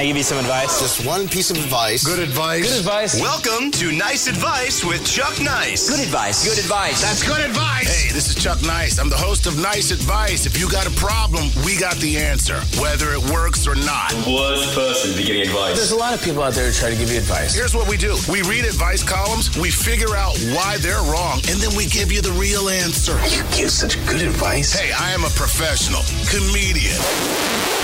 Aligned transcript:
I 0.00 0.06
give 0.06 0.16
you 0.16 0.22
some 0.22 0.38
advice? 0.38 0.80
Just 0.80 1.04
one 1.04 1.28
piece 1.28 1.50
of 1.50 1.58
advice. 1.58 2.02
Good 2.02 2.20
advice. 2.20 2.62
Good 2.62 2.78
advice. 2.78 3.20
Welcome 3.20 3.70
to 3.72 3.92
Nice 3.92 4.28
Advice 4.28 4.82
with 4.82 5.04
Chuck 5.04 5.38
Nice. 5.42 5.90
Good 5.90 6.00
advice. 6.00 6.42
Good 6.42 6.56
advice. 6.58 7.02
That's 7.02 7.22
good 7.22 7.44
advice. 7.44 7.69
Hey, 7.80 8.12
this 8.12 8.28
is 8.28 8.34
Chuck 8.34 8.60
Nice. 8.62 8.98
I'm 8.98 9.08
the 9.08 9.16
host 9.16 9.46
of 9.46 9.58
Nice 9.58 9.90
Advice. 9.90 10.44
If 10.44 10.58
you 10.58 10.70
got 10.70 10.86
a 10.86 10.90
problem, 11.00 11.48
we 11.64 11.78
got 11.78 11.96
the 11.96 12.18
answer, 12.18 12.60
whether 12.80 13.12
it 13.12 13.22
works 13.30 13.66
or 13.66 13.74
not. 13.74 14.12
Worst 14.28 14.74
person 14.74 15.12
to 15.12 15.16
be 15.16 15.24
giving 15.24 15.42
advice. 15.42 15.76
There's 15.76 15.92
a 15.92 15.96
lot 15.96 16.12
of 16.12 16.22
people 16.22 16.42
out 16.42 16.52
there 16.52 16.66
who 16.66 16.72
try 16.72 16.90
to 16.90 16.96
give 16.96 17.10
you 17.10 17.18
advice. 17.18 17.54
Here's 17.54 17.74
what 17.74 17.88
we 17.88 17.96
do 17.96 18.16
we 18.28 18.42
read 18.42 18.64
advice 18.64 19.02
columns, 19.02 19.56
we 19.56 19.70
figure 19.70 20.14
out 20.14 20.36
why 20.52 20.76
they're 20.78 21.02
wrong, 21.10 21.40
and 21.48 21.58
then 21.60 21.74
we 21.76 21.86
give 21.86 22.12
you 22.12 22.20
the 22.20 22.32
real 22.32 22.68
answer. 22.68 23.16
You 23.28 23.42
give 23.56 23.70
such 23.70 23.96
good 24.06 24.22
advice. 24.22 24.72
Hey, 24.72 24.92
I 24.92 25.12
am 25.12 25.24
a 25.24 25.30
professional 25.30 26.02
comedian, 26.28 27.00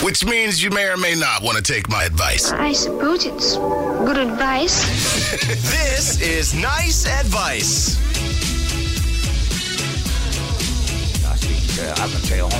which 0.04 0.24
means 0.26 0.62
you 0.62 0.70
may 0.70 0.88
or 0.88 0.96
may 0.98 1.14
not 1.14 1.42
want 1.42 1.56
to 1.56 1.62
take 1.62 1.88
my 1.88 2.04
advice. 2.04 2.52
I 2.52 2.72
suppose 2.72 3.24
it's 3.24 3.56
good 3.56 4.18
advice. 4.18 4.84
This 5.96 6.20
is 6.20 6.54
Nice 6.54 7.06
Advice. 7.06 7.96
I 11.82 12.08
can 12.08 12.20
stay 12.24 12.38
home. 12.38 12.52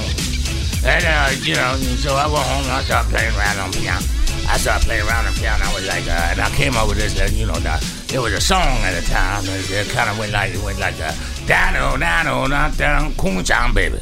And, 0.84 1.05
uh, 1.05 1.30
you 1.43 1.55
know, 1.55 1.74
so 1.97 2.15
I 2.15 2.27
went 2.27 2.45
home 2.47 2.62
and 2.65 2.73
I 2.73 2.83
started 2.83 3.11
playing 3.11 3.34
around 3.37 3.59
on 3.59 3.73
piano. 3.73 4.05
I 4.48 4.57
started 4.59 4.84
playing 4.87 5.07
around 5.07 5.27
on 5.27 5.34
piano. 5.34 5.65
I 5.65 5.74
was 5.74 5.87
like, 5.87 6.07
uh, 6.07 6.30
and 6.30 6.41
I 6.41 6.51
came 6.51 6.77
up 6.77 6.88
with 6.88 6.98
this, 6.98 7.19
uh, 7.19 7.29
you 7.33 7.47
know, 7.47 7.55
the, 7.55 7.74
it 8.12 8.19
was 8.21 8.33
a 8.33 8.41
song 8.41 8.79
at 8.87 8.93
the 8.93 9.02
time. 9.10 9.45
It, 9.47 9.71
it 9.71 9.88
kind 9.88 10.10
of 10.10 10.19
went 10.19 10.33
like, 10.33 10.55
it 10.55 10.62
went 10.62 10.79
like, 10.79 10.95
uh, 11.01 11.12
dano, 11.47 11.97
dano, 11.97 12.47
not 12.47 12.77
down, 12.77 13.15
coon 13.16 13.43
baby. 13.74 14.01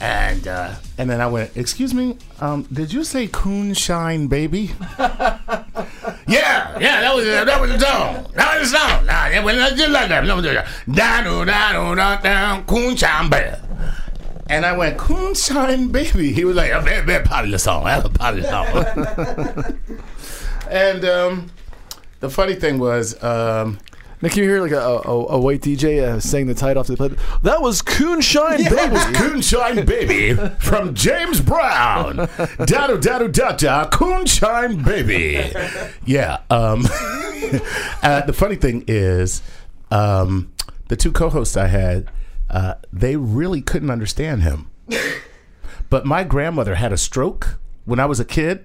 And, 0.00 0.48
uh, 0.48 0.74
And 0.96 1.08
then 1.08 1.20
I 1.20 1.26
went, 1.26 1.56
"Excuse 1.56 1.94
me, 1.94 2.16
um, 2.40 2.66
did 2.72 2.92
you 2.92 3.04
say 3.04 3.26
Coonshine 3.26 4.28
Baby?" 4.28 4.70
yeah, 4.98 6.78
yeah, 6.78 7.00
that 7.00 7.12
was, 7.14 7.24
that 7.24 7.60
was 7.60 7.70
the 7.70 7.78
song. 7.78 8.26
That 8.34 8.58
was 8.60 8.70
the 8.70 8.78
song. 8.78 9.06
Nah, 9.06 9.28
it 9.28 9.42
went 9.44 9.58
just 9.76 9.90
like 9.90 10.08
that. 10.08 10.24
Let 10.24 10.36
me 10.36 10.42
do 10.42 10.52
that. 10.54 10.66
Dano, 10.90 11.44
dano, 11.44 11.94
not 11.94 12.22
down, 12.22 12.64
coon 12.64 12.96
baby. 13.30 13.56
And 14.50 14.66
I 14.66 14.76
went, 14.76 14.98
"Coonshine 14.98 15.88
Baby." 15.88 16.32
He 16.32 16.44
was 16.44 16.56
like, 16.56 16.72
A 16.72 16.80
very, 16.80 17.06
very 17.06 17.24
popular 17.24 17.56
song. 17.56 17.84
That's 17.84 18.04
a 18.04 18.10
popular 18.10 18.48
song. 18.48 19.78
and 20.70 21.04
um, 21.04 21.50
the 22.18 22.28
funny 22.28 22.56
thing 22.56 22.80
was, 22.80 23.14
um, 23.22 23.78
Now, 24.20 24.28
can 24.28 24.42
you 24.42 24.48
hear 24.48 24.60
like 24.60 24.72
a, 24.72 24.80
a, 24.80 25.26
a 25.28 25.38
white 25.38 25.60
DJ 25.60 26.02
uh, 26.02 26.18
saying 26.18 26.48
the 26.48 26.54
title 26.54 26.80
off 26.80 26.88
the 26.88 26.96
plate? 26.96 27.12
That 27.44 27.62
was 27.62 27.80
Coonshine 27.80 28.62
yeah, 28.62 28.70
Baby. 28.70 28.74
that 28.74 28.92
was. 28.92 29.16
Coonshine 29.16 29.86
Baby 29.86 30.34
from 30.58 30.94
James 30.94 31.40
Brown. 31.40 32.16
Dado 32.64 32.98
dado 32.98 33.28
da 33.28 33.52
da 33.52 33.88
Coonshine 33.88 34.82
Baby. 34.82 35.52
Yeah. 36.04 36.38
Um, 36.50 36.86
uh, 38.02 38.22
the 38.22 38.34
funny 38.34 38.56
thing 38.56 38.82
is, 38.88 39.42
um, 39.92 40.52
the 40.88 40.96
two 40.96 41.12
co-hosts 41.12 41.56
I 41.56 41.68
had, 41.68 42.10
uh, 42.50 42.74
they 42.92 43.16
really 43.16 43.62
couldn't 43.62 43.90
understand 43.90 44.42
him. 44.42 44.70
But 45.90 46.06
my 46.06 46.22
grandmother 46.22 46.76
had 46.76 46.92
a 46.92 46.96
stroke 46.96 47.58
when 47.84 47.98
I 47.98 48.06
was 48.06 48.20
a 48.20 48.24
kid. 48.24 48.64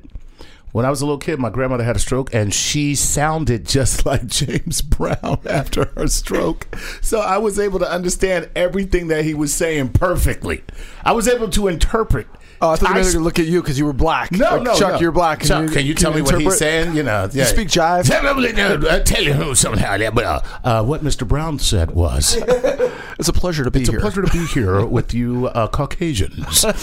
When 0.71 0.85
I 0.85 0.89
was 0.89 1.01
a 1.01 1.05
little 1.05 1.17
kid, 1.17 1.39
my 1.39 1.49
grandmother 1.49 1.83
had 1.85 1.95
a 1.95 1.99
stroke, 1.99 2.33
and 2.33 2.53
she 2.53 2.95
sounded 2.95 3.65
just 3.67 4.05
like 4.05 4.27
James 4.27 4.81
Brown 4.81 5.39
after 5.49 5.85
her 5.95 6.07
stroke. 6.07 6.67
So 7.01 7.19
I 7.21 7.37
was 7.39 7.57
able 7.57 7.79
to 7.79 7.89
understand 7.91 8.49
everything 8.55 9.07
that 9.07 9.25
he 9.25 9.33
was 9.33 9.53
saying 9.53 9.89
perfectly. 9.89 10.63
I 11.03 11.13
was 11.13 11.27
able 11.27 11.49
to 11.49 11.67
interpret. 11.67 12.27
Oh, 12.61 12.69
I 12.71 12.75
thought 12.77 12.89
I 12.91 12.93
they 12.93 12.99
were 13.01 13.05
s- 13.07 13.11
to 13.13 13.19
look 13.19 13.37
at 13.39 13.45
you 13.47 13.61
because 13.61 13.77
you 13.77 13.85
were 13.85 13.93
black. 13.93 14.31
no, 14.31 14.49
Like, 14.55 14.61
no, 14.63 14.75
Chuck, 14.75 14.93
no. 14.93 14.99
you're 14.99 15.11
black. 15.11 15.41
Chuck, 15.43 15.71
can 15.71 15.85
you, 15.85 15.93
tell 15.93 16.13
me 16.13 16.21
what 16.21 16.31
he's 16.35 16.39
interpret? 16.41 16.57
saying? 16.59 16.95
You 16.95 17.03
know, 17.03 17.29
yeah. 17.33 17.43
You 17.43 17.49
speak 17.49 17.67
jive. 17.67 18.07
Tell 18.07 18.33
me, 18.33 18.89
uh, 18.89 18.99
tell 18.99 19.21
you 19.23 19.33
who 19.33 19.55
somehow 19.55 19.97
that, 19.97 20.15
but 20.15 20.23
uh, 20.23 20.39
Uh, 20.63 20.83
what 20.83 21.03
Mr. 21.03 21.27
Brown 21.27 21.59
said 21.59 21.91
was, 21.91 22.35
It's 23.19 23.29
a 23.29 23.33
pleasure 23.33 23.63
to 23.63 23.71
be 23.71 23.81
"It's 23.81 23.89
here. 23.89 23.99
It's 23.99 24.07
a 24.07 24.11
pleasure 24.11 24.21
to 24.27 24.31
be 24.31 24.45
here 24.47 24.85
with 24.97 25.13
you, 25.13 25.47
uh, 25.47 25.67
Caucasians." 25.67 26.65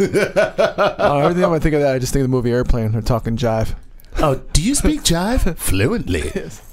Uh, 0.00 1.22
every 1.24 1.40
time 1.42 1.52
I 1.52 1.58
think 1.58 1.74
of 1.74 1.80
that, 1.80 1.94
I 1.94 1.98
just 1.98 2.12
think 2.12 2.22
of 2.24 2.30
the 2.30 2.36
movie 2.36 2.50
Airplane. 2.52 2.92
They're 2.92 3.00
talking 3.02 3.36
jive. 3.36 3.74
oh, 4.18 4.36
do 4.52 4.62
you 4.62 4.74
speak 4.74 5.02
jive 5.02 5.56
fluently? 5.56 6.22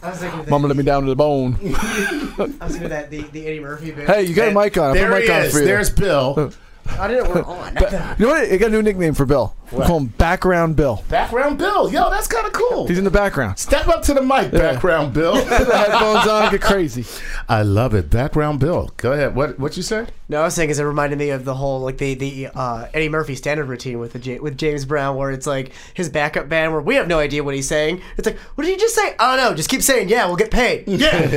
I 0.03 0.09
was 0.09 0.19
thinking, 0.19 0.49
Mama 0.49 0.67
let 0.67 0.75
me 0.77 0.83
down 0.83 1.03
to 1.03 1.09
the 1.09 1.15
bone. 1.15 1.55
I 1.61 2.55
was 2.65 2.71
thinking 2.73 2.89
that 2.89 3.09
the, 3.09 3.21
the 3.31 3.47
Eddie 3.47 3.59
Murphy 3.59 3.91
bit. 3.91 4.07
Hey, 4.07 4.23
you 4.23 4.33
got 4.35 4.49
a 4.49 4.51
mic 4.51 4.77
on. 4.77 4.89
I 4.91 4.93
put 4.93 4.99
There 4.99 5.11
a 5.11 5.15
he 5.21 5.27
mic 5.27 5.31
on 5.35 5.41
is. 5.43 5.53
for 5.53 5.59
you. 5.59 5.65
There's 5.65 5.89
Bill. 5.89 6.51
I 6.91 7.07
didn't 7.07 7.25
know 7.25 7.29
we're 7.35 7.43
on. 7.43 7.75
You 8.19 8.25
know 8.25 8.31
what? 8.31 8.51
I 8.51 8.57
got 8.57 8.67
a 8.69 8.71
new 8.71 8.81
nickname 8.81 9.13
for 9.13 9.25
Bill. 9.25 9.55
We 9.71 9.83
call 9.83 9.97
him 9.97 10.07
Background 10.07 10.75
Bill. 10.75 11.03
Background 11.09 11.57
Bill. 11.57 11.91
Yo, 11.91 12.09
that's 12.09 12.27
kind 12.27 12.45
of 12.47 12.53
cool. 12.53 12.87
He's 12.87 12.97
in 12.97 13.03
the 13.03 13.11
background. 13.11 13.59
Step 13.59 13.87
up 13.87 14.01
to 14.03 14.13
the 14.13 14.21
mic, 14.21 14.51
Background 14.51 15.13
Bill. 15.13 15.33
Put 15.45 15.67
the 15.67 15.77
headphones 15.77 16.27
on, 16.27 16.51
get 16.51 16.61
crazy. 16.61 17.05
I 17.49 17.63
love 17.63 17.93
it. 17.93 18.09
Background 18.09 18.59
Bill. 18.59 18.91
Go 18.97 19.11
ahead. 19.13 19.35
What 19.35 19.59
what 19.59 19.77
you 19.77 19.83
say? 19.83 20.07
No, 20.29 20.41
I 20.41 20.43
was 20.43 20.55
saying 20.55 20.67
because 20.67 20.79
it 20.79 20.83
reminded 20.83 21.17
me 21.19 21.29
of 21.29 21.45
the 21.45 21.53
whole 21.55 21.79
like 21.79 21.97
the 21.99 22.13
the 22.13 22.47
uh, 22.53 22.87
Eddie 22.93 23.07
Murphy 23.07 23.33
standard 23.33 23.67
routine 23.69 23.97
with 23.99 24.11
the 24.11 24.19
J- 24.19 24.39
with 24.39 24.57
James 24.57 24.83
Brown, 24.83 25.15
where 25.15 25.31
it's 25.31 25.47
like 25.47 25.71
his 25.93 26.09
backup 26.09 26.49
band, 26.49 26.73
where 26.73 26.81
we 26.81 26.95
have 26.95 27.07
no 27.07 27.17
idea 27.19 27.45
what 27.45 27.55
he's 27.55 27.67
saying. 27.69 28.01
It's 28.17 28.25
like, 28.27 28.37
what 28.55 28.65
did 28.65 28.71
he 28.71 28.77
just 28.77 28.93
say? 28.93 29.15
I 29.19 29.37
don't 29.37 29.45
know. 29.49 29.55
Just 29.55 29.69
keep 29.69 29.81
saying, 29.81 30.09
yeah, 30.09 30.25
we'll 30.27 30.35
get 30.35 30.51
paid. 30.51 30.83
Yeah, 30.87 31.23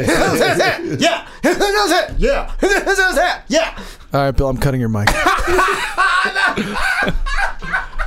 yeah, 0.99 1.27
yeah, 2.19 2.57
yeah, 2.59 3.43
yeah. 3.49 3.79
All 4.13 4.21
right, 4.23 4.31
Bill, 4.33 4.49
I'm 4.49 4.57
cutting 4.59 4.81
your 4.81 4.89
mic. 4.89 5.07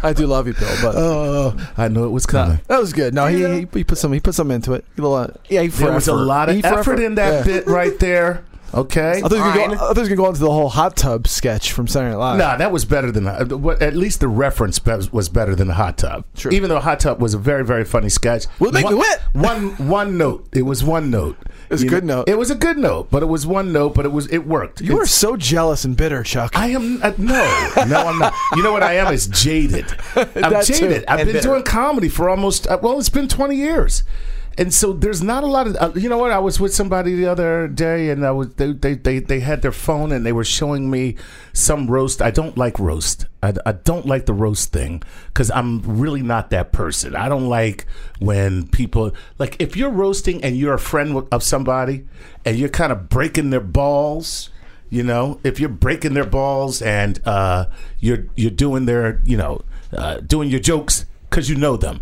I 0.06 0.12
do 0.14 0.28
love 0.28 0.48
you, 0.48 0.54
Bill, 0.54 0.76
but 0.82 0.96
Oh, 0.98 1.56
I 1.78 1.88
knew 1.88 2.04
it 2.06 2.10
was 2.10 2.26
coming. 2.26 2.60
that 2.68 2.80
was 2.82 2.92
good. 2.92 3.14
No, 3.14 3.28
he, 3.28 3.38
he, 3.62 3.68
he 3.74 3.84
put 3.86 3.98
some 3.98 4.12
he 4.12 4.20
put 4.20 4.36
some 4.36 4.52
into 4.52 4.74
it. 4.74 4.84
A 4.98 5.02
little, 5.02 5.16
uh, 5.16 5.28
yeah, 5.50 5.62
he 5.62 5.70
for 5.70 5.86
There 5.86 5.94
was 5.94 6.10
a 6.10 6.14
lot 6.14 6.50
of 6.50 6.56
He 6.56 6.62
for 6.62 6.80
effort 6.80 7.00
in 7.00 7.16
that 7.16 7.48
Yeah. 7.48 7.54
bit 7.60 7.68
right 7.68 7.98
there. 8.00 8.44
Okay. 8.74 9.22
I 9.24 9.28
thought, 9.28 9.32
he 9.32 9.40
was 9.40 9.54
gonna 9.56 9.68
go, 9.68 9.74
I 9.74 9.78
thought 9.78 9.96
he 9.96 10.00
was 10.02 10.10
gonna 10.10 10.22
go 10.22 10.28
into 10.28 10.40
the 10.40 10.52
whole 10.52 10.70
hot 10.70 10.96
tub 10.96 11.28
sketch 11.28 11.72
from 11.72 11.88
Saturday 11.88 12.12
Night 12.12 12.18
Live. 12.18 12.38
No, 12.38 12.58
that 12.58 12.72
was 12.72 12.86
better 12.86 13.12
than 13.12 13.26
what. 13.62 13.82
At 13.82 13.96
least 13.96 14.20
the 14.20 14.28
reference 14.28 14.82
was 15.12 15.30
better 15.30 15.56
than 15.56 15.68
the 15.68 15.76
hot 15.76 15.98
tub. 15.98 16.26
Sure. 16.36 16.52
Even 16.52 16.70
though 16.70 16.80
hot 16.80 17.00
tub 17.00 17.22
was 17.22 17.34
a 17.34 17.38
very 17.38 17.64
very 17.64 17.86
funny 17.86 18.10
sketch. 18.10 18.46
Will 18.60 18.70
it 18.70 18.74
make 18.74 18.86
one, 18.86 18.94
me 18.96 19.00
wet? 19.00 19.22
One 19.34 19.88
one 19.88 20.18
note. 20.18 20.48
It 20.54 20.64
was 20.64 20.84
one 20.84 21.12
note. 21.12 21.38
It 21.70 21.74
was 21.74 21.84
a 21.84 21.88
good 21.88 22.04
know, 22.04 22.18
note. 22.18 22.30
It 22.30 22.38
was 22.38 22.52
a 22.52 22.56
good 22.56 22.78
note, 22.78 23.10
but 23.10 23.24
it 23.24 23.28
was 23.28 23.46
one 23.48 23.72
note. 23.72 23.94
But 23.96 24.06
it 24.06 24.12
was 24.12 24.28
it 24.32 24.46
worked. 24.48 24.82
You 24.82 25.00
are 25.00 25.06
so 25.06 25.38
jealous 25.38 25.86
and 25.86 25.96
bitter, 25.96 26.24
Chuck. 26.24 26.58
I 26.58 26.68
am 26.70 27.02
uh, 27.04 27.14
no, 27.18 27.74
no, 27.88 27.98
I'm 28.08 28.20
not. 28.20 28.34
You 28.56 28.64
know 28.64 28.72
what 28.72 28.84
I 28.84 28.94
am 28.96 29.14
is 29.14 29.28
jaded. 29.28 29.86
I'm 30.16 30.28
That 30.34 30.66
too. 30.66 30.74
jaded. 30.74 31.06
I've 31.08 31.20
And 31.20 31.28
been 31.28 31.36
bitter. 31.38 31.48
doing 31.50 31.64
comedy 31.64 32.10
for 32.10 32.30
almost 32.30 32.68
uh, 32.68 32.78
well, 32.82 33.00
it's 33.00 33.10
been 33.10 33.28
20 33.28 33.56
years, 33.56 34.04
and 34.58 34.74
so 34.74 34.94
there's 34.94 35.24
not 35.24 35.44
a 35.44 35.48
lot 35.48 35.68
of. 35.68 35.76
Uh, 35.76 35.92
you 35.96 36.10
know 36.10 36.18
what? 36.18 36.32
I 36.32 36.40
was 36.40 36.60
with 36.60 36.74
somebody 36.74 37.16
the 37.16 37.26
other 37.26 37.68
day, 37.68 38.10
and 38.10 38.26
I 38.26 38.32
was 38.32 38.54
they 38.56 38.72
they 38.72 38.94
they, 38.94 39.20
they 39.20 39.40
had 39.40 39.62
their 39.62 39.72
phone 39.72 40.12
and 40.12 40.26
they 40.26 40.32
were 40.32 40.44
showing 40.44 40.92
me 40.92 41.16
some 41.54 41.88
roast. 41.88 42.22
I 42.22 42.32
don't 42.32 42.58
like 42.58 42.78
roast. 42.78 43.26
I, 43.42 43.54
I 43.66 43.72
don't 43.72 44.06
like 44.06 44.26
the 44.26 44.34
roast 44.34 44.72
thing 44.72 45.02
because 45.28 45.50
I'm 45.52 45.82
really 45.82 46.22
not 46.22 46.52
that 46.52 46.72
person. 46.72 47.16
I 47.16 47.30
don't 47.30 47.50
like 47.50 47.88
when 48.20 48.68
people 48.68 49.12
like 49.40 49.56
if 49.60 49.76
you're 49.76 49.90
roasting 49.90 50.44
and 50.44 50.56
you're 50.56 50.76
a 50.76 50.80
friend 50.80 51.28
of 51.32 51.42
somebody 51.42 52.06
and 52.46 52.58
you're 52.58 52.70
kind 52.70 52.92
of 52.92 53.10
breaking 53.10 53.50
their 53.50 53.62
balls 53.62 54.50
you 54.90 55.02
know 55.02 55.40
if 55.44 55.60
you're 55.60 55.70
breaking 55.70 56.14
their 56.14 56.26
balls 56.26 56.82
and 56.82 57.20
uh, 57.26 57.66
you're 58.00 58.28
you're 58.36 58.52
doing 58.52 58.86
their 58.86 59.22
you 59.26 59.36
know 59.36 59.62
uh, 59.92 60.18
doing 60.18 60.50
your 60.50 60.60
jokes 60.60 61.06
because 61.30 61.50
you 61.50 61.56
know 61.56 61.76
them 61.76 62.00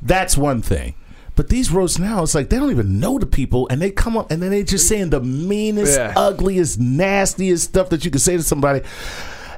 that's 0.00 0.36
one 0.38 0.62
thing 0.62 0.94
but 1.40 1.48
these 1.48 1.72
roasts 1.72 1.98
now 1.98 2.22
it's 2.22 2.34
like 2.34 2.50
they 2.50 2.58
don't 2.58 2.70
even 2.70 3.00
know 3.00 3.18
the 3.18 3.24
people 3.24 3.66
and 3.70 3.80
they 3.80 3.90
come 3.90 4.14
up 4.14 4.30
and 4.30 4.42
then 4.42 4.50
they 4.50 4.62
just 4.62 4.86
saying 4.86 5.08
the 5.08 5.20
meanest 5.22 5.96
Yeah. 5.98 6.12
ugliest 6.14 6.78
nastiest 6.78 7.64
stuff 7.64 7.88
that 7.88 8.04
you 8.04 8.10
can 8.10 8.18
say 8.20 8.36
to 8.36 8.42
somebody 8.42 8.82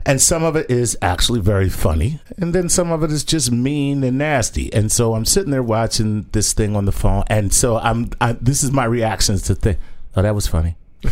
and 0.06 0.20
some 0.20 0.44
of 0.44 0.54
it 0.54 0.70
is 0.70 0.97
actually 1.03 1.41
very 1.41 1.69
funny 1.69 2.20
and 2.38 2.54
then 2.54 2.69
some 2.69 2.93
of 2.93 3.03
it 3.03 3.10
is 3.10 3.25
just 3.25 3.50
mean 3.50 4.04
and 4.04 4.17
nasty 4.19 4.73
and 4.73 4.93
so 4.93 5.14
i'm 5.14 5.25
sitting 5.25 5.50
there 5.50 5.62
watching 5.62 6.26
this 6.31 6.52
thing 6.52 6.76
on 6.76 6.84
the 6.84 6.93
phone 6.93 7.25
and 7.26 7.52
so 7.52 7.79
i'm 7.79 8.11
I, 8.20 8.35
this 8.35 8.62
is 8.62 8.70
my 8.70 8.85
reactions 8.85 9.43
to 9.43 9.56
think 9.56 9.78
oh 10.14 10.23
that 10.23 10.37
was 10.37 10.46
funny 10.46 10.76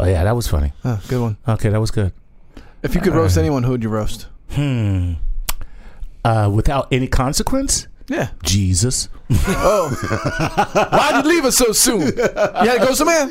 oh 0.00 0.04
yeah 0.04 0.24
that 0.24 0.34
was 0.34 0.48
funny 0.48 0.72
Oh, 0.84 1.00
good 1.08 1.20
one. 1.20 1.36
okay 1.46 1.68
that 1.68 1.80
was 1.80 1.92
good 1.92 2.12
If 2.82 2.96
you 2.96 3.00
could 3.00 3.14
roast 3.14 3.38
anyone, 3.38 3.62
who 3.62 3.70
would 3.70 3.84
you 3.84 3.88
roast? 3.88 4.26
Hmm. 4.50 5.12
Uh, 6.24 6.50
without 6.52 6.88
any 6.92 7.06
consequence? 7.06 7.86
Yeah. 8.08 8.30
Jesus. 8.42 9.08
Oh. 9.48 9.88
Why'd 10.92 11.24
you 11.24 11.30
leave 11.30 11.44
us 11.44 11.56
so 11.56 11.72
soon? 11.72 12.00
You 12.02 12.12
had 12.12 12.80
to 12.80 12.86
go 12.86 12.94
somewhere? 12.94 13.26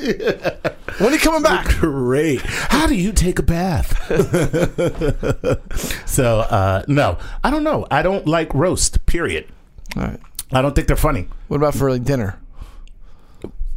When 0.98 1.10
are 1.10 1.14
you 1.14 1.20
coming 1.20 1.44
back? 1.44 1.68
Great. 1.80 2.42
How 2.42 2.88
do 2.88 2.96
you 2.96 3.12
take 3.12 3.40
a 3.40 3.44
bath? 3.44 3.98
so, 6.06 6.40
uh, 6.40 6.84
no, 6.88 7.18
I 7.44 7.52
don't 7.52 7.64
know. 7.64 7.86
I 7.92 8.02
don't 8.02 8.28
like 8.28 8.54
roast, 8.54 9.06
period. 9.06 9.48
All 9.96 10.04
right. 10.04 10.20
I 10.52 10.62
don't 10.62 10.76
think 10.76 10.88
they're 10.88 10.98
funny. 10.98 11.28
What 11.48 11.58
about 11.58 11.76
for 11.76 11.90
like 11.90 12.04
dinner? 12.04 12.40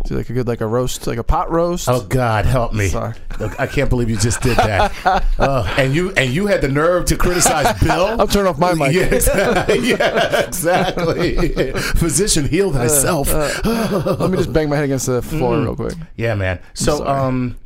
Do 0.04 0.16
like 0.16 0.28
a 0.28 0.34
good 0.34 0.46
like 0.46 0.60
a 0.60 0.66
roast, 0.66 1.06
like 1.06 1.16
a 1.16 1.22
pot 1.24 1.50
roast. 1.50 1.88
Oh 1.88 2.02
God, 2.02 2.44
help 2.44 2.74
me! 2.74 2.88
Sorry. 2.88 3.14
Look, 3.40 3.58
I 3.58 3.66
can't 3.66 3.88
believe 3.88 4.10
you 4.10 4.18
just 4.18 4.42
did 4.42 4.56
that. 4.58 4.92
uh, 5.38 5.74
and 5.78 5.94
you 5.94 6.12
and 6.12 6.30
you 6.30 6.46
had 6.46 6.60
the 6.60 6.68
nerve 6.68 7.06
to 7.06 7.16
criticize 7.16 7.80
Bill. 7.82 8.20
I'll 8.20 8.28
turn 8.28 8.46
off 8.46 8.58
my 8.58 8.74
mic. 8.74 8.92
Yeah, 8.94 9.04
exactly. 9.06 9.78
yeah, 9.88 10.40
exactly. 10.46 11.72
Physician, 11.72 12.46
heal 12.46 12.70
thyself. 12.70 13.32
Let 13.32 14.30
me 14.30 14.36
just 14.36 14.52
bang 14.52 14.68
my 14.68 14.76
head 14.76 14.84
against 14.84 15.06
the 15.06 15.22
floor 15.22 15.58
real 15.60 15.74
quick. 15.76 15.94
yeah, 16.16 16.34
man. 16.34 16.60
So, 16.74 17.06
um, 17.06 17.56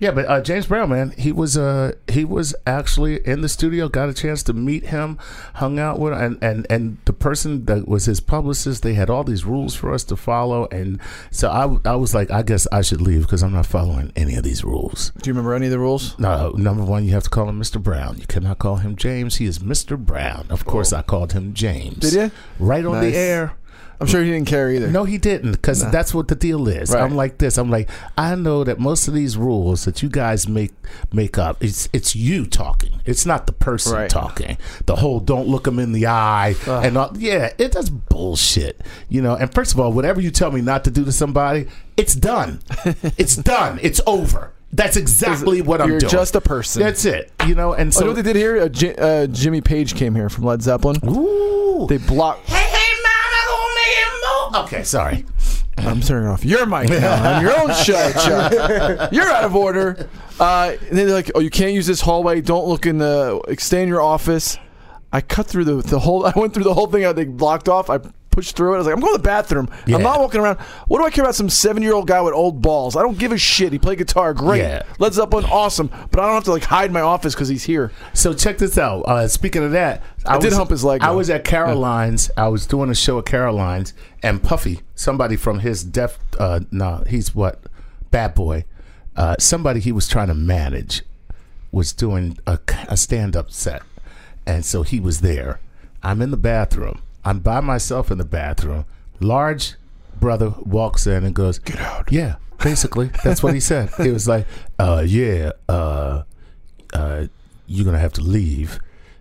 yeah, 0.00 0.12
but 0.12 0.26
uh, 0.26 0.40
James 0.40 0.66
Brown, 0.66 0.90
man, 0.90 1.12
he 1.18 1.32
was 1.32 1.56
uh 1.56 1.92
he 2.08 2.24
was 2.24 2.54
actually 2.66 3.26
in 3.26 3.40
the 3.40 3.48
studio. 3.48 3.88
Got 3.88 4.08
a 4.08 4.14
chance 4.14 4.42
to 4.44 4.52
meet 4.52 4.86
him, 4.86 5.18
hung 5.54 5.78
out 5.78 5.98
with, 5.98 6.12
and 6.12 6.38
and 6.42 6.66
and 6.70 6.98
the 7.04 7.12
person 7.12 7.64
that 7.64 7.88
was 7.88 8.04
his 8.04 8.20
publicist. 8.20 8.82
They 8.82 8.94
had 8.94 9.10
all 9.10 9.24
these 9.24 9.44
rules 9.44 9.74
for 9.74 9.92
us 9.92 10.04
to 10.04 10.16
follow, 10.16 10.66
and 10.70 11.00
so 11.30 11.50
I 11.50 11.90
I 11.90 11.96
was 11.96 12.14
like, 12.14 12.30
I 12.30 12.42
guess 12.42 12.66
I 12.70 12.82
should 12.82 13.00
leave 13.00 13.22
because 13.22 13.42
I'm 13.42 13.52
not 13.52 13.66
following 13.66 14.12
any 14.14 14.36
of 14.36 14.44
these 14.44 14.62
rules. 14.64 15.10
Do 15.20 15.28
you 15.28 15.34
remember 15.34 15.54
any 15.54 15.66
of 15.66 15.72
the 15.72 15.78
rules? 15.78 16.18
No, 16.18 16.50
number 16.50 16.84
one, 16.84 17.04
you 17.04 17.12
have 17.12 17.24
to 17.24 17.30
call 17.30 17.48
him 17.48 17.60
Mr. 17.60 17.82
Brown. 17.82 18.18
You 18.18 18.26
cannot 18.26 18.58
call 18.58 18.76
him 18.76 18.94
James. 18.94 19.36
He 19.36 19.46
is 19.46 19.58
Mr. 19.58 19.98
Brown. 19.98 20.46
Of 20.48 20.64
course, 20.64 20.92
I 20.92 21.02
called 21.02 21.32
him 21.32 21.54
James. 21.54 21.98
Did 21.98 22.12
you? 22.14 22.30
Right 22.58 22.84
on 22.84 22.92
Nice. 22.92 23.12
the 23.12 23.18
air. 23.18 23.52
I'm 24.00 24.06
sure 24.06 24.22
he 24.22 24.30
didn't 24.30 24.46
care 24.46 24.70
either. 24.70 24.88
No, 24.88 25.02
he 25.04 25.18
didn't, 25.18 25.52
because 25.52 25.80
that's 25.90 26.14
what 26.14 26.28
the 26.28 26.36
deal 26.36 26.68
is. 26.68 26.90
Right. 26.90 27.02
I'm 27.02 27.16
like 27.16 27.38
this. 27.38 27.58
I'm 27.58 27.68
like, 27.70 27.88
I 28.16 28.34
know 28.36 28.62
that 28.62 28.78
most 28.78 29.08
of 29.08 29.14
these 29.14 29.36
rules 29.36 29.84
that 29.86 30.02
you 30.02 30.08
guys 30.08 30.46
make 30.48 30.72
make 31.12 31.36
up, 31.36 31.56
it's 31.62 31.88
it's 31.92 32.14
you 32.14 32.46
talking. 32.46 33.00
It's 33.04 33.26
not 33.26 33.46
the 33.46 33.52
person 33.52 33.94
Right. 33.94 34.08
talking. 34.10 34.56
The 34.86 34.96
whole 34.96 35.18
don't 35.20 35.48
look 35.48 35.64
them 35.64 35.78
in 35.78 35.92
the 35.92 36.06
eye 36.06 36.54
and 36.66 36.96
all, 36.96 37.10
yeah, 37.18 37.52
it 37.58 37.72
that's 37.72 37.90
bullshit. 37.90 38.80
You 39.08 39.22
know. 39.22 39.34
And 39.34 39.52
first 39.52 39.72
of 39.74 39.80
all, 39.80 39.92
whatever 39.92 40.20
you 40.20 40.30
tell 40.30 40.50
me 40.52 40.60
not 40.60 40.84
to 40.84 40.90
do 40.90 41.04
to 41.04 41.12
somebody, 41.12 41.66
it's 41.96 42.14
done. 42.14 42.60
it's 43.16 43.34
done. 43.36 43.78
It's 43.82 44.00
over. 44.06 44.52
That's 44.72 44.96
exactly 44.98 45.62
what 45.62 45.80
I'm 45.80 45.88
You're 45.88 45.98
doing. 45.98 46.10
just 46.10 46.36
a 46.36 46.40
person. 46.42 46.82
That's 46.82 47.04
it. 47.06 47.32
You 47.46 47.54
know. 47.54 47.72
And 47.72 47.92
So 47.92 48.00
so 48.00 48.04
you 48.04 48.10
know 48.10 48.16
what 48.16 48.24
they 48.24 48.32
did 48.34 48.38
here? 48.38 48.60
Uh, 48.62 48.68
J- 48.68 48.94
uh, 48.96 49.26
Jimmy 49.26 49.60
Page 49.62 49.94
came 49.94 50.14
here 50.14 50.28
from 50.28 50.44
Led 50.44 50.60
Zeppelin. 50.62 50.96
Ooh. 51.08 51.86
They 51.88 51.96
blocked. 51.96 52.46
hey, 52.48 52.56
it. 54.54 54.58
Okay, 54.64 54.82
sorry. 54.84 55.24
I'm 55.78 56.00
turning 56.00 56.28
off 56.28 56.44
your 56.44 56.66
mic 56.66 56.88
now 56.88 57.36
on 57.36 57.42
your 57.42 57.58
own 57.58 57.72
show, 57.84 58.10
Chuck. 58.12 59.12
You're 59.12 59.30
out 59.30 59.44
of 59.44 59.54
order. 59.54 60.08
Uh, 60.40 60.74
and 60.80 60.98
then 60.98 61.06
they're 61.06 61.14
like, 61.14 61.30
"Oh, 61.34 61.40
you 61.40 61.50
can't 61.50 61.72
use 61.72 61.86
this 61.86 62.00
hallway. 62.00 62.40
Don't 62.40 62.66
look 62.66 62.84
in 62.86 62.98
the. 62.98 63.40
Stay 63.58 63.82
in 63.82 63.88
your 63.88 64.02
office." 64.02 64.58
I 65.12 65.20
cut 65.20 65.46
through 65.46 65.64
the 65.64 65.76
the 65.76 65.98
whole. 65.98 66.26
I 66.26 66.32
went 66.36 66.54
through 66.54 66.64
the 66.64 66.74
whole 66.74 66.86
thing. 66.88 67.04
I 67.06 67.12
they 67.12 67.24
blocked 67.24 67.68
off. 67.68 67.90
I 67.90 67.98
pushed 68.38 68.54
through 68.54 68.72
it. 68.72 68.74
I 68.76 68.78
was 68.78 68.86
like, 68.86 68.94
"I'm 68.94 69.00
going 69.00 69.14
to 69.14 69.18
the 69.18 69.24
bathroom. 69.24 69.68
Yeah. 69.84 69.96
I'm 69.96 70.02
not 70.02 70.20
walking 70.20 70.40
around. 70.40 70.60
What 70.86 71.00
do 71.00 71.04
I 71.04 71.10
care 71.10 71.24
about 71.24 71.34
some 71.34 71.50
seven 71.50 71.82
year 71.82 71.92
old 71.92 72.06
guy 72.06 72.20
with 72.20 72.34
old 72.34 72.62
balls? 72.62 72.94
I 72.94 73.02
don't 73.02 73.18
give 73.18 73.32
a 73.32 73.38
shit. 73.38 73.72
He 73.72 73.80
played 73.80 73.98
guitar, 73.98 74.32
great. 74.32 74.60
Yeah. 74.60 74.84
Led 75.00 75.12
Zeppelin, 75.12 75.44
awesome. 75.46 75.88
But 75.88 76.20
I 76.20 76.26
don't 76.26 76.34
have 76.34 76.44
to 76.44 76.52
like 76.52 76.62
hide 76.62 76.92
my 76.92 77.00
office 77.00 77.34
because 77.34 77.48
he's 77.48 77.64
here. 77.64 77.90
So 78.14 78.32
check 78.32 78.58
this 78.58 78.78
out. 78.78 79.02
Uh, 79.02 79.26
speaking 79.26 79.64
of 79.64 79.72
that, 79.72 80.04
I, 80.24 80.38
did 80.38 80.46
was, 80.46 80.56
hump 80.56 80.70
his 80.70 80.84
leg, 80.84 81.02
I 81.02 81.08
though. 81.08 81.16
was 81.16 81.30
at 81.30 81.44
Caroline's. 81.44 82.30
I 82.36 82.46
was 82.46 82.64
doing 82.64 82.90
a 82.90 82.94
show 82.94 83.18
at 83.18 83.26
Caroline's, 83.26 83.92
and 84.22 84.40
Puffy, 84.40 84.82
somebody 84.94 85.34
from 85.34 85.58
his 85.58 85.82
deaf, 85.82 86.16
uh, 86.38 86.60
no, 86.70 87.02
he's 87.08 87.34
what, 87.34 87.60
Bad 88.12 88.36
Boy, 88.36 88.64
uh, 89.16 89.34
somebody 89.40 89.80
he 89.80 89.90
was 89.90 90.06
trying 90.06 90.28
to 90.28 90.34
manage, 90.34 91.02
was 91.72 91.92
doing 91.92 92.38
a, 92.46 92.60
a 92.88 92.96
stand-up 92.96 93.50
set, 93.50 93.82
and 94.46 94.64
so 94.64 94.84
he 94.84 95.00
was 95.00 95.22
there. 95.22 95.58
I'm 96.04 96.22
in 96.22 96.30
the 96.30 96.36
bathroom. 96.36 97.02
I'm 97.28 97.40
by 97.40 97.60
myself 97.60 98.10
in 98.10 98.18
the 98.18 98.24
bathroom. 98.24 98.84
Large 99.20 99.74
brother 100.18 100.50
walks 100.60 101.06
in 101.06 101.24
and 101.24 101.34
goes, 101.34 101.58
"Get 101.58 101.78
out." 101.78 102.10
Yeah, 102.10 102.36
basically, 102.62 103.10
that's 103.22 103.42
what 103.42 103.54
he 103.54 103.60
said. 103.60 103.90
He 103.98 104.10
was 104.10 104.26
like, 104.28 104.46
"Uh, 104.78 105.04
yeah, 105.06 105.52
uh." 105.68 106.22
uh, 106.94 107.26
you're 107.66 107.84
gonna 107.84 107.98
have 107.98 108.14
to 108.14 108.22
leave 108.22 108.80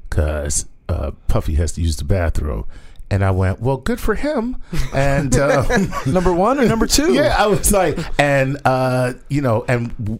because 0.09 0.65
uh, 0.89 1.12
Puffy 1.27 1.56
has 1.56 1.74
to 1.74 1.81
use 1.81 1.98
the 1.98 2.06
bathroom. 2.06 2.65
And 3.09 3.24
I 3.24 3.31
went, 3.31 3.62
well, 3.62 3.77
good 3.77 4.01
for 4.01 4.15
him. 4.15 4.57
And 4.94 5.36
um, 5.39 5.92
Number 6.06 6.33
one 6.33 6.60
or 6.60 6.65
number 6.65 6.88
two? 6.88 7.13
yeah, 7.13 7.36
I 7.38 7.48
was 7.48 7.71
like, 7.71 7.98
and 8.19 8.57
uh, 8.65 9.13
you 9.30 9.42
know, 9.42 9.63
and 9.68 10.19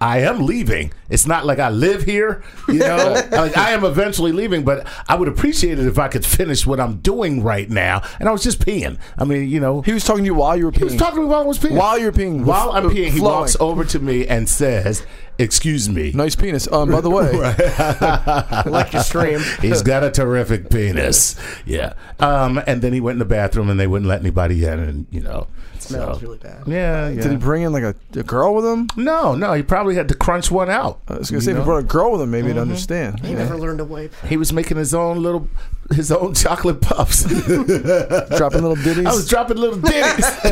I 0.00 0.18
am 0.20 0.46
leaving. 0.46 0.92
It's 1.08 1.26
not 1.26 1.44
like 1.44 1.58
I 1.58 1.68
live 1.70 2.04
here, 2.04 2.44
you 2.68 2.78
know. 2.78 3.20
like 3.32 3.56
I 3.56 3.70
am 3.70 3.84
eventually 3.84 4.30
leaving, 4.32 4.64
but 4.64 4.86
I 5.08 5.16
would 5.16 5.26
appreciate 5.28 5.78
it 5.78 5.86
if 5.86 5.98
I 5.98 6.08
could 6.08 6.24
finish 6.24 6.66
what 6.66 6.78
I'm 6.78 6.98
doing 6.98 7.42
right 7.42 7.68
now. 7.68 8.02
And 8.20 8.28
I 8.28 8.32
was 8.32 8.42
just 8.44 8.60
peeing. 8.64 8.98
I 9.18 9.24
mean, 9.24 9.48
you 9.48 9.58
know, 9.60 9.82
He 9.82 9.92
was 9.92 10.04
talking 10.04 10.22
to 10.22 10.26
you 10.26 10.34
while 10.34 10.56
you 10.56 10.66
were 10.66 10.72
peeing. 10.72 10.78
he 10.78 10.84
was 10.84 10.96
talking 10.96 11.16
to 11.16 11.22
me 11.22 11.26
while 11.26 11.42
I 11.42 11.46
was 11.46 11.58
peeing. 11.58 11.76
While 11.76 11.98
you're 11.98 12.12
peeing, 12.12 12.44
while 12.44 12.70
I'm 12.72 12.84
peeing, 12.84 13.10
he 13.10 13.18
flowing. 13.18 13.22
walks 13.40 13.56
over 13.58 13.84
to 13.84 13.98
me 13.98 14.26
and 14.26 14.48
says, 14.48 15.04
"Excuse 15.38 15.88
me." 15.88 16.12
Nice 16.12 16.34
penis. 16.36 16.70
Um, 16.70 16.90
by 16.90 17.00
the 17.00 17.10
way, 17.10 17.30
like 18.70 18.92
your 18.92 19.02
stream. 19.02 19.40
He's 19.60 19.82
got 19.82 20.04
a 20.04 20.10
terrific 20.10 20.70
penis. 20.70 21.36
Yeah. 21.66 21.94
Um, 22.20 22.60
and 22.66 22.82
then 22.82 22.92
he 22.92 23.00
went 23.00 23.14
in 23.16 23.18
the 23.20 23.24
bathroom 23.24 23.68
and 23.70 23.78
they 23.78 23.86
wouldn't 23.86 24.08
let 24.08 24.20
anybody 24.20 24.64
in 24.64 24.78
and 24.78 25.06
you 25.10 25.20
know. 25.20 25.46
smells 25.78 26.18
so- 26.20 26.26
really 26.26 26.38
bad. 26.38 26.62
Yeah, 26.66 27.08
yeah. 27.08 27.22
did 27.22 27.30
he 27.32 27.36
bring 27.36 27.62
in 27.62 27.72
like 27.72 27.82
a, 27.82 27.94
a 28.18 28.22
girl 28.22 28.54
with 28.54 28.64
him? 28.64 28.88
no, 28.96 29.34
no, 29.34 29.52
he 29.52 29.62
probably 29.62 29.94
had 29.96 30.08
to 30.08 30.14
crunch 30.14 30.50
one 30.50 30.70
out. 30.70 31.00
I 31.08 31.14
was 31.18 31.30
gonna 31.30 31.42
say 31.42 31.52
if 31.52 31.58
he 31.58 31.64
brought 31.64 31.78
a 31.78 31.82
girl 31.82 32.12
with 32.12 32.22
him, 32.22 32.30
maybe 32.30 32.48
he'd 32.48 32.58
understand. 32.58 33.20
He 33.20 33.32
Yeah. 33.32 33.38
never 33.38 33.56
learned 33.56 33.78
to 33.78 33.84
wipe. 33.84 34.14
He 34.26 34.36
was 34.36 34.52
making 34.52 34.76
his 34.76 34.94
own 34.94 35.22
little 35.22 35.48
his 35.94 36.10
own 36.10 36.32
chocolate 36.34 36.80
puffs. 36.80 37.24
Dropping 37.58 38.62
little 38.62 38.76
ditties. 38.76 39.04
I 39.06 39.12
was 39.12 39.28
dropping 39.28 39.58
little 39.58 39.78
ditties. 39.78 40.24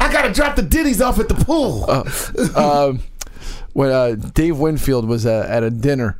I 0.00 0.08
gotta 0.12 0.32
drop 0.32 0.56
the 0.56 0.62
ditties 0.62 1.00
off 1.00 1.18
at 1.20 1.28
the 1.28 1.34
pool. 1.34 1.88
um, 2.58 3.00
when 3.74 3.90
uh, 3.90 4.14
Dave 4.32 4.58
Winfield 4.58 5.06
was 5.06 5.26
uh, 5.26 5.46
at 5.48 5.62
a 5.62 5.70
dinner. 5.70 6.18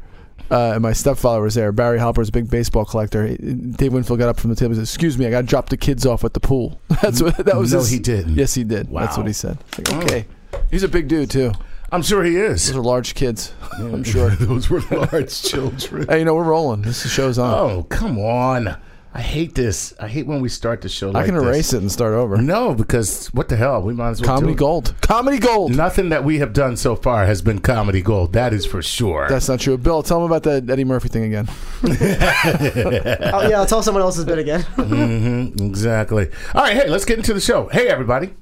Uh, 0.51 0.73
and 0.75 0.83
my 0.83 0.93
stepfather 0.93 1.41
was 1.41 1.55
there. 1.55 1.73
Barry 1.73 1.99
Halper's 1.99 2.29
a 2.29 2.33
big 2.33 2.51
baseball 2.51 2.85
collector. 2.85 3.27
He- 3.27 3.37
Dave 3.37 3.95
Winfield 3.95 4.19
got 4.19 4.29
up 4.29 4.39
from 4.39 4.51
the 4.51 4.57
table 4.57 4.75
and 4.75 4.87
said, 4.87 4.93
"Excuse 4.93 5.17
me, 5.17 5.25
I 5.27 5.31
got 5.31 5.41
to 5.41 5.47
drop 5.47 5.71
the 5.71 5.77
kids 5.79 6.05
off 6.05 6.23
at 6.23 6.35
the 6.35 6.39
pool." 6.41 6.79
That's 7.03 7.23
what 7.23 7.39
that 7.39 7.57
was. 7.57 7.73
No, 7.73 7.79
his- 7.79 7.89
he 7.91 7.99
didn't. 7.99 8.35
Yes, 8.35 8.53
he 8.53 8.63
did. 8.63 8.93
That's 8.93 9.17
what 9.17 9.27
he 9.27 9.33
said. 9.33 9.57
Like, 9.79 9.93
okay, 10.05 10.27
he's 10.71 10.83
a 10.83 10.89
big 10.89 11.09
dude 11.09 11.31
too. 11.31 11.53
I'm 11.91 12.03
sure 12.03 12.23
he 12.25 12.37
is. 12.37 12.67
Those 12.67 12.77
are 12.77 12.83
large 12.83 13.15
kids. 13.15 13.55
I'm 13.79 14.05
sure. 14.05 14.31
Those 14.39 14.69
were 14.69 14.81
large 14.91 15.43
children. 15.43 16.07
Hey, 16.09 16.19
you 16.19 16.25
know 16.27 16.35
we're 16.35 16.43
rolling. 16.45 16.83
This 16.83 17.11
show's 17.11 17.39
on. 17.39 17.55
Oh, 17.55 17.83
come 17.85 18.19
on. 18.19 18.77
I 19.17 19.21
hate 19.21 19.55
this. 19.55 19.95
I 20.01 20.09
hate 20.09 20.27
when 20.27 20.41
we 20.41 20.49
start 20.49 20.81
the 20.81 20.89
show 20.89 21.11
like 21.11 21.23
I 21.23 21.27
can 21.27 21.37
this. 21.37 21.45
erase 21.45 21.73
it 21.73 21.81
and 21.81 21.93
start 21.93 22.15
over. 22.15 22.37
No, 22.37 22.75
because 22.75 23.29
what 23.29 23.49
the 23.49 23.55
hell? 23.55 23.81
We 23.81 23.95
might 23.95 24.11
as 24.11 24.21
well 24.21 24.27
do 24.27 24.35
Comedy 24.41 24.53
it. 24.55 24.59
gold. 24.59 24.95
Comedy 25.03 25.39
gold. 25.39 25.77
Nothing 25.77 26.09
that 26.09 26.25
we 26.25 26.41
have 26.41 26.53
done 26.53 26.77
so 26.77 26.97
far 26.97 27.25
has 27.25 27.41
been 27.41 27.61
comedy 27.61 28.03
gold. 28.03 28.33
That 28.33 28.53
is 28.53 28.67
for 28.67 28.83
sure. 28.83 29.29
That's 29.29 29.49
not 29.49 29.61
true. 29.61 29.79
Bill, 29.79 30.03
tell 30.03 30.19
him 30.19 30.25
about 30.25 30.43
that 30.43 30.69
Eddie 30.69 30.83
Murphy 30.85 31.09
thing 31.09 31.25
again. 31.25 31.49
Oh, 33.35 33.49
yeah, 33.49 33.59
I'll 33.61 33.67
tell 33.67 33.83
someone 33.83 34.03
else's 34.03 34.25
bit 34.25 34.39
again. 34.39 34.63
Mm-hmm, 34.77 35.65
exactly. 35.65 36.29
All 36.55 36.63
right, 36.63 36.77
hey, 36.77 36.89
let's 36.89 37.05
get 37.05 37.19
into 37.19 37.33
the 37.35 37.41
show. 37.41 37.69
Hey, 37.69 37.89
everybody. 37.89 38.33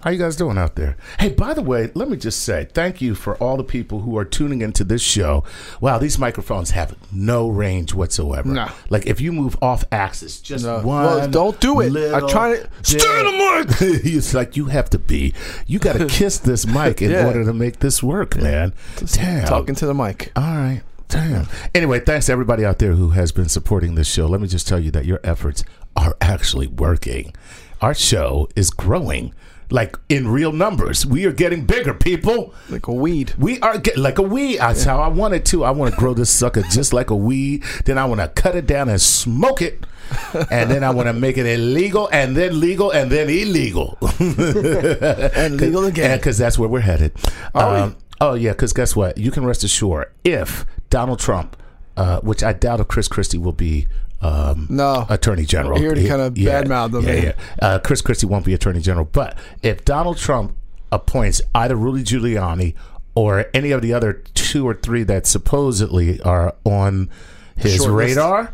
How 0.00 0.10
you 0.10 0.18
guys 0.18 0.36
doing 0.36 0.56
out 0.56 0.76
there? 0.76 0.96
Hey, 1.18 1.30
by 1.30 1.54
the 1.54 1.60
way, 1.62 1.90
let 1.94 2.08
me 2.08 2.16
just 2.16 2.44
say 2.44 2.68
thank 2.72 3.00
you 3.00 3.16
for 3.16 3.36
all 3.38 3.56
the 3.56 3.64
people 3.64 4.02
who 4.02 4.16
are 4.16 4.24
tuning 4.24 4.62
into 4.62 4.84
this 4.84 5.02
show. 5.02 5.42
Wow, 5.80 5.98
these 5.98 6.20
microphones 6.20 6.70
have 6.70 6.94
no 7.12 7.48
range 7.48 7.94
whatsoever. 7.94 8.70
Like 8.90 9.06
if 9.06 9.20
you 9.20 9.32
move 9.32 9.56
off 9.60 9.84
axis, 9.90 10.40
just 10.40 10.64
No. 10.64 10.76
one. 10.76 10.86
Well, 11.04 11.28
don't 11.28 11.58
do 11.60 11.80
it. 11.80 12.14
I 12.14 12.20
try 12.30 12.56
to- 12.58 12.68
Stay 12.82 13.00
on 13.08 13.24
the 13.24 13.76
mic! 13.88 14.04
it's 14.04 14.34
like 14.34 14.56
you 14.56 14.66
have 14.66 14.88
to 14.90 15.00
be. 15.00 15.34
You 15.66 15.80
got 15.80 15.94
to 15.96 16.06
kiss 16.08 16.38
this 16.38 16.64
mic 16.64 17.02
in 17.02 17.10
Yeah. 17.10 17.26
order 17.26 17.44
to 17.44 17.52
make 17.52 17.80
this 17.80 18.00
work, 18.00 18.36
man. 18.36 18.74
Damn. 19.04 19.46
Talking 19.48 19.74
to 19.74 19.86
the 19.86 19.94
mic. 19.94 20.30
All 20.36 20.44
right. 20.44 20.82
Damn. 21.08 21.48
Anyway, 21.74 21.98
thanks 22.00 22.26
to 22.26 22.32
everybody 22.32 22.64
out 22.64 22.78
there 22.78 22.92
who 22.92 23.10
has 23.10 23.32
been 23.32 23.48
supporting 23.48 23.96
this 23.96 24.06
show. 24.06 24.26
Let 24.26 24.40
me 24.40 24.46
just 24.46 24.68
tell 24.68 24.78
you 24.78 24.92
that 24.92 25.06
your 25.06 25.18
efforts 25.24 25.64
are 25.96 26.16
actually 26.20 26.68
working. 26.68 27.34
Our 27.80 27.94
show 27.94 28.48
is 28.54 28.70
growing. 28.70 29.34
Like 29.70 29.96
in 30.08 30.28
real 30.28 30.52
numbers, 30.52 31.04
we 31.04 31.26
are 31.26 31.32
getting 31.32 31.66
bigger, 31.66 31.92
people. 31.92 32.54
Like 32.70 32.86
a 32.86 32.92
weed. 32.92 33.34
We 33.38 33.60
are 33.60 33.78
get, 33.78 33.98
like 33.98 34.18
a 34.18 34.22
weed. 34.22 34.58
That's 34.58 34.84
how 34.84 35.00
I 35.00 35.08
want 35.08 35.34
it 35.34 35.44
to. 35.46 35.64
I 35.64 35.70
want 35.70 35.92
to 35.92 36.00
grow 36.00 36.14
this 36.14 36.30
sucker 36.30 36.62
just 36.62 36.92
like 36.92 37.10
a 37.10 37.16
weed. 37.16 37.64
Then 37.84 37.98
I 37.98 38.06
want 38.06 38.20
to 38.20 38.28
cut 38.28 38.56
it 38.56 38.66
down 38.66 38.88
and 38.88 39.00
smoke 39.00 39.62
it. 39.62 39.84
And 40.50 40.70
then 40.70 40.82
I 40.82 40.88
want 40.90 41.08
to 41.08 41.12
make 41.12 41.36
it 41.36 41.44
illegal, 41.44 42.08
and 42.10 42.34
then 42.34 42.58
legal, 42.60 42.90
and 42.90 43.10
then 43.10 43.28
illegal. 43.28 43.98
And 44.00 45.60
legal 45.60 45.84
again. 45.84 46.18
Because 46.18 46.38
that's 46.38 46.58
where 46.58 46.68
we're 46.68 46.80
headed. 46.80 47.12
Are 47.54 47.88
we? 47.88 47.94
Oh, 48.20 48.32
yeah, 48.34 48.52
because 48.52 48.72
guess 48.72 48.96
what? 48.96 49.18
You 49.18 49.30
can 49.30 49.44
rest 49.44 49.64
assured 49.64 50.10
if 50.24 50.64
Donald 50.88 51.20
Trump, 51.20 51.56
uh, 51.96 52.20
which 52.20 52.42
I 52.42 52.54
doubt 52.54 52.80
if 52.80 52.88
Chris 52.88 53.06
Christie 53.06 53.36
will 53.36 53.52
be 53.52 53.86
um, 54.20 54.66
No. 54.70 55.06
attorney 55.08 55.44
general. 55.44 55.78
He 55.78 55.86
already 55.86 56.06
kinda 56.08 56.30
badmouthed 56.30 56.98
him, 56.98 57.06
Yeah, 57.08 57.22
yeah. 57.24 57.32
Uh, 57.60 57.78
Chris 57.78 58.00
Christie 58.00 58.26
won't 58.26 58.44
be 58.44 58.54
attorney 58.54 58.80
general. 58.80 59.08
But 59.10 59.36
if 59.62 59.84
Donald 59.84 60.16
Trump 60.18 60.56
appoints 60.90 61.40
either 61.54 61.76
Rudy 61.76 62.02
Giuliani 62.02 62.74
or 63.14 63.46
any 63.54 63.70
of 63.70 63.82
the 63.82 63.92
other 63.92 64.22
two 64.34 64.66
or 64.66 64.74
three 64.74 65.02
that 65.04 65.26
supposedly 65.26 66.20
are 66.22 66.54
on 66.64 67.08
his 67.56 67.76
Short 67.76 67.92
radar, 67.92 68.52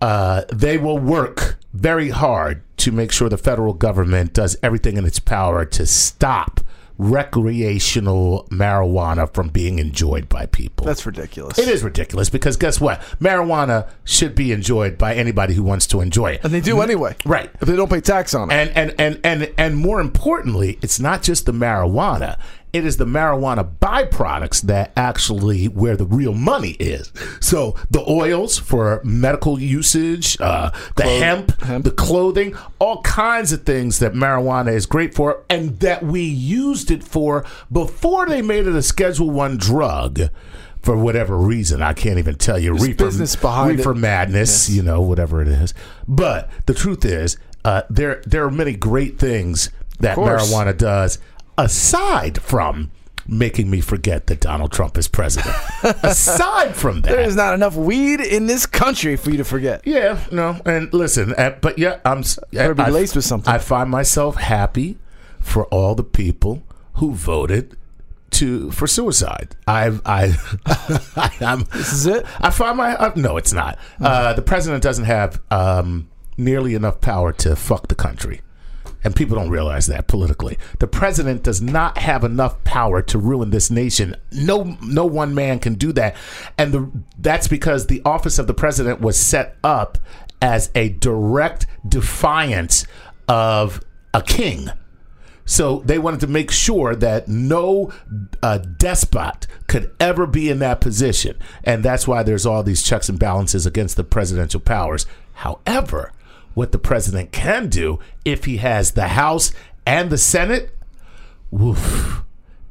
uh, 0.00 0.42
they 0.52 0.78
will 0.78 0.98
work 0.98 1.56
very 1.72 2.10
hard 2.10 2.62
to 2.78 2.92
make 2.92 3.10
sure 3.12 3.28
the 3.28 3.38
federal 3.38 3.72
government 3.72 4.32
does 4.32 4.56
everything 4.62 4.96
in 4.96 5.04
its 5.04 5.18
power 5.18 5.64
to 5.64 5.86
stop 5.86 6.60
recreational 6.98 8.46
marijuana 8.50 9.32
from 9.32 9.48
being 9.48 9.78
enjoyed 9.78 10.28
by 10.28 10.46
people. 10.46 10.86
That's 10.86 11.04
ridiculous. 11.04 11.58
It 11.58 11.68
is 11.68 11.82
ridiculous 11.82 12.30
because 12.30 12.56
guess 12.56 12.80
what? 12.80 13.00
Marijuana 13.20 13.88
should 14.04 14.34
be 14.34 14.52
enjoyed 14.52 14.96
by 14.98 15.14
anybody 15.14 15.54
who 15.54 15.62
wants 15.62 15.86
to 15.88 16.00
enjoy 16.00 16.32
it. 16.32 16.44
And 16.44 16.52
they 16.52 16.60
do 16.60 16.80
anyway. 16.80 17.16
Right. 17.24 17.50
If 17.60 17.68
they 17.68 17.76
don't 17.76 17.90
pay 17.90 18.00
tax 18.00 18.34
on 18.34 18.50
it. 18.50 18.54
And 18.54 18.70
and 18.70 18.94
and 18.98 19.20
and 19.24 19.52
and 19.58 19.76
more 19.76 20.00
importantly, 20.00 20.78
it's 20.82 21.00
not 21.00 21.22
just 21.22 21.46
the 21.46 21.52
marijuana. 21.52 22.38
It 22.76 22.84
is 22.84 22.98
the 22.98 23.06
marijuana 23.06 23.66
byproducts 23.80 24.60
that 24.64 24.92
actually 24.98 25.64
where 25.64 25.96
the 25.96 26.04
real 26.04 26.34
money 26.34 26.72
is. 26.72 27.10
So 27.40 27.74
the 27.90 28.04
oils 28.06 28.58
for 28.58 29.00
medical 29.02 29.58
usage, 29.58 30.36
uh, 30.40 30.72
the 30.94 31.04
hemp, 31.04 31.58
the 31.84 31.90
clothing, 31.90 32.54
all 32.78 33.00
kinds 33.00 33.50
of 33.54 33.62
things 33.62 33.98
that 34.00 34.12
marijuana 34.12 34.74
is 34.74 34.84
great 34.84 35.14
for, 35.14 35.42
and 35.48 35.80
that 35.80 36.02
we 36.02 36.20
used 36.20 36.90
it 36.90 37.02
for 37.02 37.46
before 37.72 38.26
they 38.26 38.42
made 38.42 38.66
it 38.66 38.76
a 38.76 38.82
Schedule 38.82 39.30
One 39.30 39.56
drug. 39.56 40.20
For 40.82 40.98
whatever 40.98 41.38
reason, 41.38 41.80
I 41.80 41.94
can't 41.94 42.18
even 42.18 42.34
tell 42.34 42.58
you. 42.58 42.76
There's 42.76 42.94
business 42.94 43.36
behind 43.36 43.78
reefer 43.78 43.92
it. 43.92 43.96
madness, 43.96 44.68
you 44.68 44.82
know, 44.82 45.00
whatever 45.00 45.40
it 45.40 45.48
is. 45.48 45.72
But 46.06 46.50
the 46.66 46.74
truth 46.74 47.06
is, 47.06 47.38
uh, 47.64 47.82
there 47.88 48.22
there 48.26 48.44
are 48.44 48.50
many 48.50 48.76
great 48.76 49.18
things 49.18 49.70
that 50.00 50.18
marijuana 50.18 50.76
does, 50.76 51.18
aside 51.58 52.40
from 52.42 52.90
making 53.28 53.68
me 53.68 53.80
forget 53.80 54.28
that 54.28 54.40
Donald 54.40 54.70
Trump 54.72 54.96
is 54.96 55.08
president. 55.08 55.54
aside 56.02 56.76
from 56.76 57.00
that, 57.02 57.10
there 57.10 57.20
is 57.20 57.34
not 57.36 57.54
enough 57.54 57.74
weed 57.74 58.20
in 58.20 58.46
this 58.46 58.66
country 58.66 59.16
for 59.16 59.30
you 59.30 59.36
to 59.38 59.44
forget. 59.44 59.82
yeah, 59.86 60.18
no, 60.30 60.60
and 60.64 60.92
listen, 60.92 61.34
uh, 61.36 61.50
but 61.60 61.78
yeah, 61.78 61.98
I'm. 62.04 62.22
Better 62.52 62.74
be 62.74 62.82
I- 62.82 62.90
laced 62.90 63.16
with 63.16 63.24
something. 63.24 63.52
I 63.52 63.58
find 63.58 63.90
myself 63.90 64.36
happy 64.36 64.98
for 65.40 65.66
all 65.66 65.94
the 65.94 66.04
people 66.04 66.62
who 66.94 67.12
voted 67.12 67.76
to 68.30 68.70
for 68.70 68.86
suicide. 68.86 69.56
I, 69.66 69.86
I, 70.06 70.36
I 71.16 71.30
am. 71.40 71.64
This 71.72 71.92
is 71.92 72.06
it? 72.06 72.24
I 72.40 72.50
find 72.50 72.76
my 72.76 72.94
uh, 72.96 73.12
no, 73.16 73.36
it's 73.36 73.52
not. 73.52 73.78
Uh, 74.00 74.32
the 74.34 74.42
president 74.42 74.82
doesn't 74.82 75.04
have 75.04 75.40
um, 75.50 76.08
nearly 76.36 76.74
enough 76.74 77.00
power 77.00 77.32
to 77.32 77.56
fuck 77.56 77.88
the 77.88 77.94
country. 77.94 78.40
And 79.06 79.14
people 79.14 79.36
don't 79.36 79.50
realize 79.50 79.86
that 79.86 80.08
politically. 80.08 80.58
The 80.80 80.88
president 80.88 81.44
does 81.44 81.62
not 81.62 81.98
have 81.98 82.24
enough 82.24 82.64
power 82.64 83.00
to 83.02 83.18
ruin 83.20 83.50
this 83.50 83.70
nation. 83.70 84.16
No 84.32 84.76
no 84.82 85.06
one 85.06 85.32
man 85.32 85.60
can 85.60 85.74
do 85.74 85.92
that. 85.92 86.16
And 86.58 86.74
the, 86.74 86.90
that's 87.16 87.46
because 87.46 87.86
the 87.86 88.02
office 88.04 88.40
of 88.40 88.48
the 88.48 88.52
president 88.52 89.00
was 89.00 89.16
set 89.16 89.58
up 89.62 89.98
as 90.42 90.70
a 90.74 90.88
direct 90.88 91.68
defiance 91.88 92.84
of 93.28 93.80
a 94.12 94.22
king. 94.22 94.70
So 95.44 95.84
they 95.84 96.00
wanted 96.00 96.18
to 96.22 96.26
make 96.26 96.50
sure 96.50 96.96
that 96.96 97.28
no 97.28 97.92
uh, 98.42 98.58
despot 98.58 99.46
could 99.68 99.94
ever 100.00 100.26
be 100.26 100.50
in 100.50 100.58
that 100.58 100.80
position. 100.80 101.38
And 101.62 101.84
that's 101.84 102.08
why 102.08 102.24
there's 102.24 102.44
all 102.44 102.64
these 102.64 102.82
checks 102.82 103.08
and 103.08 103.20
balances 103.20 103.66
against 103.66 103.96
the 103.96 104.02
presidential 104.02 104.58
powers. 104.58 105.06
However, 105.34 106.10
what 106.56 106.72
the 106.72 106.78
president 106.78 107.32
can 107.32 107.68
do 107.68 107.98
if 108.24 108.46
he 108.46 108.56
has 108.56 108.92
the 108.92 109.08
House 109.08 109.52
and 109.84 110.08
the 110.08 110.16
Senate, 110.16 110.74
woof, 111.50 112.22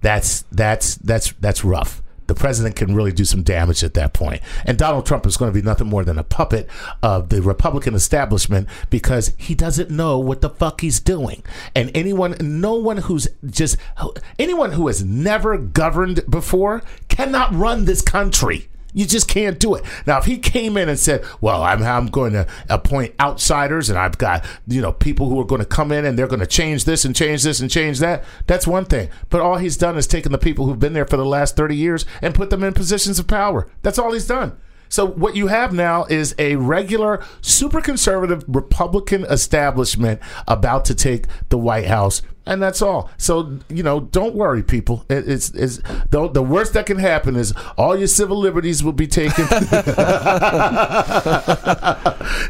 that's 0.01 0.43
that's 0.51 0.95
that's 0.95 1.33
that's 1.33 1.63
rough. 1.63 2.01
The 2.25 2.33
president 2.33 2.75
can 2.75 2.95
really 2.95 3.11
do 3.11 3.25
some 3.25 3.43
damage 3.43 3.83
at 3.83 3.93
that 3.93 4.11
point. 4.11 4.41
And 4.65 4.79
Donald 4.79 5.05
Trump 5.05 5.27
is 5.27 5.37
going 5.37 5.51
to 5.51 5.53
be 5.53 5.63
nothing 5.63 5.85
more 5.85 6.03
than 6.03 6.17
a 6.17 6.23
puppet 6.23 6.67
of 7.03 7.29
the 7.29 7.43
Republican 7.43 7.93
establishment 7.93 8.67
because 8.89 9.33
he 9.37 9.53
doesn't 9.53 9.91
know 9.91 10.17
what 10.17 10.41
the 10.41 10.49
fuck 10.49 10.81
he's 10.81 10.99
doing. 10.99 11.43
And 11.75 11.91
anyone, 11.93 12.35
no 12.41 12.73
one 12.73 12.97
who's 12.97 13.27
just, 13.45 13.77
anyone 14.39 14.71
who 14.71 14.87
has 14.87 15.05
never 15.05 15.59
governed 15.59 16.21
before 16.27 16.81
cannot 17.07 17.53
run 17.53 17.85
this 17.85 18.01
country. 18.01 18.69
You 18.95 19.05
just 19.05 19.27
can't 19.27 19.59
do 19.59 19.75
it. 19.75 19.83
Now, 20.07 20.17
if 20.17 20.25
he 20.25 20.37
came 20.37 20.77
in 20.77 20.87
and 20.89 20.97
said, 20.97 21.23
"Well, 21.41 21.61
I'm 21.61 21.83
I'm 21.83 22.07
going 22.07 22.31
to 22.31 22.47
appoint 22.69 23.13
outsiders, 23.19 23.89
and 23.89 23.99
I've 23.99 24.17
got 24.17 24.45
you 24.67 24.81
know 24.81 24.93
people 24.93 25.29
who 25.29 25.39
are 25.39 25.45
going 25.45 25.59
to 25.59 25.67
come 25.67 25.91
in 25.91 26.05
and 26.05 26.17
they're 26.17 26.27
going 26.27 26.39
to 26.39 26.47
change 26.47 26.85
this 26.85 27.03
and 27.05 27.15
change 27.15 27.43
this 27.43 27.59
and 27.59 27.69
change 27.69 27.99
that," 27.99 28.23
that's 28.47 28.65
one 28.65 28.85
thing. 28.85 29.09
But 29.29 29.41
all 29.41 29.57
he's 29.57 29.77
done 29.77 29.97
is 29.97 30.07
taken 30.07 30.31
the 30.31 30.37
people 30.37 30.65
who've 30.65 30.79
been 30.79 30.93
there 30.93 31.05
for 31.05 31.17
the 31.17 31.25
last 31.25 31.57
thirty 31.57 31.75
years 31.75 32.05
and 32.21 32.33
put 32.33 32.49
them 32.49 32.63
in 32.63 32.73
positions 32.73 33.19
of 33.19 33.27
power. 33.27 33.67
That's 33.81 33.99
all 33.99 34.13
he's 34.13 34.27
done. 34.27 34.57
So 34.87 35.05
what 35.05 35.35
you 35.35 35.47
have 35.47 35.73
now 35.73 36.05
is 36.05 36.33
a 36.39 36.55
regular, 36.55 37.21
super 37.41 37.81
conservative 37.81 38.45
Republican 38.47 39.25
establishment 39.25 40.21
about 40.47 40.85
to 40.85 40.95
take 40.95 41.25
the 41.49 41.57
White 41.57 41.87
House, 41.87 42.21
and 42.45 42.61
that's 42.61 42.81
all. 42.81 43.09
So 43.17 43.59
you 43.69 43.83
know, 43.83 44.01
don't 44.01 44.35
worry, 44.35 44.63
people. 44.63 45.05
It, 45.09 45.27
it's 45.27 45.49
it's 45.51 45.77
the, 46.09 46.29
the 46.31 46.43
worst 46.43 46.73
that 46.73 46.85
can 46.85 46.99
happen 46.99 47.35
is 47.35 47.53
all 47.77 47.97
your 47.97 48.07
civil 48.07 48.37
liberties 48.37 48.83
will 48.83 48.93
be 48.93 49.07
taken. 49.07 49.45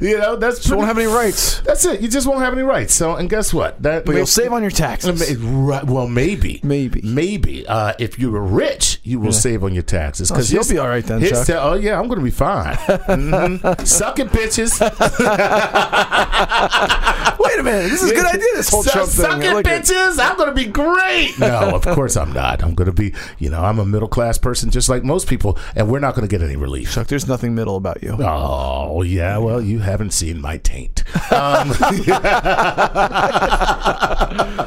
you 0.01 0.17
know, 0.17 0.35
that's 0.35 0.59
Just 0.59 0.73
won't 0.75 0.87
have 0.87 0.97
any 0.97 1.07
rights. 1.07 1.59
That's 1.61 1.85
it. 1.85 2.01
You 2.01 2.07
just 2.07 2.27
won't 2.27 2.41
have 2.41 2.53
any 2.53 2.63
rights. 2.63 2.93
So, 2.93 3.15
and 3.15 3.29
guess 3.29 3.53
what? 3.53 3.81
That 3.83 4.05
But 4.05 4.15
you'll 4.15 4.25
save 4.25 4.53
on 4.53 4.61
your 4.61 4.71
taxes. 4.71 5.37
Well, 5.39 6.07
maybe, 6.07 6.59
Maybe. 6.63 7.01
maybe. 7.03 7.65
Uh, 7.67 7.93
if 7.99 8.19
you 8.19 8.31
were 8.31 8.43
rich, 8.43 8.99
you 9.03 9.19
will 9.19 9.33
save 9.33 9.63
on 9.63 9.73
your 9.73 9.83
taxes 9.83 10.31
Oh, 10.31 10.39
so 10.39 10.55
you'll 10.55 10.67
be 10.67 10.77
all 10.77 10.87
right 10.87 11.03
then, 11.05 11.23
Chuck. 11.25 11.47
oh 11.51 11.73
yeah, 11.75 11.99
I'm 11.99 12.07
going 12.07 12.19
to 12.19 12.25
be 12.25 12.31
fine. 12.31 12.75
Mhm. 12.75 13.87
Suck 13.95 14.19
it, 14.19 14.27
bitches. 14.29 14.79
Wait 17.39 17.59
a 17.59 17.63
minute. 17.63 17.89
This 17.89 18.03
is 18.03 18.11
a 18.11 18.15
good 18.15 18.25
idea, 18.25 18.47
this 18.55 18.69
whole 18.69 18.83
Trump 18.83 19.09
thing. 19.09 19.25
Suck 19.25 19.41
I 19.41 19.45
it, 19.45 19.53
like 19.53 19.67
it. 19.67 19.84
Bitches. 19.85 20.19
I'm 20.19 20.37
going 20.37 20.49
to 20.49 20.55
be 20.55 20.65
great. 20.65 21.37
No, 21.39 21.75
of 21.75 21.83
course 21.83 22.17
I'm 22.17 22.33
not. 22.33 22.63
I'm 22.63 22.75
going 22.75 22.87
to 22.87 22.93
be, 22.93 23.13
you 23.39 23.49
know, 23.49 23.63
I'm 23.63 23.79
a 23.79 23.85
middle 23.85 24.07
class 24.07 24.37
person 24.37 24.71
just 24.71 24.89
like 24.89 25.03
most 25.03 25.27
people, 25.27 25.57
and 25.75 25.89
we're 25.89 25.99
not 25.99 26.15
going 26.15 26.27
to 26.27 26.31
get 26.31 26.43
any 26.43 26.55
relief. 26.55 26.93
Chuck, 26.93 27.07
there's 27.07 27.27
nothing 27.27 27.55
middle 27.55 27.75
about 27.75 28.03
you. 28.03 28.15
Oh 28.19 29.01
yeah, 29.01 29.37
well 29.37 29.61
you 29.61 29.79
haven't 29.79 30.11
seen 30.11 30.41
my 30.41 30.57
taint. 30.57 31.03
Um, 31.31 31.69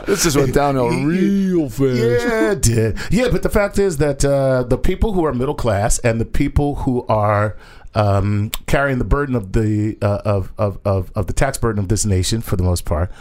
This 0.08 0.22
just 0.22 0.36
went 0.38 0.54
downhill 0.54 0.88
real 1.04 1.68
fast. 1.68 1.98
Yeah, 1.98 2.52
it 2.52 2.62
did. 2.62 2.98
Yeah, 3.10 3.28
but 3.30 3.42
the 3.42 3.50
fact 3.50 3.78
is 3.78 3.98
that 3.98 4.24
uh, 4.24 4.62
the 4.62 4.78
people 4.78 5.12
who 5.12 5.24
are 5.26 5.34
middle 5.34 5.54
class 5.54 5.98
and 5.98 6.18
the 6.18 6.24
people 6.24 6.76
who 6.76 7.04
are 7.08 7.56
um, 7.94 8.50
carrying 8.66 8.98
the 8.98 9.04
burden 9.04 9.34
of 9.34 9.52
the 9.52 9.98
uh, 10.00 10.22
of, 10.24 10.52
of, 10.56 10.78
of 10.84 11.12
of 11.14 11.26
the 11.26 11.34
tax 11.34 11.58
burden 11.58 11.82
of 11.82 11.88
this 11.88 12.06
nation, 12.06 12.40
for 12.40 12.56
the 12.56 12.62
most 12.62 12.86
part, 12.86 13.12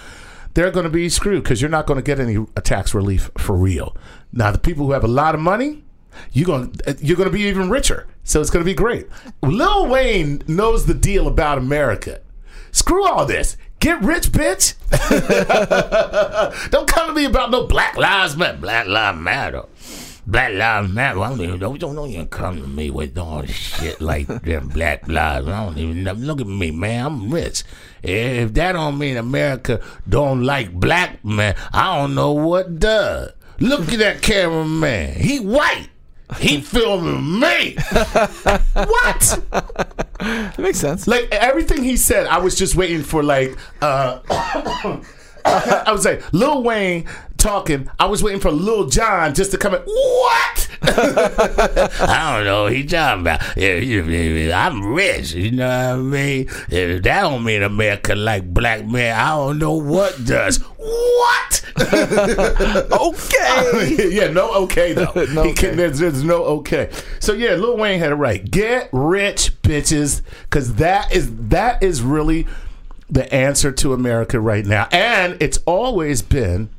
they're 0.58 0.72
going 0.72 0.86
to 0.86 0.90
be 0.90 1.08
screwed 1.08 1.44
because 1.44 1.62
you're 1.62 1.70
not 1.70 1.86
going 1.86 1.98
to 2.00 2.04
get 2.04 2.20
any 2.20 2.44
tax 2.64 2.92
relief 2.96 3.30
for 3.38 3.56
real. 3.56 3.96
Now, 4.34 4.50
the 4.50 4.58
people 4.58 4.88
who 4.88 4.94
have 4.94 5.04
a 5.04 5.08
lot 5.08 5.36
of 5.36 5.40
money. 5.40 5.84
You're 6.34 6.48
going 6.48 6.74
you're 6.98 7.16
going 7.16 7.30
to 7.30 7.34
be 7.34 7.44
even 7.44 7.70
richer, 7.70 8.08
so 8.24 8.42
it's 8.42 8.50
going 8.50 8.66
to 8.66 8.68
be 8.68 8.74
great. 8.74 9.08
Lil 9.44 9.86
Wayne 9.86 10.42
knows 10.48 10.88
the 10.88 10.96
deal 10.96 11.28
about 11.28 11.60
America. 11.60 12.22
Screw 12.72 13.06
all 13.06 13.28
this. 13.28 13.56
Get 13.80 14.02
rich, 14.02 14.32
bitch. 14.32 14.74
Don't 16.72 16.88
come 16.88 17.10
to 17.10 17.14
me 17.14 17.26
about 17.26 17.52
no 17.52 17.68
Black 17.68 17.96
Lives 17.96 18.36
Matter. 18.36 18.58
Black 18.58 18.88
Lives 18.88 19.20
Matter. 19.20 19.62
Black 20.28 20.54
Lives 20.54 20.92
Matter. 20.92 21.22
I 21.22 21.30
don't 21.30 21.42
even 21.42 21.60
don't, 21.60 21.80
don't, 21.80 21.96
don't 21.96 22.10
even 22.10 22.28
come 22.28 22.62
to 22.62 22.68
me 22.68 22.92
with 22.92 23.18
all 23.18 23.42
this 23.42 23.52
shit 23.52 24.02
like 24.02 24.28
them 24.28 24.68
Black 24.68 25.08
Lives. 25.08 25.48
I 25.48 25.66
don't 25.66 25.78
even 25.78 26.04
know. 26.04 26.12
Look 26.12 26.42
at 26.42 26.48
me, 26.48 26.70
man. 26.72 27.06
I'm 27.06 27.34
rich. 27.34 27.64
If 28.04 28.54
that 28.56 28.74
don't 28.74 28.98
mean 28.98 29.16
America 29.16 29.82
don't 30.08 30.44
like 30.44 30.74
black 30.74 31.24
men, 31.24 31.56
I 31.72 31.96
don't 31.98 32.14
know 32.14 32.34
what 32.34 32.78
does. 32.78 33.32
Look 33.60 33.92
at 33.94 34.00
that 34.00 34.22
cameraman. 34.22 35.14
He 35.14 35.40
white. 35.40 35.88
He 36.40 36.60
filming 36.60 37.40
me. 37.40 37.76
what? 38.74 39.40
That 40.20 40.60
makes 40.60 40.80
sense. 40.80 41.08
Like 41.08 41.30
everything 41.32 41.84
he 41.84 41.96
said, 41.96 42.28
I 42.28 42.40
was 42.40 42.56
just 42.56 42.76
waiting 42.76 43.02
for 43.02 43.24
like 43.24 43.58
uh 43.82 44.20
I 45.48 45.92
was 45.92 46.06
like 46.06 46.22
Lil 46.34 46.64
Wayne 46.64 47.06
talking. 47.38 47.90
I 48.00 48.06
was 48.06 48.22
waiting 48.24 48.42
for 48.42 48.52
Lil 48.52 48.88
Jon 48.88 49.34
just 49.34 49.52
to 49.52 49.58
come 49.58 49.74
in. 49.76 49.82
What? 49.82 50.68
I 50.82 52.34
don't 52.36 52.46
know. 52.46 52.64
what 52.64 52.74
He 52.74 52.84
talking 52.86 53.22
about. 53.22 53.42
Yeah, 53.56 53.76
you- 53.76 54.04
you- 54.04 54.52
I'm 54.52 54.86
rich. 54.94 55.34
You 55.34 55.52
know 55.52 55.68
what 55.68 56.00
I 56.00 56.02
mean? 56.02 56.48
If 56.70 57.04
that 57.04 57.22
don't 57.22 57.44
mean 57.44 57.64
America 57.64 58.16
like 58.16 58.54
black 58.54 58.86
men. 58.86 59.16
I 59.18 59.30
don't 59.30 59.60
know 59.60 59.74
what 59.74 60.24
does. 60.26 60.58
What? 60.78 61.64
Okay. 62.92 64.10
yeah, 64.12 64.30
no 64.32 64.54
okay 64.64 64.94
though. 64.94 65.12
No 65.34 65.44
He 65.44 65.54
can- 65.54 65.78
there's, 65.78 66.00
there's 66.00 66.24
no 66.24 66.44
okay. 66.46 66.90
So 67.20 67.34
yeah, 67.34 67.54
Lil 67.56 67.78
Wayne 67.78 68.00
had 68.00 68.12
it 68.12 68.16
right. 68.16 68.44
Get 68.50 68.90
rich, 68.92 69.60
bitches, 69.62 70.22
because 70.44 70.76
that 70.76 71.12
is 71.12 71.30
that 71.50 71.84
is 71.84 72.02
really 72.02 72.48
the 73.10 73.32
answer 73.34 73.72
to 73.72 73.94
America 73.94 74.40
right 74.40 74.66
now, 74.66 74.88
and 74.92 75.38
it's 75.40 75.60
always 75.66 76.22
been 76.22 76.70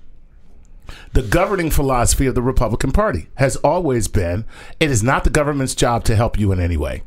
the 1.12 1.22
governing 1.22 1.70
philosophy 1.70 2.26
of 2.26 2.34
the 2.34 2.42
Republican 2.42 2.92
Party 2.92 3.28
has 3.34 3.56
always 3.56 4.08
been 4.08 4.44
it 4.80 4.90
is 4.90 5.02
not 5.02 5.24
the 5.24 5.30
government's 5.30 5.74
job 5.74 6.04
to 6.04 6.16
help 6.16 6.38
you 6.38 6.52
in 6.52 6.60
any 6.60 6.76
way. 6.76 7.02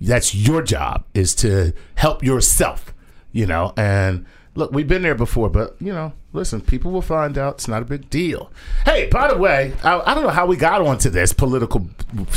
That's 0.00 0.34
your 0.34 0.62
job 0.62 1.04
is 1.14 1.34
to 1.36 1.72
help 1.94 2.22
yourself, 2.22 2.92
you 3.32 3.46
know, 3.46 3.72
and 3.76 4.26
Look, 4.54 4.72
we've 4.72 4.88
been 4.88 5.02
there 5.02 5.14
before, 5.14 5.50
but 5.50 5.76
you 5.80 5.92
know, 5.92 6.12
listen, 6.34 6.60
people 6.60 6.90
will 6.90 7.02
find 7.02 7.38
out. 7.38 7.54
It's 7.54 7.68
not 7.68 7.80
a 7.80 7.84
big 7.84 8.10
deal. 8.10 8.50
Hey, 8.84 9.08
by 9.08 9.32
the 9.32 9.38
way, 9.38 9.72
I, 9.82 10.00
I 10.00 10.14
don't 10.14 10.24
know 10.24 10.30
how 10.30 10.46
we 10.46 10.56
got 10.56 10.82
onto 10.82 11.08
this 11.08 11.32
political 11.32 11.88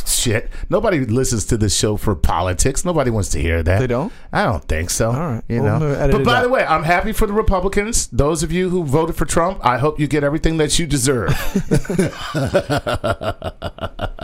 shit. 0.06 0.50
Nobody 0.70 1.00
listens 1.00 1.46
to 1.48 1.58
this 1.58 1.76
show 1.76 1.98
for 1.98 2.16
politics. 2.16 2.86
Nobody 2.86 3.10
wants 3.10 3.30
to 3.30 3.42
hear 3.42 3.64
that. 3.64 3.80
They 3.80 3.88
don't? 3.88 4.14
I 4.32 4.46
don't 4.46 4.64
think 4.64 4.92
so. 4.92 5.10
All 5.12 5.16
right. 5.16 5.44
you 5.50 5.64
Well, 5.64 5.80
know. 5.80 6.10
But 6.12 6.24
by 6.24 6.38
out. 6.38 6.44
the 6.44 6.50
way, 6.50 6.64
I'm 6.66 6.84
happy 6.84 7.12
for 7.12 7.26
the 7.28 7.34
Republicans. 7.34 8.08
Those 8.08 8.44
of 8.44 8.52
you 8.52 8.70
who 8.70 8.84
voted 8.86 9.16
for 9.16 9.26
Trump, 9.26 9.60
I 9.66 9.80
hope 9.80 10.00
you 10.00 10.08
get 10.08 10.24
everything 10.24 10.58
that 10.58 10.78
you 10.80 10.86
deserve. 10.88 11.34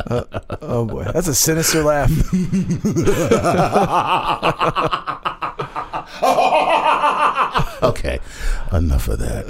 Uh, 0.05 0.23
oh 0.61 0.85
boy, 0.85 1.03
that's 1.05 1.27
a 1.27 1.33
sinister 1.33 1.81
laugh. 1.81 2.11
okay, 7.83 8.19
enough 8.71 9.07
of 9.07 9.19
that. 9.19 9.45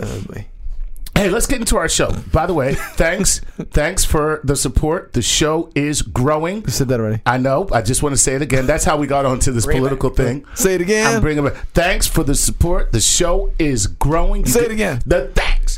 Hey, 1.16 1.30
let's 1.30 1.46
get 1.46 1.60
into 1.60 1.78
our 1.78 1.88
show. 1.88 2.12
By 2.32 2.48
the 2.48 2.54
way, 2.54 2.74
thanks, 2.96 3.40
thanks 3.72 4.04
for 4.04 4.42
the 4.44 4.56
support. 4.56 5.14
The 5.14 5.22
show 5.22 5.72
is 5.76 6.02
growing. 6.02 6.64
You 6.64 6.72
said 6.72 6.88
that 6.88 7.00
already. 7.00 7.22
I 7.26 7.38
know. 7.38 7.70
I 7.72 7.82
just 7.82 8.02
want 8.02 8.14
to 8.14 8.18
say 8.18 8.34
it 8.34 8.42
again. 8.42 8.66
That's 8.66 8.84
how 8.84 8.98
we 8.98 9.06
got 9.08 9.26
onto 9.26 9.52
this 9.52 9.66
political 9.66 10.10
thing. 10.10 10.46
Say 10.56 10.74
it 10.76 10.82
again. 10.82 11.16
I'm 11.16 11.22
bringing 11.22 11.46
it. 11.46 11.56
Thanks 11.74 12.08
for 12.08 12.24
the 12.24 12.36
support. 12.36 12.92
The 12.92 13.00
show 13.00 13.52
is 13.60 13.88
growing. 13.88 14.42
You 14.46 14.52
Say 14.52 14.66
it 14.66 14.72
again. 14.72 15.02
The 15.06 15.32
thanks. 15.36 15.78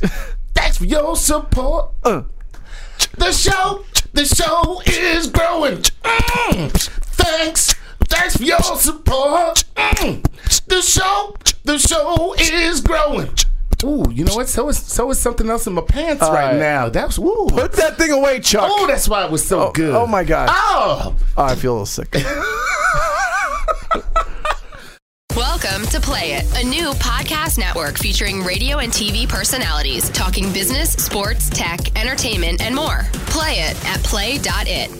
thanks 0.53 0.77
for 0.77 0.85
your 0.85 1.15
support. 1.15 1.91
Uh. 2.03 2.23
The 3.17 3.31
show, 3.31 3.83
the 4.13 4.25
show 4.25 4.81
is 4.87 5.27
growing. 5.27 5.77
Mm. 6.03 6.71
Thanks, 6.71 7.73
thanks 8.05 8.37
for 8.37 8.43
your 8.43 8.61
support. 8.61 9.63
Mm. 9.75 10.23
The 10.67 10.81
show, 10.81 11.35
the 11.63 11.77
show 11.77 12.35
is 12.39 12.81
growing. 12.81 13.29
Ooh, 13.83 14.05
you 14.09 14.23
know 14.23 14.35
what? 14.35 14.47
So 14.47 14.69
is 14.69 14.77
so 14.77 15.09
is 15.11 15.19
something 15.19 15.49
else 15.49 15.67
in 15.67 15.73
my 15.73 15.81
pants 15.81 16.21
right, 16.21 16.51
right. 16.51 16.57
now. 16.57 16.89
That's 16.89 17.19
woo. 17.19 17.47
Put 17.49 17.73
that 17.73 17.97
thing 17.97 18.11
away, 18.11 18.39
Chuck. 18.39 18.63
Oh, 18.71 18.87
that's 18.87 19.07
why 19.09 19.25
it 19.25 19.31
was 19.31 19.45
so 19.47 19.67
Oh, 19.67 19.71
good. 19.71 19.93
oh 19.93 20.07
my 20.07 20.23
God. 20.23 20.49
Oh, 20.51 21.15
Oh, 21.37 21.43
I 21.43 21.55
feel 21.55 21.71
a 21.71 21.73
little 21.73 21.85
sick. 21.85 22.15
Welcome 25.35 25.85
to 25.87 25.99
Play 25.99 26.33
It, 26.33 26.63
a 26.63 26.65
new 26.65 26.91
podcast 26.93 27.57
network 27.57 27.97
featuring 27.97 28.41
radio 28.43 28.77
and 28.79 28.91
TV 28.91 29.27
personalities 29.27 30.09
talking 30.11 30.51
business, 30.53 30.91
sports, 30.93 31.49
tech, 31.49 31.97
entertainment, 31.99 32.61
and 32.61 32.73
more. 32.73 33.01
Play 33.27 33.55
it 33.59 33.85
at 33.85 34.01
play.it. 34.03 34.91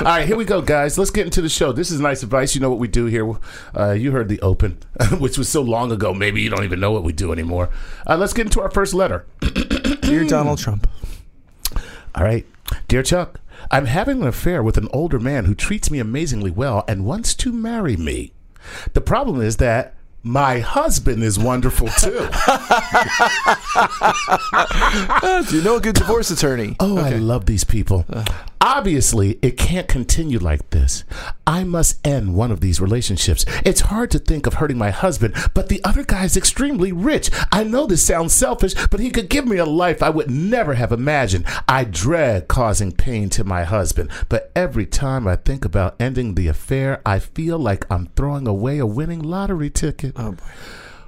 All 0.00 0.06
right, 0.06 0.26
here 0.26 0.36
we 0.36 0.46
go, 0.46 0.62
guys. 0.62 0.96
Let's 0.96 1.10
get 1.10 1.26
into 1.26 1.42
the 1.42 1.50
show. 1.50 1.72
This 1.72 1.90
is 1.90 2.00
nice 2.00 2.22
advice. 2.22 2.54
You 2.54 2.62
know 2.62 2.70
what 2.70 2.78
we 2.78 2.88
do 2.88 3.04
here. 3.04 3.34
Uh, 3.76 3.90
you 3.90 4.12
heard 4.12 4.30
the 4.30 4.40
open, 4.40 4.78
which 5.18 5.36
was 5.36 5.46
so 5.50 5.60
long 5.60 5.92
ago. 5.92 6.14
Maybe 6.14 6.40
you 6.40 6.48
don't 6.48 6.64
even 6.64 6.80
know 6.80 6.90
what 6.90 7.04
we 7.04 7.12
do 7.12 7.32
anymore. 7.32 7.68
Uh, 8.06 8.16
let's 8.16 8.32
get 8.32 8.46
into 8.46 8.62
our 8.62 8.70
first 8.70 8.94
letter. 8.94 9.26
Dear 10.00 10.24
Donald 10.24 10.58
Trump. 10.58 10.88
All 12.14 12.24
right, 12.24 12.46
dear 12.88 13.02
Chuck, 13.02 13.40
I'm 13.70 13.84
having 13.84 14.22
an 14.22 14.26
affair 14.28 14.62
with 14.62 14.78
an 14.78 14.88
older 14.90 15.20
man 15.20 15.44
who 15.44 15.54
treats 15.54 15.90
me 15.90 15.98
amazingly 15.98 16.50
well 16.50 16.82
and 16.88 17.04
wants 17.04 17.34
to 17.34 17.52
marry 17.52 17.96
me. 17.98 18.32
The 18.94 19.02
problem 19.02 19.42
is 19.42 19.58
that 19.58 19.94
my 20.22 20.60
husband 20.60 21.22
is 21.22 21.38
wonderful 21.38 21.88
too. 21.88 22.26
You 25.56 25.62
know 25.62 25.76
a 25.76 25.80
good 25.80 25.94
divorce 25.96 26.30
attorney? 26.30 26.76
Oh, 26.80 26.96
I 26.98 27.10
love 27.10 27.46
these 27.46 27.64
people. 27.64 28.06
Obviously, 28.62 29.38
it 29.40 29.56
can't 29.56 29.88
continue 29.88 30.38
like 30.38 30.68
this. 30.68 31.04
I 31.46 31.64
must 31.64 32.06
end 32.06 32.34
one 32.34 32.50
of 32.50 32.60
these 32.60 32.78
relationships. 32.78 33.46
It's 33.64 33.80
hard 33.80 34.10
to 34.10 34.18
think 34.18 34.46
of 34.46 34.54
hurting 34.54 34.76
my 34.76 34.90
husband, 34.90 35.34
but 35.54 35.70
the 35.70 35.82
other 35.82 36.04
guy 36.04 36.24
is 36.24 36.36
extremely 36.36 36.92
rich. 36.92 37.30
I 37.50 37.64
know 37.64 37.86
this 37.86 38.02
sounds 38.02 38.34
selfish, 38.34 38.74
but 38.88 39.00
he 39.00 39.10
could 39.10 39.30
give 39.30 39.46
me 39.46 39.56
a 39.56 39.64
life 39.64 40.02
I 40.02 40.10
would 40.10 40.30
never 40.30 40.74
have 40.74 40.92
imagined. 40.92 41.46
I 41.66 41.84
dread 41.84 42.48
causing 42.48 42.92
pain 42.92 43.30
to 43.30 43.44
my 43.44 43.64
husband, 43.64 44.10
but 44.28 44.52
every 44.54 44.84
time 44.84 45.26
I 45.26 45.36
think 45.36 45.64
about 45.64 45.96
ending 45.98 46.34
the 46.34 46.48
affair, 46.48 47.00
I 47.06 47.18
feel 47.18 47.58
like 47.58 47.90
I'm 47.90 48.08
throwing 48.14 48.46
away 48.46 48.78
a 48.78 48.86
winning 48.86 49.22
lottery 49.22 49.70
ticket. 49.70 50.12
Oh 50.16 50.32
boy. 50.32 50.44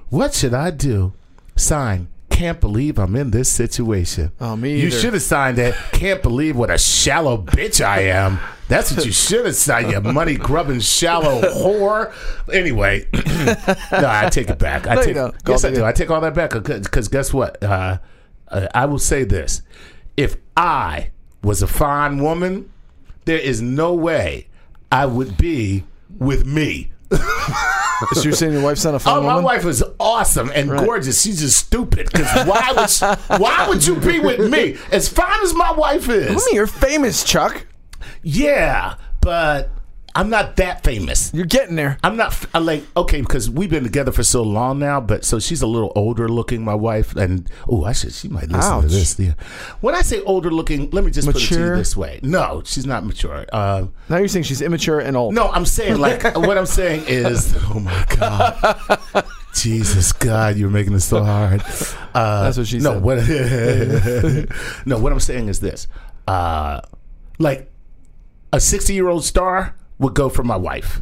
What 0.09 0.33
should 0.33 0.55
I 0.55 0.71
do? 0.71 1.13
Sign. 1.55 2.07
Can't 2.33 2.59
believe 2.59 2.97
I'm 2.97 3.15
in 3.15 3.29
this 3.29 3.47
situation. 3.47 4.31
Oh, 4.41 4.55
me 4.55 4.71
You 4.71 4.87
either. 4.87 4.99
should 4.99 5.13
have 5.13 5.21
signed 5.21 5.59
that. 5.59 5.75
Can't 5.91 6.23
believe 6.23 6.55
what 6.55 6.71
a 6.71 6.79
shallow 6.79 7.37
bitch 7.37 7.79
I 7.85 8.05
am. 8.05 8.39
That's 8.67 8.91
what 8.91 9.05
you 9.05 9.11
should 9.11 9.45
have 9.45 9.55
signed, 9.55 9.91
you 9.91 10.01
money 10.01 10.35
grubbing 10.35 10.79
shallow 10.79 11.41
whore. 11.41 12.11
Anyway, 12.51 13.07
no, 13.13 14.09
I 14.09 14.29
take 14.31 14.49
it 14.49 14.57
back. 14.57 14.87
I 14.87 14.95
No, 14.95 15.01
you 15.01 15.05
take, 15.05 15.15
don't. 15.15 15.35
Yes, 15.47 15.63
I 15.63 15.71
do. 15.71 15.85
I 15.85 15.91
take 15.91 16.09
all 16.09 16.21
that 16.21 16.33
back 16.33 16.51
because 16.51 17.07
guess 17.07 17.31
what? 17.31 17.61
Uh, 17.63 17.99
uh, 18.47 18.67
I 18.73 18.85
will 18.87 18.97
say 18.99 19.23
this: 19.25 19.61
if 20.17 20.37
I 20.57 21.11
was 21.43 21.61
a 21.61 21.67
fine 21.67 22.17
woman, 22.23 22.71
there 23.25 23.37
is 23.37 23.61
no 23.61 23.93
way 23.93 24.47
I 24.91 25.05
would 25.05 25.37
be 25.37 25.83
with 26.17 26.47
me. 26.47 26.91
So 28.13 28.21
you're 28.23 28.33
saying 28.33 28.53
your 28.53 28.61
wife's 28.63 28.83
not 28.85 28.95
a 28.95 28.99
fun 28.99 29.17
Oh, 29.17 29.21
my 29.21 29.39
wife 29.39 29.65
is 29.65 29.83
awesome 29.99 30.51
and 30.53 30.69
gorgeous. 30.69 31.21
She's 31.21 31.39
just 31.39 31.57
stupid. 31.57 32.09
Because 32.11 32.47
why 32.47 32.73
would 32.75 32.89
she- 32.89 33.05
why 33.41 33.67
would 33.67 33.85
you 33.85 33.95
be 33.95 34.19
with 34.19 34.51
me? 34.51 34.77
As 34.91 35.07
fine 35.09 35.41
as 35.43 35.53
my 35.53 35.71
wife 35.71 36.09
is, 36.09 36.29
you 36.29 36.35
mean? 36.35 36.55
You're 36.55 36.67
famous, 36.67 37.23
Chuck. 37.23 37.65
yeah, 38.21 38.95
but 39.21 39.69
I'm 40.15 40.29
not 40.29 40.57
that 40.57 40.83
famous. 40.83 41.31
You're 41.33 41.47
getting 41.47 41.75
there. 41.75 41.97
I'm 42.03 42.15
not 42.15 42.27
f- 42.33 42.47
I 42.53 42.59
like 42.59 42.83
okay 42.95 43.21
because 43.21 43.49
we've 43.49 43.69
been 43.69 43.83
together 43.83 44.11
for 44.11 44.23
so 44.23 44.43
long 44.43 44.77
now. 44.77 45.01
But 45.01 45.25
so 45.25 45.39
she's 45.39 45.63
a 45.63 45.67
little 45.67 45.91
older 45.95 46.29
looking, 46.29 46.63
my 46.63 46.75
wife, 46.75 47.15
and 47.15 47.49
oh, 47.67 47.83
I 47.83 47.93
should 47.93 48.13
she 48.13 48.27
might 48.27 48.47
listen 48.49 48.73
Ouch. 48.73 48.81
to 48.83 48.87
this. 48.89 49.19
Yeah. 49.19 49.33
When 49.81 49.95
I 49.95 50.01
say 50.01 50.21
older 50.21 50.51
looking, 50.51 50.91
let 50.91 51.03
me 51.03 51.09
just 51.09 51.25
put 51.27 51.35
it 51.35 51.39
to 51.39 51.53
Mature? 51.55 51.71
you 51.71 51.77
this 51.77 51.97
way: 51.97 52.19
no, 52.21 52.61
she's 52.63 52.85
not 52.85 53.03
mature. 53.05 53.45
Uh, 53.51 53.87
Now 54.07 54.17
you're 54.17 54.27
saying 54.27 54.43
she's 54.43 54.61
immature 54.61 54.99
and 54.99 55.17
old. 55.17 55.33
No, 55.33 55.49
I'm 55.49 55.65
saying 55.65 55.97
like 55.99 56.23
what 56.35 56.57
I'm 56.59 56.67
saying 56.67 57.05
is, 57.07 57.55
oh 57.73 57.79
my 57.79 58.05
god, 58.15 59.25
Jesus 59.55 60.11
God, 60.13 60.57
you're 60.57 60.69
making 60.69 60.93
it 60.93 60.99
so 60.99 61.23
hard. 61.23 61.61
Uh, 62.13 62.43
That's 62.43 62.57
what 62.59 62.67
she 62.67 62.77
no, 62.77 62.93
said. 62.93 63.01
What, 63.01 63.17
no, 64.85 64.99
what 64.99 65.11
I'm 65.11 65.19
saying 65.19 65.47
is 65.49 65.59
this: 65.59 65.87
uh, 66.27 66.81
like 67.39 67.71
a 68.51 68.59
60 68.59 68.93
year 68.93 69.07
old 69.07 69.23
star 69.23 69.75
would 70.03 70.13
go 70.13 70.29
for 70.29 70.43
my 70.43 70.55
wife. 70.57 71.01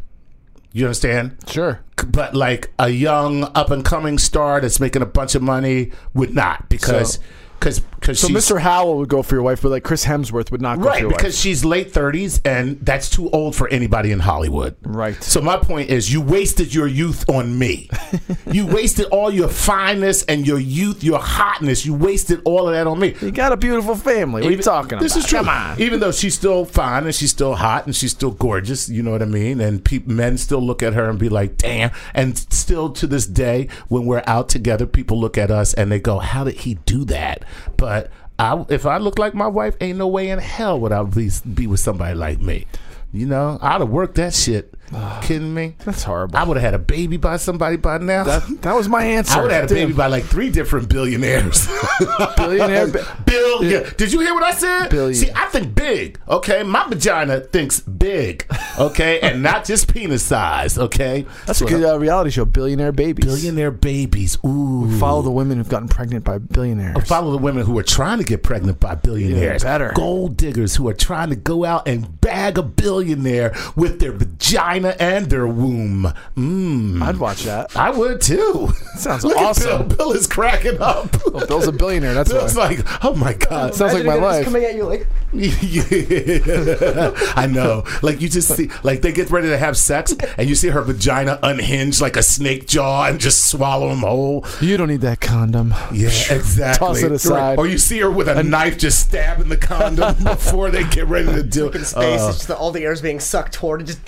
You 0.73 0.85
understand? 0.85 1.35
Sure. 1.47 1.81
But 2.07 2.33
like 2.33 2.71
a 2.79 2.87
young 2.89 3.43
up 3.55 3.71
and 3.71 3.83
coming 3.83 4.17
star 4.17 4.61
that's 4.61 4.79
making 4.79 5.01
a 5.01 5.05
bunch 5.05 5.35
of 5.35 5.41
money 5.41 5.91
would 6.13 6.33
not 6.33 6.69
because 6.69 7.15
So- 7.15 7.21
because 7.61 7.79
because 7.79 8.19
So 8.19 8.27
Mr. 8.29 8.59
Howell 8.59 8.97
would 8.97 9.09
go 9.09 9.21
for 9.21 9.35
your 9.35 9.43
wife, 9.43 9.61
but 9.61 9.69
like 9.69 9.83
Chris 9.83 10.03
Hemsworth 10.03 10.49
would 10.51 10.61
not 10.61 10.77
go 10.79 10.85
for 10.85 10.89
Right, 10.89 11.07
because 11.07 11.23
wife. 11.25 11.35
she's 11.35 11.63
late 11.63 11.93
30s 11.93 12.41
and 12.43 12.79
that's 12.83 13.07
too 13.11 13.29
old 13.29 13.55
for 13.55 13.67
anybody 13.67 14.11
in 14.11 14.19
Hollywood. 14.19 14.75
Right. 14.81 15.21
So 15.23 15.39
my 15.39 15.57
point 15.57 15.91
is 15.91 16.11
you 16.11 16.19
wasted 16.19 16.73
your 16.73 16.87
youth 16.87 17.29
on 17.29 17.59
me. 17.59 17.91
you 18.51 18.65
wasted 18.65 19.05
all 19.11 19.29
your 19.31 19.47
fineness 19.49 20.23
and 20.23 20.47
your 20.47 20.57
youth, 20.57 21.03
your 21.03 21.19
hotness. 21.19 21.85
You 21.85 21.93
wasted 21.93 22.41
all 22.43 22.67
of 22.67 22.73
that 22.73 22.87
on 22.87 22.99
me. 22.99 23.13
You 23.21 23.29
got 23.29 23.51
a 23.51 23.57
beautiful 23.57 23.93
family. 23.95 24.41
What 24.41 24.47
are 24.47 24.49
you 24.49 24.53
Even- 24.53 24.63
talking 24.65 24.93
about? 24.93 25.03
This 25.03 25.15
is 25.15 25.27
true. 25.27 25.37
Come 25.37 25.49
on. 25.49 25.79
Even 25.79 25.99
though 25.99 26.11
she's 26.11 26.33
still 26.33 26.65
fine 26.65 27.03
and 27.05 27.13
she's 27.13 27.29
still 27.29 27.53
hot 27.53 27.85
and 27.85 27.95
she's 27.95 28.11
still 28.11 28.31
gorgeous, 28.31 28.89
you 28.89 29.03
know 29.03 29.11
what 29.11 29.21
I 29.21 29.25
mean? 29.25 29.61
And 29.61 29.85
pe- 29.85 30.01
men 30.07 30.39
still 30.39 30.61
look 30.61 30.81
at 30.81 30.93
her 30.93 31.07
and 31.07 31.19
be 31.19 31.29
like, 31.29 31.57
damn. 31.57 31.91
And 32.15 32.35
still 32.35 32.89
to 32.93 33.05
this 33.05 33.27
day, 33.27 33.67
when 33.89 34.07
we're 34.07 34.23
out 34.25 34.49
together, 34.49 34.87
people 34.87 35.19
look 35.19 35.37
at 35.37 35.51
us 35.51 35.75
and 35.75 35.91
they 35.91 35.99
go, 35.99 36.17
how 36.17 36.43
did 36.43 36.55
he 36.55 36.75
do 36.87 37.05
that? 37.05 37.43
But 37.77 38.11
I, 38.39 38.65
if 38.69 38.85
I 38.85 38.97
look 38.97 39.19
like 39.19 39.33
my 39.33 39.47
wife, 39.47 39.75
ain't 39.81 39.97
no 39.97 40.07
way 40.07 40.29
in 40.29 40.39
hell 40.39 40.79
would 40.79 40.91
I 40.91 41.03
be, 41.03 41.29
be 41.53 41.67
with 41.67 41.79
somebody 41.79 42.15
like 42.15 42.39
me. 42.39 42.65
You 43.13 43.25
know, 43.25 43.59
I'd 43.61 43.81
have 43.81 43.89
worked 43.89 44.15
that 44.15 44.33
shit. 44.33 44.73
Kidding 45.21 45.53
me? 45.53 45.75
That's 45.85 46.03
horrible. 46.03 46.37
I 46.37 46.43
would 46.43 46.57
have 46.57 46.63
had 46.63 46.73
a 46.73 46.79
baby 46.79 47.17
by 47.17 47.37
somebody 47.37 47.77
by 47.77 47.97
now. 47.99 48.23
That, 48.23 48.61
that 48.61 48.75
was 48.75 48.89
my 48.89 49.03
answer. 49.03 49.37
I 49.39 49.41
would 49.41 49.51
have 49.51 49.61
had 49.69 49.71
a 49.71 49.73
baby 49.73 49.93
by 49.93 50.07
like 50.07 50.23
three 50.23 50.49
different 50.49 50.89
billionaires. 50.89 51.67
Billionaire 52.37 52.87
Bill, 53.25 53.63
yeah. 53.63 53.89
Did 53.97 54.11
you 54.11 54.19
hear 54.19 54.33
what 54.33 54.43
I 54.43 54.51
said? 54.51 54.89
Billion. 54.89 55.13
See, 55.15 55.31
I 55.35 55.45
think 55.47 55.73
big. 55.75 56.19
Okay, 56.27 56.63
my 56.63 56.87
vagina 56.87 57.39
thinks 57.39 57.79
big. 57.79 58.45
Okay, 58.79 59.19
and 59.21 59.41
not 59.41 59.65
just 59.65 59.93
penis 59.93 60.23
size. 60.23 60.77
Okay, 60.77 61.25
That's 61.45 61.61
a 61.61 61.65
good 61.65 61.83
uh, 61.83 61.97
reality 61.99 62.31
show. 62.31 62.45
Billionaire 62.45 62.91
babies. 62.91 63.25
billionaire 63.25 63.71
babies. 63.71 64.37
Ooh, 64.45 64.89
Follow 64.99 65.21
the 65.21 65.31
women 65.31 65.57
who've 65.57 65.69
gotten 65.69 65.87
pregnant 65.87 66.25
by 66.25 66.37
billionaires. 66.37 67.07
Follow 67.07 67.31
the 67.31 67.37
women 67.37 67.65
who 67.65 67.77
are 67.79 67.83
trying 67.83 68.17
to 68.17 68.23
get 68.23 68.43
pregnant 68.43 68.79
by 68.79 68.95
billionaires. 68.95 69.63
Yeah, 69.63 69.77
better. 69.77 69.91
Gold 69.95 70.37
diggers 70.37 70.75
who 70.75 70.87
are 70.89 70.93
trying 70.93 71.29
to 71.29 71.35
go 71.35 71.63
out 71.65 71.87
and 71.87 72.19
bag 72.21 72.57
a 72.57 72.63
billionaire 72.63 73.53
with 73.75 73.99
their 73.99 74.11
vagina 74.11 74.80
vagina 74.81 74.95
and 74.99 75.27
their 75.27 75.47
womb. 75.47 76.13
Mm. 76.35 77.01
I'd 77.01 77.17
watch 77.17 77.43
that. 77.43 77.75
I 77.75 77.89
would 77.89 78.21
too. 78.21 78.69
Sounds 78.95 79.23
Look 79.23 79.37
at 79.37 79.43
awesome. 79.45 79.87
Bill. 79.87 79.97
Bill 79.97 80.11
is 80.13 80.27
cracking 80.27 80.81
up. 80.81 81.09
Well, 81.31 81.47
Bill's 81.47 81.67
a 81.67 81.71
billionaire. 81.71 82.13
That's 82.13 82.31
Bill's 82.31 82.55
why. 82.55 82.69
like, 82.69 83.03
oh 83.05 83.15
my 83.15 83.33
god. 83.33 83.75
Sounds 83.75 83.93
like 83.93 84.05
my 84.05 84.15
Imagine 84.15 84.23
life. 84.23 84.43
Just 84.43 84.53
coming 84.53 84.63
at 84.65 84.75
you 84.75 84.83
like 84.83 85.07
Yeah. 85.33 87.11
I 87.35 87.47
know. 87.47 87.83
Like 88.01 88.21
you 88.21 88.29
just 88.29 88.55
see, 88.55 88.69
like 88.83 89.01
they 89.01 89.11
get 89.11 89.29
ready 89.29 89.47
to 89.49 89.57
have 89.57 89.77
sex, 89.77 90.13
and 90.37 90.49
you 90.49 90.55
see 90.55 90.69
her 90.69 90.81
vagina 90.81 91.39
unhinged 91.41 92.01
like 92.01 92.17
a 92.17 92.23
snake 92.23 92.67
jaw, 92.67 93.05
and 93.05 93.19
just 93.19 93.49
swallow 93.49 93.89
them 93.89 93.99
whole. 93.99 94.45
You 94.59 94.77
don't 94.77 94.87
need 94.89 95.01
that 95.01 95.21
condom. 95.21 95.73
Yeah, 95.91 96.09
exactly. 96.29 96.87
Toss 96.87 97.03
it 97.03 97.11
aside. 97.11 97.57
Or 97.59 97.67
you 97.67 97.77
see 97.77 97.99
her 97.99 98.11
with 98.11 98.27
a 98.27 98.43
knife 98.43 98.77
just 98.77 98.99
stabbing 98.99 99.49
the 99.49 99.57
condom 99.57 100.15
before 100.23 100.69
they 100.69 100.83
get 100.83 101.07
ready 101.07 101.27
to 101.33 101.43
do 101.43 101.69
in 101.69 101.81
it. 101.81 101.85
space. 101.85 102.21
Uh, 102.21 102.27
it's 102.29 102.37
just 102.37 102.47
the, 102.47 102.57
all 102.57 102.71
the 102.71 102.83
air's 102.83 103.01
being 103.01 103.19
sucked 103.19 103.53
toward 103.53 103.81
it. 103.81 103.85
Just 103.85 104.05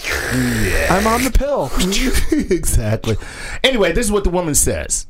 I'm 0.90 1.08
on 1.08 1.24
the 1.24 1.32
pill. 1.32 1.72
exactly. 2.52 3.18
Anyway, 3.64 3.92
this 3.92 4.06
is 4.06 4.12
what 4.12 4.24
the 4.24 4.30
woman 4.30 4.56
says. 4.56 5.08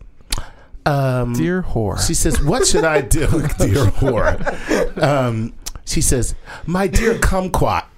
Um, 0.85 1.33
Dear 1.33 1.63
whore. 1.63 2.05
She 2.05 2.13
says, 2.13 2.43
"What 2.43 2.67
should 2.67 2.83
I 2.83 3.01
do, 3.01 3.27
dear 3.57 3.85
whore?" 3.85 5.01
Um, 5.01 5.53
she 5.85 6.01
says, 6.01 6.35
"My 6.65 6.87
dear 6.87 7.15
kumquat." 7.15 7.83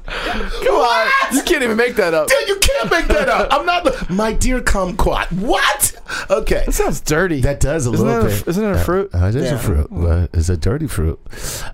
Come 0.64 0.74
on. 0.76 1.08
You 1.34 1.42
can't 1.42 1.62
even 1.62 1.76
make 1.76 1.96
that 1.96 2.14
up. 2.14 2.28
Dude, 2.28 2.48
you 2.48 2.58
can't 2.58 2.90
make 2.90 3.06
that 3.08 3.28
up. 3.28 3.48
I'm 3.52 3.66
not. 3.66 4.10
My 4.10 4.32
dear 4.32 4.60
kumquat. 4.60 5.32
What? 5.32 5.94
Okay. 6.30 6.62
That 6.66 6.72
sounds 6.72 7.00
dirty. 7.00 7.40
That 7.40 7.60
does 7.60 7.86
a 7.86 7.92
Isn't 7.92 8.06
little 8.06 8.22
that 8.22 8.32
a- 8.32 8.38
bit. 8.44 8.48
isn't 8.48 8.64
it 8.64 8.76
a 8.76 8.78
fruit? 8.78 9.10
Uh, 9.14 9.26
it 9.26 9.34
is 9.36 9.44
Yeah. 9.50 9.54
a 9.54 9.58
fruit. 9.58 9.88
Uh, 9.92 10.28
it's 10.32 10.48
a 10.48 10.56
dirty 10.56 10.86
fruit. 10.86 11.18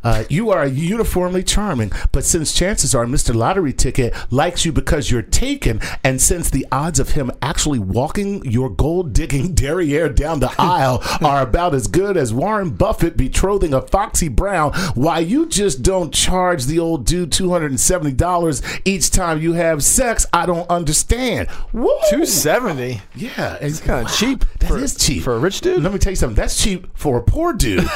Uh, 0.04 0.24
you 0.28 0.50
are 0.50 0.66
uniformly 0.66 1.42
charming, 1.42 1.92
but 2.12 2.24
since 2.24 2.52
chances 2.52 2.94
are 2.94 3.04
Mr. 3.06 3.34
Lottery 3.34 3.72
Ticket 3.72 4.14
likes 4.30 4.64
you 4.64 4.72
because 4.72 5.10
you're 5.10 5.22
taken, 5.22 5.80
and 6.04 6.20
since 6.20 6.50
the 6.50 6.66
odds 6.70 6.98
of 7.00 7.10
him 7.10 7.30
actually 7.42 7.78
walking 7.78 8.44
your 8.44 8.70
gold 8.70 9.12
digging 9.12 9.54
derriere 9.54 10.08
down 10.08 10.40
the 10.40 10.52
aisle 10.58 11.02
are 11.20 11.42
about 11.42 11.74
as 11.74 11.86
good 11.86 12.16
as 12.16 12.32
Warren 12.32 12.70
Buffett 12.70 13.16
betrothing 13.28 13.74
a 13.74 13.82
Foxy 13.82 14.28
Brown, 14.28 14.72
why 14.94 15.18
you 15.18 15.46
just 15.46 15.82
don't 15.82 16.12
charge 16.14 16.64
the 16.64 16.78
old 16.78 17.04
dude 17.04 17.30
$270 17.30 18.80
each 18.84 19.10
time 19.10 19.40
you 19.40 19.52
have 19.52 19.84
sex, 19.84 20.26
I 20.32 20.46
don't 20.46 20.68
understand. 20.70 21.48
Woo! 21.72 21.94
Two 22.10 22.24
seventy. 22.24 23.02
Yeah, 23.14 23.58
it's 23.60 23.80
kind 23.80 24.06
of 24.06 24.14
cheap. 24.14 24.44
That 24.60 24.68
for, 24.68 24.78
is 24.78 24.94
cheap 24.96 25.22
for 25.22 25.34
a 25.34 25.38
rich 25.38 25.60
dude. 25.60 25.82
Let 25.82 25.92
me 25.92 25.98
tell 25.98 26.12
you 26.12 26.16
something. 26.16 26.36
That's 26.36 26.62
cheap 26.62 26.86
for 26.94 27.18
a 27.18 27.22
poor 27.22 27.52
dude. 27.52 27.86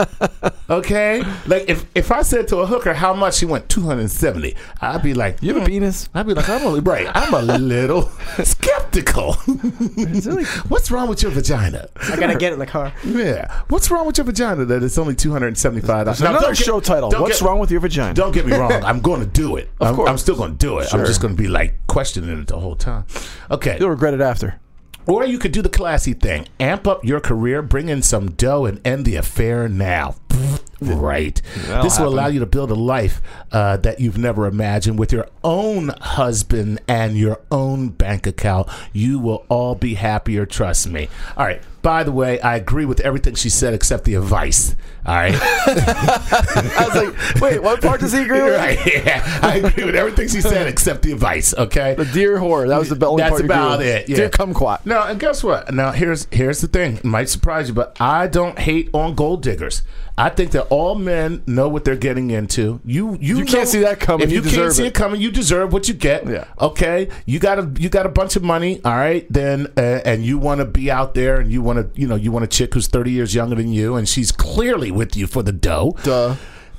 okay, 0.70 1.22
like 1.46 1.68
if 1.68 1.86
if 1.94 2.10
I 2.10 2.22
said 2.22 2.48
to 2.48 2.58
a 2.58 2.66
hooker 2.66 2.94
how 2.94 3.14
much 3.14 3.36
she 3.36 3.46
went 3.46 3.68
two 3.68 3.82
hundred 3.82 4.00
and 4.02 4.10
seventy, 4.10 4.56
I'd 4.80 5.02
be 5.02 5.14
like, 5.14 5.40
You 5.42 5.54
have 5.54 5.58
a 5.58 5.60
"Hmm." 5.60 5.66
penis. 5.66 6.08
I'd 6.14 6.26
be 6.26 6.34
like, 6.34 6.48
I'm 6.48 6.66
only 6.66 6.80
right. 6.80 7.06
I'm 7.14 7.32
a 7.34 7.42
little 7.58 8.02
skeptical. 8.42 9.34
What's 10.68 10.90
wrong 10.90 11.08
with 11.08 11.22
your 11.22 11.30
vagina? 11.30 11.88
I 12.02 12.16
gotta 12.16 12.36
get 12.36 12.52
in 12.52 12.58
the 12.58 12.66
car. 12.66 12.92
Yeah, 13.04 13.62
what's 13.68 13.90
wrong 13.90 14.06
with 14.06 14.18
your 14.18 14.24
vagina 14.24 14.47
that 14.54 14.82
it's 14.82 14.98
only 14.98 15.14
two 15.14 15.32
hundred 15.32 15.48
and 15.48 15.58
seventy 15.58 15.80
five 15.80 16.06
dollars? 16.06 16.18
There's 16.18 16.30
another 16.30 16.54
show 16.54 16.80
title. 16.80 17.10
What's 17.10 17.42
wrong 17.42 17.58
with 17.58 17.70
your 17.70 17.80
vagina? 17.80 18.14
Don't 18.14 18.32
get 18.32 18.46
me 18.46 18.56
wrong. 18.56 18.72
I'm 18.84 19.00
going 19.00 19.20
to 19.20 19.26
do 19.26 19.56
it. 19.56 19.70
Of 19.80 19.88
I'm, 19.88 19.94
course. 19.94 20.10
I'm 20.10 20.18
still 20.18 20.36
going 20.36 20.52
to 20.52 20.58
do 20.58 20.78
it. 20.78 20.92
I'm 20.92 21.04
just 21.06 21.20
going 21.20 21.36
to 21.36 21.42
be 21.42 21.48
like 21.48 21.86
questioning 21.86 22.38
it 22.38 22.46
the 22.48 22.58
whole 22.58 22.76
time. 22.76 23.04
Okay. 23.50 23.76
You'll 23.78 23.90
regret 23.90 24.14
it 24.14 24.20
after. 24.20 24.60
Or 25.06 25.24
you 25.24 25.38
could 25.38 25.52
do 25.52 25.62
the 25.62 25.70
classy 25.70 26.12
thing. 26.12 26.46
Amp 26.60 26.86
up 26.86 27.02
your 27.02 27.18
career, 27.18 27.62
bring 27.62 27.88
in 27.88 28.02
some 28.02 28.32
dough, 28.32 28.66
and 28.66 28.86
end 28.86 29.06
the 29.06 29.16
affair 29.16 29.68
now. 29.68 30.16
Right. 30.80 31.42
That'll 31.66 31.82
this 31.82 31.98
will 31.98 32.06
allow 32.06 32.28
you 32.28 32.38
to 32.38 32.46
build 32.46 32.70
a 32.70 32.74
life 32.74 33.20
uh, 33.50 33.78
that 33.78 33.98
you've 33.98 34.16
never 34.16 34.46
imagined 34.46 34.96
with 34.96 35.12
your 35.12 35.26
own 35.42 35.88
husband 35.88 36.80
and 36.86 37.16
your 37.16 37.40
own 37.50 37.88
bank 37.88 38.28
account. 38.28 38.68
You 38.92 39.18
will 39.18 39.44
all 39.48 39.74
be 39.74 39.94
happier, 39.94 40.46
trust 40.46 40.88
me. 40.88 41.08
All 41.36 41.44
right. 41.44 41.60
By 41.88 42.04
the 42.04 42.12
way, 42.12 42.38
I 42.42 42.56
agree 42.56 42.84
with 42.84 43.00
everything 43.00 43.34
she 43.34 43.48
said 43.48 43.72
except 43.72 44.04
the 44.04 44.16
advice. 44.16 44.76
All 45.06 45.14
right. 45.14 45.32
I 45.40 46.84
was 46.86 46.94
like, 46.94 47.40
wait, 47.40 47.62
what 47.62 47.80
part 47.80 48.00
does 48.00 48.12
he 48.12 48.24
agree 48.24 48.42
with? 48.42 48.56
right. 48.56 48.78
Yeah. 48.84 49.40
I 49.42 49.54
agree 49.54 49.84
with 49.84 49.96
everything 49.96 50.28
she 50.28 50.42
said 50.42 50.66
except 50.66 51.00
the 51.00 51.12
advice. 51.12 51.54
Okay. 51.54 51.94
The 51.94 52.04
deer 52.04 52.36
whore. 52.36 52.68
That 52.68 52.78
was 52.78 52.90
the 52.90 53.06
only 53.06 53.22
That's 53.22 53.30
part 53.30 53.40
agree 53.40 53.56
about 53.56 53.80
it. 53.80 54.06
Yeah. 54.06 54.16
Dear 54.16 54.28
kumquat. 54.28 54.84
No, 54.84 55.02
and 55.02 55.18
guess 55.18 55.42
what? 55.42 55.72
Now 55.72 55.92
here's 55.92 56.26
here's 56.30 56.60
the 56.60 56.68
thing. 56.68 56.98
It 56.98 57.04
might 57.04 57.30
surprise 57.30 57.68
you, 57.68 57.74
but 57.74 57.96
I 57.98 58.26
don't 58.26 58.58
hate 58.58 58.90
on 58.92 59.14
gold 59.14 59.42
diggers. 59.42 59.80
I 60.18 60.28
think 60.30 60.50
that 60.50 60.62
all 60.68 60.94
men 60.96 61.42
know 61.46 61.68
what 61.68 61.84
they're 61.84 61.96
getting 61.96 62.30
into. 62.30 62.80
You 62.84 63.16
you, 63.20 63.38
You 63.38 63.44
can't 63.44 63.58
know- 63.60 63.64
see 63.64 63.78
that 63.80 64.00
coming, 64.00 64.26
If 64.26 64.32
you 64.32 64.42
you, 64.42 64.50
can't 64.50 64.72
see 64.72 64.84
it. 64.84 64.88
it 64.88 64.94
coming, 64.94 65.20
you 65.20 65.30
deserve 65.30 65.72
what 65.72 65.86
you 65.88 65.94
get. 65.94 66.26
Yeah. 66.26 66.44
Okay. 66.60 67.08
You 67.24 67.38
got 67.38 67.58
a 67.58 67.70
you 67.78 67.88
got 67.88 68.04
a 68.04 68.08
bunch 68.10 68.34
of 68.36 68.42
money. 68.42 68.80
All 68.84 68.92
right. 68.96 69.26
Then 69.32 69.68
uh, 69.76 69.80
and 70.04 70.24
you 70.24 70.36
want 70.38 70.58
to 70.60 70.64
be 70.64 70.90
out 70.90 71.14
there 71.14 71.40
and 71.40 71.50
you 71.52 71.62
want 71.62 71.78
to 71.94 72.00
you 72.00 72.06
know 72.08 72.16
you 72.16 72.32
want 72.32 72.44
a 72.44 72.48
chick 72.48 72.74
who's 72.74 72.88
thirty 72.88 73.12
years 73.12 73.34
younger 73.34 73.54
than 73.54 73.72
you 73.72 73.94
and 73.96 74.08
she's 74.08 74.32
clearly 74.32 74.90
with 74.90 75.16
you 75.16 75.26
for 75.26 75.42
the 75.42 75.52
dough 75.52 75.96
Duh. 76.02 76.34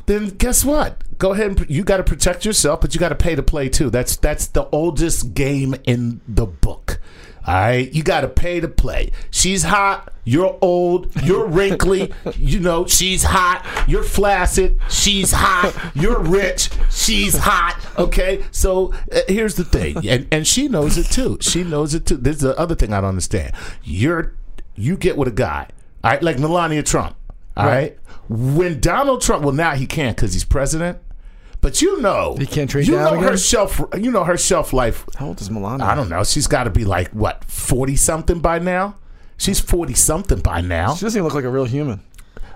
then 0.06 0.28
guess 0.30 0.66
what? 0.66 1.02
Go 1.18 1.32
ahead 1.34 1.48
and 1.60 1.70
you 1.70 1.84
got 1.84 1.98
to 1.98 2.04
protect 2.04 2.46
yourself, 2.46 2.80
but 2.82 2.94
you 2.94 3.00
got 3.00 3.10
to 3.10 3.16
pay 3.16 3.36
to 3.36 3.44
play 3.44 3.70
too. 3.70 3.90
That's 3.90 4.16
that's 4.18 4.48
the 4.48 4.68
oldest 4.72 5.34
game 5.34 5.76
in 5.86 6.22
the 6.28 6.46
book. 6.46 7.00
All 7.50 7.56
right, 7.56 7.92
you 7.92 8.04
got 8.04 8.22
to 8.22 8.28
pay 8.28 8.60
to 8.60 8.68
play. 8.68 9.10
She's 9.32 9.64
hot. 9.64 10.14
You're 10.24 10.56
old. 10.62 11.20
You're 11.24 11.48
wrinkly. 11.58 12.14
you 12.36 12.60
know 12.60 12.86
she's 12.86 13.24
hot. 13.24 13.66
You're 13.88 14.04
flaccid. 14.04 14.80
She's 14.88 15.32
hot. 15.32 15.74
You're 15.96 16.20
rich. 16.20 16.70
She's 16.92 17.36
hot. 17.36 17.84
Okay, 17.98 18.46
so 18.52 18.94
uh, 19.12 19.22
here's 19.28 19.56
the 19.56 19.64
thing, 19.64 20.08
and 20.08 20.28
and 20.32 20.46
she 20.46 20.68
knows 20.68 21.00
it 21.00 21.08
too. 21.08 21.40
She 21.42 21.64
knows 21.64 21.96
it 21.96 22.06
too. 22.06 22.18
This 22.18 22.36
is 22.36 22.42
the 22.44 22.56
other 22.60 22.76
thing 22.76 22.94
I 22.94 23.02
don't 23.02 23.10
understand. 23.10 23.56
You're 23.84 24.36
you 24.76 24.96
get 24.96 25.18
with 25.18 25.28
a 25.28 25.32
guy, 25.32 25.70
all 26.04 26.12
right, 26.12 26.22
like 26.22 26.38
Melania 26.38 26.84
Trump. 26.84 27.16
All 27.58 27.66
right. 27.66 27.98
When 28.30 28.80
Donald 28.80 29.24
Trump, 29.24 29.44
well, 29.44 29.56
now 29.56 29.72
he 29.72 29.88
can't 29.88 30.16
because 30.16 30.34
he's 30.34 30.46
president. 30.46 31.00
But 31.62 31.82
you 31.82 32.00
know, 32.02 32.36
He 32.40 32.46
can't 32.46 32.70
trade 32.70 32.88
You 32.88 32.96
down 32.96 33.16
know 33.16 33.20
her 33.22 33.28
again? 33.28 33.38
shelf. 33.38 33.82
You 33.98 34.12
know 34.12 34.24
her 34.24 34.38
shelf 34.38 34.72
life. 34.74 35.06
How 35.18 35.28
old 35.28 35.42
is 35.42 35.50
Melania? 35.50 35.86
I 35.86 35.94
don't 35.96 36.10
know. 36.10 36.24
She's 36.24 36.48
got 36.48 36.64
to 36.64 36.70
be 36.70 36.86
like 36.86 37.10
what 37.12 37.44
forty 37.46 37.96
something 37.96 38.40
by 38.40 38.60
now. 38.60 38.96
She's 39.38 39.60
forty 39.60 39.94
something 39.94 40.40
by 40.40 40.62
now. 40.62 40.96
She 40.96 41.06
doesn't 41.06 41.18
even 41.18 41.26
look 41.26 41.34
like 41.34 41.44
a 41.46 41.50
real 41.50 41.66
human. 41.66 42.02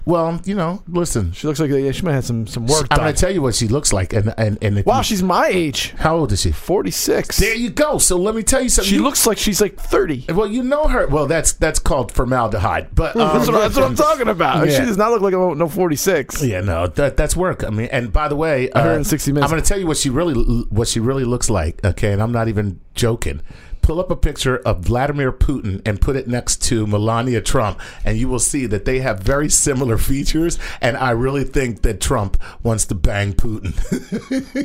Well, 0.06 0.42
you 0.44 0.54
know, 0.54 0.84
listen. 0.88 1.32
She 1.32 1.48
looks 1.48 1.62
like 1.62 1.70
yeah, 1.72 1.92
she 1.92 2.02
might 2.02 2.12
have 2.13 2.26
some 2.26 2.46
some 2.46 2.68
work 2.68 2.88
I'm 2.92 2.98
done. 2.98 3.13
to 3.13 3.20
tell 3.20 3.32
you 3.32 3.42
what 3.42 3.56
she 3.56 3.70
looks 3.70 3.94
like, 3.94 4.12
and 4.12 4.34
and 4.38 4.58
and 4.62 4.86
wow, 4.86 4.98
you- 4.98 5.04
she's 5.04 5.24
my 5.24 5.48
age. 5.48 5.92
how 5.98 6.18
old 6.18 6.34
is 6.34 6.42
she? 6.42 6.52
Forty 6.52 6.92
six. 6.92 7.38
There 7.38 7.56
you 7.56 7.70
go. 7.70 7.98
So 8.00 8.18
let 8.18 8.36
me 8.36 8.44
tell 8.44 8.62
you 8.62 8.68
something. 8.68 8.89
She 8.89 8.96
You- 8.98 9.04
looks 9.04 9.26
like 9.26 9.38
she's 9.38 9.62
like 9.62 9.78
thirty. 9.78 10.26
well. 10.28 10.46
You 10.48 10.62
know 10.62 10.88
her. 10.88 11.08
Well, 11.08 11.26
that's 11.26 11.54
that's 11.54 11.80
called 11.80 12.12
formaldehyde. 12.12 12.94
But 12.94 13.16
um, 13.18 13.38
That's 13.38 13.50
what, 13.50 13.60
that's 13.62 13.76
what 13.78 13.86
I'm 13.86 13.96
talking 14.10 14.28
about. 14.28 14.68
Yeah. 14.68 14.80
She 14.80 14.86
does 14.86 14.98
not 14.98 15.12
look 15.12 15.22
like 15.22 15.34
a 15.34 15.56
no 15.56 15.70
forty 15.70 15.96
six. 15.96 16.44
Yeah, 16.44 16.60
no, 16.60 16.88
that 16.88 17.16
that's 17.16 17.38
work. 17.38 17.63
I 17.63 17.70
mean, 17.70 17.88
and 17.92 18.12
by 18.12 18.28
the 18.28 18.36
way, 18.36 18.70
uh, 18.72 18.80
I 18.80 18.84
heard 18.84 18.98
in 18.98 19.04
60 19.06 19.32
Minutes. 19.32 19.46
I'm 19.46 19.56
going 19.56 19.63
to 19.63 19.68
tell 19.70 19.80
you 19.80 19.88
what 19.88 19.96
she 19.96 20.10
really 20.10 20.34
what 20.70 20.89
she 20.89 21.00
really 21.00 21.24
looks 21.24 21.50
like. 21.50 21.84
Okay, 21.86 22.12
and 22.12 22.22
I'm 22.22 22.34
not 22.34 22.50
even 22.50 22.82
joking. 22.94 23.39
Pull 23.84 24.00
up 24.00 24.10
a 24.10 24.15
picture 24.15 24.58
of 24.60 24.80
Vladimir 24.80 25.32
Putin 25.32 25.82
and 25.86 26.02
put 26.02 26.15
it 26.15 26.28
next 26.28 26.62
to 26.63 26.88
Melania 26.88 27.41
Trump, 27.41 27.80
and 28.04 28.17
you 28.17 28.28
will 28.28 28.39
see 28.39 28.65
that 28.65 28.86
they 28.86 29.00
have 29.02 29.19
very 29.19 29.50
similar 29.50 29.98
features. 29.98 30.58
And 30.82 30.98
I 30.98 31.12
really 31.12 31.43
think 31.43 31.82
that 31.84 32.02
Trump 32.02 32.41
wants 32.63 32.86
to 32.86 32.96
bang 32.96 33.34
Putin. 33.34 33.74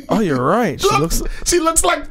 Oh, 0.09 0.19
you're 0.21 0.41
right. 0.43 0.79
She 0.81 0.87
Look, 0.87 0.99
looks. 0.99 1.21
she 1.45 1.59
looks 1.59 1.83
like. 1.83 2.05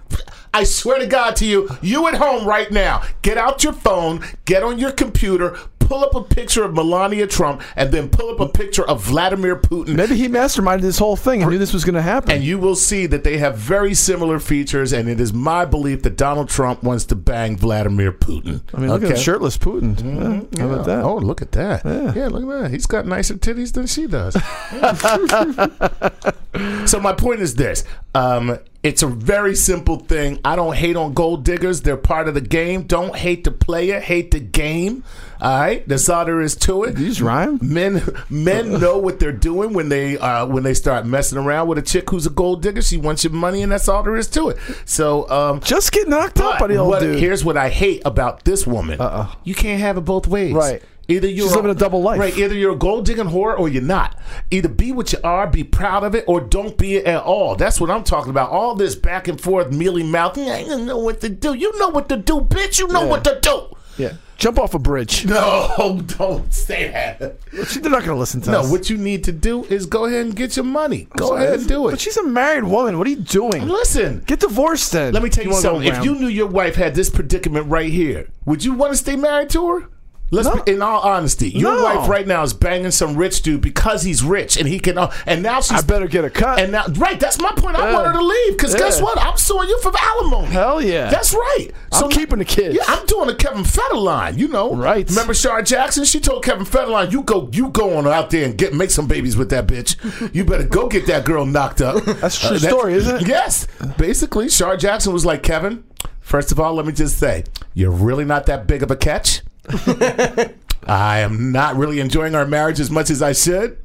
I 0.54 0.64
swear 0.64 0.98
to 0.98 1.06
God 1.06 1.36
to 1.36 1.46
you, 1.46 1.68
you 1.82 2.06
at 2.08 2.14
home 2.14 2.46
right 2.46 2.70
now, 2.70 3.02
get 3.22 3.36
out 3.38 3.64
your 3.64 3.72
phone, 3.72 4.22
get 4.44 4.62
on 4.62 4.78
your 4.78 4.92
computer, 4.92 5.58
pull 5.78 6.02
up 6.04 6.14
a 6.14 6.22
picture 6.22 6.64
of 6.64 6.74
Melania 6.74 7.26
Trump, 7.26 7.60
and 7.76 7.92
then 7.92 8.08
pull 8.08 8.30
up 8.30 8.40
a 8.40 8.48
picture 8.48 8.86
of 8.88 9.02
Vladimir 9.04 9.56
Putin. 9.56 9.94
Maybe 9.94 10.16
he 10.16 10.26
masterminded 10.28 10.80
this 10.82 10.98
whole 10.98 11.16
thing 11.16 11.42
and 11.42 11.50
knew 11.50 11.58
this 11.58 11.72
was 11.74 11.84
going 11.84 11.94
to 11.96 12.02
happen. 12.02 12.30
and 12.30 12.42
you 12.44 12.58
will 12.58 12.76
see 12.76 13.06
that 13.06 13.24
they 13.24 13.36
have 13.38 13.56
very 13.58 13.94
similar 13.94 14.38
features, 14.40 14.92
and 14.92 15.08
it 15.08 15.20
is 15.20 15.32
my 15.32 15.64
belief 15.64 16.02
that 16.02 16.16
Donald 16.16 16.48
Trump 16.48 16.82
wants 16.82 16.97
to 17.06 17.14
bang 17.14 17.56
Vladimir 17.56 18.12
Putin. 18.12 18.60
I 18.74 18.78
mean, 18.80 18.90
look 18.90 19.02
at 19.02 19.06
Okay? 19.06 19.14
the 19.14 19.20
shirtless 19.20 19.56
Putin. 19.58 19.98
Yeah, 20.56 20.60
How 20.62 20.72
about 20.72 20.86
that? 20.86 21.02
Oh, 21.04 21.16
look 21.16 21.42
at 21.42 21.52
that. 21.52 21.84
Yeah. 21.84 22.28
look 22.28 22.42
at 22.44 22.62
that. 22.62 22.70
He's 22.70 22.86
got 22.86 23.06
nicer 23.06 23.34
titties 23.34 23.72
than 23.72 23.86
she 23.86 24.06
does. 24.06 24.34
so 26.90 27.00
my 27.00 27.12
point 27.12 27.40
is 27.40 27.54
this. 27.54 27.84
Um, 28.14 28.58
It's 28.88 29.02
a 29.02 29.06
very 29.06 29.54
simple 29.54 29.96
thing. 29.98 30.40
I 30.46 30.56
don't 30.56 30.74
hate 30.74 30.96
on 30.96 31.12
gold 31.12 31.44
diggers. 31.44 31.82
They're 31.82 31.98
part 31.98 32.26
of 32.26 32.32
the 32.32 32.40
game. 32.40 32.84
Don't 32.84 33.14
hate 33.14 33.44
the 33.44 33.50
player, 33.50 34.00
hate 34.00 34.30
the 34.30 34.40
game. 34.40 35.04
All 35.42 35.60
right, 35.60 35.86
that's 35.86 36.08
all 36.08 36.24
there 36.24 36.40
is 36.40 36.56
to 36.56 36.84
it. 36.84 36.96
These 36.96 37.20
rhyme. 37.20 37.58
Men, 37.60 38.02
men 38.30 38.72
know 38.80 38.96
what 38.96 39.20
they're 39.20 39.30
doing 39.30 39.74
when 39.74 39.90
they 39.90 40.16
uh, 40.16 40.46
when 40.46 40.62
they 40.62 40.72
start 40.72 41.04
messing 41.04 41.36
around 41.36 41.68
with 41.68 41.76
a 41.76 41.82
chick 41.82 42.08
who's 42.08 42.24
a 42.26 42.30
gold 42.30 42.62
digger. 42.62 42.80
She 42.80 42.96
wants 42.96 43.24
your 43.24 43.34
money, 43.34 43.62
and 43.62 43.70
that's 43.70 43.88
all 43.88 44.02
there 44.02 44.16
is 44.16 44.26
to 44.28 44.48
it. 44.48 44.58
So, 44.86 45.28
um, 45.28 45.60
Just 45.60 45.92
get 45.92 46.08
knocked 46.08 46.40
up 46.40 46.58
by 46.58 46.68
the 46.68 46.76
old 46.76 46.88
what- 46.88 47.00
dude. 47.00 47.18
here's 47.20 47.44
what 47.44 47.58
I 47.58 47.68
hate 47.68 48.00
about 48.06 48.44
this 48.44 48.66
woman. 48.66 49.00
Uh-uh. 49.00 49.32
You 49.44 49.54
can't 49.54 49.80
have 49.80 49.98
it 49.98 50.00
both 50.06 50.26
ways. 50.26 50.54
Right. 50.54 50.82
Either 51.10 51.26
you're 51.26 51.46
She's 51.46 51.56
living 51.56 51.70
a 51.70 51.74
double 51.74 52.02
life. 52.02 52.20
Right. 52.20 52.36
Either 52.36 52.54
you're 52.54 52.72
a 52.74 52.76
gold 52.76 53.06
digging 53.06 53.24
whore 53.26 53.58
or 53.58 53.68
you're 53.68 53.82
not. 53.82 54.18
Either 54.50 54.68
be 54.68 54.92
what 54.92 55.10
you 55.12 55.18
are, 55.24 55.46
be 55.46 55.64
proud 55.64 56.04
of 56.04 56.14
it, 56.14 56.24
or 56.28 56.40
don't 56.40 56.76
be 56.76 56.96
it 56.96 57.06
at 57.06 57.22
all. 57.22 57.56
That's 57.56 57.80
what 57.80 57.90
I'm 57.90 58.04
talking 58.04 58.28
about. 58.30 58.50
All 58.50 58.74
this 58.74 58.94
back 58.94 59.26
and 59.26 59.40
forth, 59.40 59.72
mealy 59.72 60.02
mouth. 60.02 60.36
I 60.36 60.64
don't 60.64 60.84
know 60.86 60.98
what 60.98 61.22
to 61.22 61.30
do. 61.30 61.54
You 61.54 61.78
know 61.78 61.88
what 61.88 62.10
to 62.10 62.18
do, 62.18 62.40
bitch. 62.42 62.78
You 62.78 62.88
know 62.88 63.04
Yeah. 63.04 63.08
what 63.08 63.24
to 63.24 63.38
do. 63.40 63.74
Yeah. 63.96 64.12
Jump 64.36 64.58
off 64.60 64.74
a 64.74 64.78
bridge. 64.78 65.24
No, 65.28 66.00
don't 66.18 66.52
say 66.54 66.90
that. 66.92 67.18
They're 67.50 67.90
not 67.90 68.04
going 68.04 68.14
to 68.14 68.14
listen 68.14 68.40
to 68.42 68.50
No, 68.52 68.60
us. 68.60 68.66
No, 68.66 68.70
what 68.72 68.88
you 68.90 68.96
need 68.98 69.24
to 69.24 69.32
do 69.32 69.64
is 69.64 69.86
go 69.86 70.04
ahead 70.04 70.26
and 70.26 70.36
get 70.36 70.56
your 70.56 70.64
money. 70.66 71.08
Go 71.16 71.34
ahead 71.36 71.58
and 71.60 71.66
do 71.68 71.88
it. 71.88 71.92
But 71.92 72.00
she's 72.00 72.16
a 72.18 72.22
married 72.22 72.64
woman. 72.64 72.98
What 72.98 73.06
are 73.06 73.10
you 73.10 73.16
doing? 73.16 73.66
Listen, 73.66 74.22
Get 74.26 74.40
divorced 74.40 74.92
then. 74.92 75.14
let 75.14 75.22
me 75.24 75.30
tell 75.30 75.42
you, 75.42 75.50
wanna 75.50 75.62
something. 75.62 75.88
If 75.88 76.04
you 76.04 76.14
knew 76.14 76.28
your 76.28 76.46
wife 76.46 76.76
had 76.76 76.94
this 76.94 77.10
predicament 77.10 77.66
right 77.66 77.90
here, 77.90 78.28
would 78.44 78.62
you 78.62 78.74
want 78.74 78.92
to 78.92 78.96
stay 78.98 79.16
married 79.16 79.50
to 79.50 79.66
her? 79.68 79.88
Let's 80.30 80.46
No. 80.46 80.62
be, 80.62 80.72
in 80.72 80.82
all 80.82 81.00
honesty, 81.00 81.48
your 81.50 81.74
No. 81.74 81.82
wife 81.84 82.08
right 82.08 82.26
now 82.26 82.42
is 82.42 82.52
banging 82.52 82.90
some 82.90 83.16
rich 83.16 83.40
dude 83.42 83.62
because 83.62 84.02
he's 84.02 84.22
rich 84.22 84.56
and 84.58 84.68
he 84.68 84.78
can. 84.78 84.98
Uh, 84.98 85.10
and 85.24 85.42
now 85.42 85.60
she's 85.62 85.78
I 85.78 85.82
better 85.82 86.06
get 86.06 86.24
a 86.24 86.30
cut. 86.30 86.58
And 86.60 86.72
now, 86.72 86.84
right, 86.96 87.18
that's 87.18 87.38
my 87.40 87.50
point. 87.56 87.76
I 87.78 87.88
Yeah. 87.88 87.94
want 87.94 88.06
her 88.08 88.12
to 88.12 88.22
leave 88.22 88.52
because 88.56 88.74
guess 88.74 89.00
what? 89.00 89.18
I'm 89.18 89.36
suing 89.38 89.68
you 89.70 89.78
for 89.80 89.90
alimony. 89.98 90.48
Hell 90.48 90.82
yeah. 90.82 91.08
That's 91.08 91.32
right. 91.32 91.68
I'm 91.92 92.10
keeping 92.10 92.38
the 92.40 92.44
kids. 92.44 92.74
Yeah, 92.76 92.82
I'm 92.88 93.06
doing 93.06 93.30
a 93.30 93.34
Kevin 93.34 93.62
Federline. 93.64 94.36
You 94.38 94.48
know, 94.48 94.74
Right. 94.74 95.08
Remember 95.08 95.32
Shar 95.34 95.62
Jackson? 95.62 96.04
She 96.04 96.20
told 96.20 96.44
Kevin 96.44 96.66
Federline, 96.66 97.10
"You 97.10 97.22
go, 97.22 97.48
you 97.52 97.68
go 97.70 97.96
on 97.96 98.06
out 98.06 98.30
there 98.30 98.44
and 98.44 98.56
get 98.56 98.74
make 98.74 98.90
some 98.90 99.06
babies 99.06 99.36
with 99.36 99.48
that 99.50 99.66
bitch. 99.66 99.96
You 100.34 100.44
better 100.44 100.64
go 100.64 100.88
get 100.88 101.06
that 101.06 101.24
girl 101.24 101.46
knocked 101.46 101.80
up." 101.80 102.04
That's 102.20 102.42
a 102.44 102.48
true 102.48 102.58
story, 102.58 102.94
isn't 102.94 103.22
it? 103.22 103.28
Yes. 103.28 103.66
Basically, 103.96 104.48
Shar 104.50 104.76
Jackson 104.76 105.12
was 105.12 105.24
like, 105.24 105.42
"Kevin, 105.42 105.84
first 106.20 106.52
of 106.52 106.60
all, 106.60 106.74
let 106.74 106.84
me 106.86 106.92
just 106.92 107.18
say, 107.18 107.44
you're 107.74 107.90
really 107.90 108.24
not 108.26 108.46
that 108.46 108.66
big 108.66 108.82
of 108.82 108.90
a 108.90 108.96
catch." 108.96 109.40
I 110.86 111.18
am 111.20 111.52
not 111.52 111.76
really 111.76 112.00
enjoying 112.00 112.34
our 112.34 112.46
marriage 112.46 112.80
as 112.80 112.90
much 112.90 113.10
as 113.10 113.22
I 113.22 113.32
should. 113.32 113.78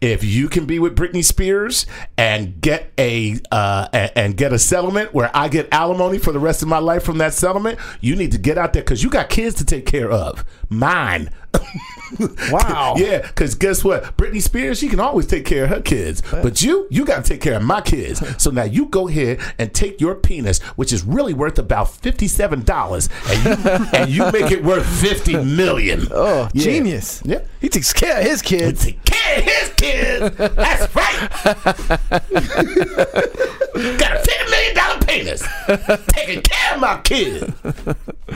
If 0.00 0.24
you 0.24 0.48
can 0.48 0.66
be 0.66 0.78
with 0.78 0.96
Britney 0.96 1.24
Spears 1.24 1.86
and 2.16 2.60
get 2.60 2.92
a 2.98 3.38
uh, 3.52 3.88
and 3.92 4.36
get 4.36 4.52
a 4.52 4.58
settlement 4.58 5.12
where 5.12 5.30
I 5.34 5.48
get 5.48 5.68
alimony 5.72 6.18
for 6.18 6.32
the 6.32 6.38
rest 6.38 6.62
of 6.62 6.68
my 6.68 6.78
life 6.78 7.02
from 7.02 7.18
that 7.18 7.34
settlement, 7.34 7.78
you 8.00 8.16
need 8.16 8.32
to 8.32 8.38
get 8.38 8.58
out 8.58 8.72
there 8.72 8.82
because 8.82 9.02
you 9.02 9.10
got 9.10 9.28
kids 9.28 9.56
to 9.56 9.64
take 9.64 9.86
care 9.86 10.10
of. 10.10 10.44
Mine. 10.68 11.30
Wow. 12.50 12.94
yeah, 12.98 13.20
because 13.20 13.54
guess 13.54 13.84
what? 13.84 14.16
Britney 14.16 14.40
Spears, 14.40 14.78
she 14.78 14.88
can 14.88 14.98
always 15.00 15.26
take 15.26 15.44
care 15.44 15.64
of 15.64 15.70
her 15.70 15.80
kids. 15.82 16.22
But 16.30 16.62
you, 16.62 16.86
you 16.90 17.04
got 17.04 17.24
to 17.24 17.28
take 17.30 17.40
care 17.42 17.54
of 17.54 17.62
my 17.62 17.80
kids. 17.80 18.22
So 18.38 18.50
now 18.50 18.62
you 18.64 18.86
go 18.86 19.08
ahead 19.08 19.40
and 19.58 19.74
take 19.74 20.00
your 20.00 20.14
penis, 20.14 20.60
which 20.76 20.92
is 20.92 21.02
really 21.04 21.34
worth 21.34 21.58
about 21.58 21.90
fifty-seven 21.90 22.62
dollars, 22.62 23.08
and 23.26 23.44
you 23.44 23.86
and 23.92 24.10
you 24.10 24.32
make 24.32 24.52
it 24.52 24.62
worth 24.64 24.86
fifty 24.86 25.36
million. 25.36 26.06
Oh, 26.10 26.48
Yeah. 26.54 26.62
genius. 26.62 27.20
Yeah. 27.24 27.40
He 27.60 27.68
takes 27.68 27.92
care 27.92 28.18
of 28.20 28.24
his 28.24 28.40
kids. 28.42 28.84
He 28.84 28.92
takes 28.92 29.10
care 29.10 29.38
of 29.38 29.44
his 29.44 29.68
kids. 29.76 30.36
That's 30.54 30.94
right. 30.94 31.28
Got 33.98 34.12
a 34.16 34.20
fifty 34.24 34.50
million 34.50 34.74
dollar 34.74 34.87
penis, 35.08 35.42
taking 36.08 36.42
care 36.42 36.74
of 36.74 36.80
my 36.80 37.00
kids. 37.02 37.44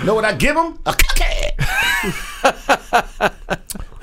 Know 0.05 0.15
what 0.15 0.25
I 0.25 0.33
give 0.35 0.55
them? 0.57 0.79
A 0.87 0.95
cookie. 0.95 1.51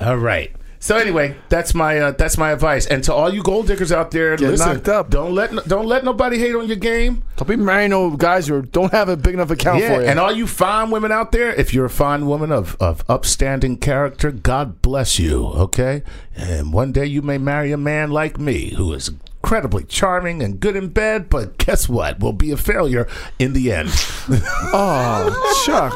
All 0.00 0.16
right. 0.16 0.52
So 0.82 0.96
anyway, 0.96 1.36
that's 1.50 1.74
my 1.74 1.98
uh, 1.98 2.10
that's 2.12 2.38
my 2.38 2.52
advice. 2.52 2.86
And 2.86 3.04
to 3.04 3.12
all 3.12 3.32
you 3.32 3.42
gold 3.42 3.66
diggers 3.66 3.92
out 3.92 4.12
there, 4.12 4.34
Get 4.38 4.48
listen, 4.52 4.72
knocked 4.76 4.88
up. 4.88 5.10
don't 5.10 5.34
let 5.34 5.52
don't 5.68 5.84
let 5.84 6.04
nobody 6.04 6.38
hate 6.38 6.54
on 6.54 6.68
your 6.68 6.78
game. 6.78 7.22
Don't 7.36 7.46
be 7.46 7.56
marrying 7.56 7.90
no 7.90 8.08
guys 8.16 8.46
who 8.48 8.62
don't 8.62 8.90
have 8.90 9.10
a 9.10 9.16
big 9.18 9.34
enough 9.34 9.50
account 9.50 9.80
Yeah, 9.80 9.96
for 9.96 10.00
you. 10.02 10.08
and 10.08 10.18
all 10.18 10.32
you 10.32 10.46
fine 10.46 10.90
women 10.90 11.12
out 11.12 11.32
there, 11.32 11.50
if 11.54 11.74
you're 11.74 11.84
a 11.84 11.90
fine 11.90 12.26
woman 12.26 12.50
of, 12.50 12.78
of 12.80 13.04
upstanding 13.10 13.76
character, 13.76 14.30
God 14.32 14.80
bless 14.80 15.18
you, 15.18 15.48
okay? 15.48 16.02
And 16.34 16.72
one 16.72 16.92
day 16.92 17.04
you 17.04 17.20
may 17.20 17.36
marry 17.36 17.72
a 17.72 17.76
man 17.76 18.10
like 18.10 18.40
me 18.40 18.70
who 18.70 18.94
is 18.94 19.10
incredibly 19.42 19.84
charming 19.84 20.42
and 20.42 20.60
good 20.60 20.76
in 20.76 20.88
bed, 20.88 21.28
but 21.30 21.56
guess 21.58 21.88
what? 21.88 22.20
Will 22.20 22.32
be 22.32 22.50
a 22.50 22.56
failure 22.56 23.08
in 23.38 23.52
the 23.52 23.72
end. 23.72 23.88
oh, 24.72 25.62
Chuck. 25.64 25.92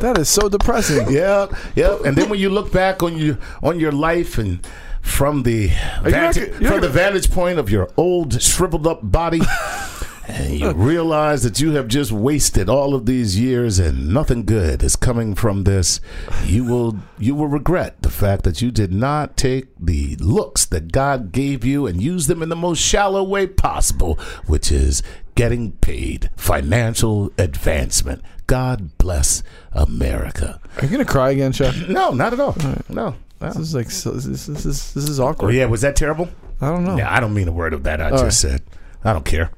That 0.00 0.18
is 0.18 0.28
so 0.28 0.48
depressing. 0.48 1.10
Yep, 1.10 1.54
yep. 1.76 2.00
And 2.04 2.16
then 2.16 2.28
when 2.28 2.40
you 2.40 2.50
look 2.50 2.72
back 2.72 3.02
on 3.02 3.16
your 3.16 3.38
on 3.62 3.78
your 3.78 3.92
life 3.92 4.38
and 4.38 4.66
from 5.00 5.44
the 5.44 5.68
not 6.02 6.10
vantage, 6.10 6.60
you're 6.60 6.72
from 6.72 6.80
the 6.80 6.88
vantage 6.88 7.30
point 7.30 7.60
of 7.60 7.70
your 7.70 7.88
old 7.96 8.42
shriveled 8.42 8.88
up 8.88 9.00
body, 9.02 9.40
and 10.28 10.58
you 10.58 10.72
realize 10.72 11.42
that 11.42 11.60
you 11.60 11.72
have 11.72 11.88
just 11.88 12.10
wasted 12.12 12.68
all 12.68 12.94
of 12.94 13.06
these 13.06 13.38
years 13.38 13.78
and 13.78 14.08
nothing 14.12 14.44
good 14.44 14.82
is 14.82 14.96
coming 14.96 15.34
from 15.34 15.64
this, 15.64 16.00
you 16.44 16.64
will 16.64 16.98
you 17.18 17.34
will 17.34 17.46
regret 17.48 18.00
the 18.02 18.10
fact 18.10 18.44
that 18.44 18.62
you 18.62 18.70
did 18.70 18.92
not 18.92 19.36
take 19.36 19.66
the 19.78 20.16
looks 20.16 20.64
that 20.66 20.92
God 20.92 21.30
gave 21.32 21.64
you 21.64 21.86
and 21.86 22.02
use 22.02 22.26
them 22.26 22.42
in 22.42 22.48
the 22.48 22.56
most 22.56 22.78
shallow 22.80 23.22
way 23.22 23.46
possible, 23.46 24.18
which 24.46 24.72
is 24.72 25.02
getting 25.34 25.72
paid, 25.72 26.30
financial 26.36 27.30
advancement. 27.38 28.22
God 28.46 28.96
bless 28.98 29.42
America. 29.72 30.60
Are 30.78 30.84
you 30.84 30.90
gonna 30.90 31.04
cry 31.04 31.30
again, 31.30 31.52
Chuck? 31.52 31.74
No, 31.88 32.10
not 32.10 32.32
at 32.32 32.40
all. 32.40 32.56
No. 32.88 33.14
This 33.40 33.56
is 33.56 33.74
like 33.74 33.90
so, 33.90 34.12
this, 34.12 34.48
is 34.48 34.94
this 34.94 34.96
is 35.08 35.20
Oh, 35.20 35.26
awkward. 35.26 35.54
yeah, 35.54 35.66
was 35.66 35.82
that 35.82 35.96
terrible? 35.96 36.28
I 36.62 36.68
don't 36.70 36.84
know. 36.84 36.96
Yeah, 36.96 37.14
I 37.14 37.20
don't 37.20 37.34
mean 37.34 37.48
a 37.48 37.52
word 37.52 37.74
of 37.74 37.82
that 37.82 38.00
I 38.00 38.10
All 38.10 38.18
just 38.18 38.40
said. 38.40 38.62
I 39.04 39.12
don't 39.12 39.24
care. 39.24 39.50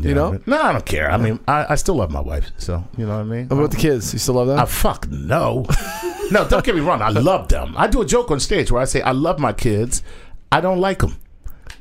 You 0.00 0.14
know? 0.14 0.40
No, 0.46 0.60
I 0.62 0.72
don't 0.72 0.86
care. 0.86 1.10
I 1.10 1.16
mean, 1.16 1.40
I, 1.48 1.66
I 1.70 1.74
still 1.74 1.96
love 1.96 2.10
my 2.10 2.20
wife, 2.20 2.50
so 2.58 2.84
you 2.96 3.06
know 3.06 3.14
what 3.14 3.20
I 3.20 3.24
mean. 3.24 3.48
How 3.48 3.56
about 3.56 3.70
the 3.70 3.76
kids? 3.76 4.12
You 4.12 4.18
still 4.18 4.34
love 4.34 4.46
them? 4.46 4.58
I 4.58 4.64
fuck 4.64 5.08
no. 5.10 5.66
no, 6.30 6.46
don't 6.48 6.64
get 6.64 6.74
me 6.74 6.80
wrong. 6.80 7.02
I 7.02 7.08
love 7.10 7.48
them. 7.48 7.74
I 7.76 7.86
do 7.86 8.00
a 8.02 8.06
joke 8.06 8.30
on 8.30 8.38
stage 8.40 8.70
where 8.70 8.80
I 8.82 8.84
say 8.84 9.00
I 9.00 9.12
love 9.12 9.38
my 9.38 9.52
kids. 9.52 10.02
I 10.52 10.60
don't 10.60 10.78
like 10.80 11.00
them. 11.00 11.16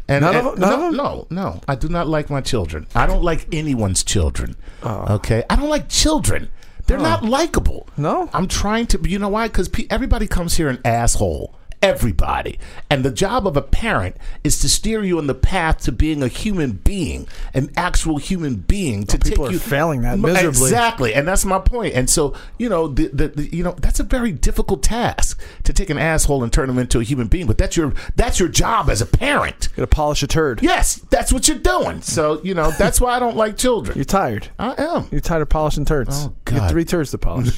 And, 0.07 0.23
None 0.23 0.35
of 0.35 0.45
and- 0.45 0.53
them- 0.53 0.59
none 0.61 0.69
no, 0.69 0.75
of 0.75 1.27
them? 1.29 1.35
no, 1.37 1.43
no. 1.51 1.61
I 1.67 1.75
do 1.75 1.89
not 1.89 2.07
like 2.07 2.29
my 2.29 2.41
children. 2.41 2.87
I 2.95 3.05
don't 3.05 3.23
like 3.23 3.47
anyone's 3.53 4.03
children. 4.03 4.55
Oh. 4.83 5.15
Okay, 5.15 5.43
I 5.49 5.55
don't 5.55 5.69
like 5.69 5.89
children. 5.89 6.49
They're 6.87 6.99
oh. 6.99 7.03
not 7.03 7.23
likable. 7.23 7.87
No? 7.97 8.29
I'm 8.33 8.47
trying 8.47 8.87
to. 8.87 8.99
You 9.07 9.19
know 9.19 9.29
why? 9.29 9.47
Because 9.47 9.67
pe- 9.67 9.87
everybody 9.89 10.27
comes 10.27 10.55
here 10.55 10.69
an 10.69 10.79
asshole. 10.85 11.53
Everybody. 11.81 12.57
And 12.89 13.05
the 13.05 13.11
job 13.11 13.45
of 13.45 13.55
a 13.55 13.61
parent 13.61 14.17
is 14.43 14.59
to 14.59 14.69
steer 14.69 15.03
you 15.03 15.19
on 15.19 15.27
the 15.27 15.35
path 15.35 15.79
to 15.83 15.91
being 15.91 16.23
a 16.23 16.27
human 16.27 16.71
being, 16.73 17.27
an 17.53 17.69
actual 17.77 18.17
human 18.17 18.55
being. 18.55 19.05
To 19.05 19.17
people 19.19 19.45
take 19.45 19.49
are 19.49 19.53
you 19.53 19.59
failing 19.59 20.01
that 20.01 20.17
miserably. 20.17 20.69
Exactly, 20.69 21.13
and 21.13 21.27
that's 21.27 21.45
my 21.45 21.59
point. 21.59 21.93
And 21.93 22.09
so, 22.09 22.33
you 22.57 22.67
know, 22.67 22.87
the, 22.87 23.07
the, 23.13 23.27
the 23.27 23.55
you 23.55 23.63
know 23.63 23.73
that's 23.73 23.99
a 23.99 24.03
very 24.03 24.31
difficult 24.31 24.81
task 24.81 25.39
to 25.63 25.73
take 25.73 25.89
an 25.91 25.99
asshole 25.99 26.43
and 26.43 26.51
turn 26.51 26.67
him 26.69 26.79
into 26.79 26.99
a 26.99 27.03
human 27.03 27.27
being. 27.27 27.45
But 27.45 27.59
that's 27.59 27.77
your 27.77 27.93
that's 28.15 28.39
your 28.39 28.49
job 28.49 28.89
as 28.89 28.99
a 29.01 29.05
parent. 29.05 29.69
Gotta 29.75 29.85
polish 29.87 30.23
a 30.23 30.27
turd. 30.27 30.63
Yes, 30.63 30.95
that's 31.11 31.31
what 31.31 31.47
you're 31.47 31.59
doing. 31.59 32.01
So 32.01 32.41
you 32.43 32.55
know 32.55 32.71
that's 32.71 32.99
why 32.99 33.15
I 33.15 33.19
don't 33.19 33.37
like 33.37 33.55
children. 33.55 33.95
You're 33.95 34.05
tired. 34.05 34.49
I 34.57 34.73
am. 34.81 35.07
You're 35.11 35.21
tired 35.21 35.43
of 35.43 35.49
polishing 35.49 35.85
turds. 35.85 36.25
Oh, 36.25 36.33
You 36.51 36.57
God. 36.57 36.71
three 36.71 36.85
turds 36.85 37.11
to 37.11 37.17
polish. 37.19 37.55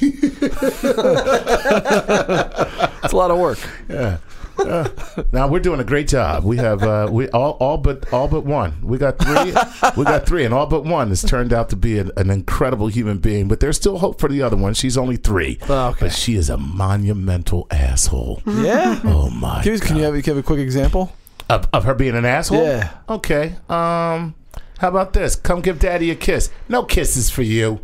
it's 3.20 3.28
a 3.28 3.28
lot 3.28 3.30
of 3.30 3.38
work. 3.38 3.58
Yeah. 3.88 4.18
Now 5.32 5.48
we're 5.48 5.60
doing 5.60 5.80
a 5.80 5.84
great 5.84 6.06
job. 6.06 6.44
We 6.44 6.58
have 6.58 6.82
uh, 6.82 7.08
we 7.10 7.28
all 7.30 7.52
all 7.60 7.78
but 7.78 8.12
all 8.12 8.28
but 8.28 8.44
one. 8.44 8.74
We 8.82 8.98
got 8.98 9.18
three. 9.18 9.52
we 9.96 10.04
got 10.04 10.26
three, 10.26 10.44
and 10.44 10.52
all 10.52 10.66
but 10.66 10.84
one 10.84 11.08
has 11.08 11.22
turned 11.22 11.54
out 11.54 11.70
to 11.70 11.76
be 11.76 11.98
an, 11.98 12.10
an 12.18 12.28
incredible 12.28 12.88
human 12.88 13.18
being. 13.18 13.48
But 13.48 13.60
there's 13.60 13.76
still 13.76 13.96
hope 13.98 14.20
for 14.20 14.28
the 14.28 14.42
other 14.42 14.56
one. 14.58 14.74
She's 14.74 14.98
only 14.98 15.16
three, 15.16 15.58
Oh, 15.68 15.88
okay. 15.88 15.98
but 16.00 16.12
she 16.12 16.34
is 16.34 16.50
a 16.50 16.58
monumental 16.58 17.66
asshole. 17.70 18.42
Yeah. 18.46 19.00
Oh 19.04 19.30
my! 19.30 19.62
Can 19.62 19.72
you, 19.72 19.78
can 19.80 19.96
you 19.96 20.02
have, 20.02 20.12
can 20.14 20.22
you 20.24 20.34
have 20.34 20.44
a 20.44 20.46
quick 20.46 20.60
example? 20.60 21.10
of, 21.48 21.66
of 21.72 21.84
her 21.84 21.94
being 21.94 22.14
an 22.14 22.26
asshole? 22.26 22.62
Yeah. 22.62 22.90
Okay. 23.08 23.54
Um, 23.70 24.34
how 24.78 24.88
about 24.88 25.14
this? 25.14 25.36
Come 25.36 25.62
give 25.62 25.78
daddy 25.78 26.10
a 26.10 26.14
kiss. 26.14 26.50
No 26.68 26.82
kisses 26.84 27.30
for 27.30 27.42
you. 27.42 27.80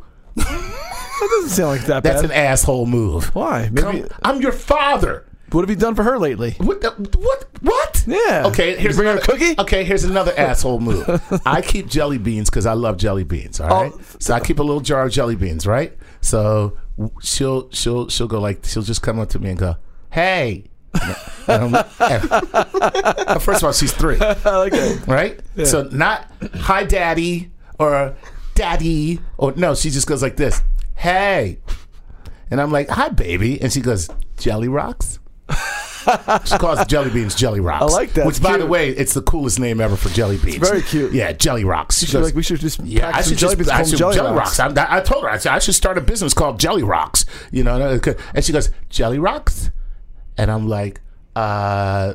That 1.20 1.28
doesn't 1.30 1.50
sound 1.50 1.68
like 1.78 1.86
that 1.86 2.02
That's 2.02 2.22
bad. 2.22 2.30
an 2.30 2.36
asshole 2.36 2.86
move. 2.86 3.34
Why? 3.34 3.68
Maybe. 3.72 4.02
Come, 4.02 4.08
I'm 4.22 4.40
your 4.40 4.52
father. 4.52 5.24
what 5.50 5.62
have 5.62 5.70
you 5.70 5.76
done 5.76 5.94
for 5.94 6.02
her 6.02 6.18
lately? 6.18 6.52
What? 6.58 6.80
The, 6.80 6.90
what? 7.18 7.46
What? 7.62 8.04
Yeah. 8.06 8.44
Okay. 8.46 8.76
Here's 8.76 8.96
bring 8.96 9.06
her 9.06 9.12
a 9.14 9.16
another, 9.16 9.32
cookie? 9.32 9.54
Okay. 9.60 9.84
Here's 9.84 10.04
another 10.04 10.32
asshole 10.38 10.80
move. 10.80 11.22
I 11.46 11.62
keep 11.62 11.88
jelly 11.88 12.18
beans 12.18 12.50
because 12.50 12.66
I 12.66 12.74
love 12.74 12.96
jelly 12.98 13.24
beans. 13.24 13.60
All 13.60 13.72
oh, 13.72 13.82
right. 13.82 13.92
Oh. 13.94 14.00
So 14.18 14.34
I 14.34 14.40
keep 14.40 14.58
a 14.58 14.62
little 14.62 14.80
jar 14.80 15.04
of 15.04 15.12
jelly 15.12 15.36
beans. 15.36 15.66
Right. 15.66 15.96
So 16.20 16.76
w- 16.98 17.14
she'll 17.22 17.70
she'll 17.70 18.08
she'll 18.08 18.28
go 18.28 18.40
like 18.40 18.64
she'll 18.64 18.82
just 18.82 19.02
come 19.02 19.18
up 19.18 19.28
to 19.30 19.38
me 19.38 19.50
and 19.50 19.58
go, 19.58 19.76
"Hey." 20.10 20.64
And 21.48 21.76
I'm- 21.76 21.84
and- 22.00 23.40
first 23.42 23.62
of 23.62 23.64
all, 23.64 23.72
she's 23.72 23.92
three. 23.92 24.18
I 24.20 24.56
like 24.56 24.72
it. 24.74 25.06
right? 25.06 25.40
So 25.64 25.84
not 25.92 26.26
hi, 26.54 26.82
daddy, 26.82 27.52
or 27.78 28.16
daddy 28.56 29.20
or 29.38 29.52
no, 29.54 29.74
she 29.76 29.90
just 29.90 30.08
goes 30.08 30.22
like 30.22 30.34
this. 30.36 30.60
Hey. 30.96 31.58
And 32.50 32.60
I'm 32.60 32.70
like, 32.72 32.88
"Hi 32.88 33.08
baby." 33.08 33.60
And 33.60 33.72
she 33.72 33.80
goes, 33.80 34.08
"Jelly 34.36 34.68
rocks?" 34.68 35.18
she 36.44 36.58
calls 36.58 36.84
jelly 36.86 37.10
beans 37.10 37.34
jelly 37.34 37.60
rocks. 37.60 37.92
I 37.92 37.96
like 37.96 38.12
that. 38.14 38.26
Which, 38.26 38.40
by 38.40 38.56
the 38.56 38.66
way, 38.66 38.90
it's 38.90 39.14
the 39.14 39.22
coolest 39.22 39.58
name 39.58 39.80
ever 39.80 39.96
for 39.96 40.08
jelly 40.10 40.38
beans. 40.38 40.56
very 40.56 40.82
cute. 40.82 41.12
Yeah, 41.12 41.32
jelly 41.32 41.64
rocks. 41.64 41.98
She's 41.98 42.14
like, 42.14 42.34
we 42.34 42.42
should 42.42 42.60
just 42.60 42.80
yeah, 42.80 43.10
I 43.14 43.22
should 43.22 43.38
jelly 43.38 43.56
just 43.56 43.58
beans, 43.58 43.68
I 43.68 43.82
should, 43.82 43.98
jelly, 43.98 44.14
jelly 44.14 44.36
rocks. 44.36 44.58
rocks. 44.58 44.78
I, 44.78 44.98
I 44.98 45.00
told 45.00 45.24
her 45.24 45.30
I 45.30 45.38
said 45.38 45.52
I 45.52 45.58
should 45.58 45.74
start 45.74 45.98
a 45.98 46.00
business 46.00 46.32
called 46.34 46.60
Jelly 46.60 46.82
Rocks. 46.82 47.26
You 47.50 47.64
know, 47.64 47.98
and 48.34 48.44
she 48.44 48.52
goes 48.52 48.70
Jelly 48.88 49.18
Rocks, 49.18 49.70
and 50.38 50.50
I'm 50.50 50.68
like, 50.68 51.00
uh, 51.34 52.14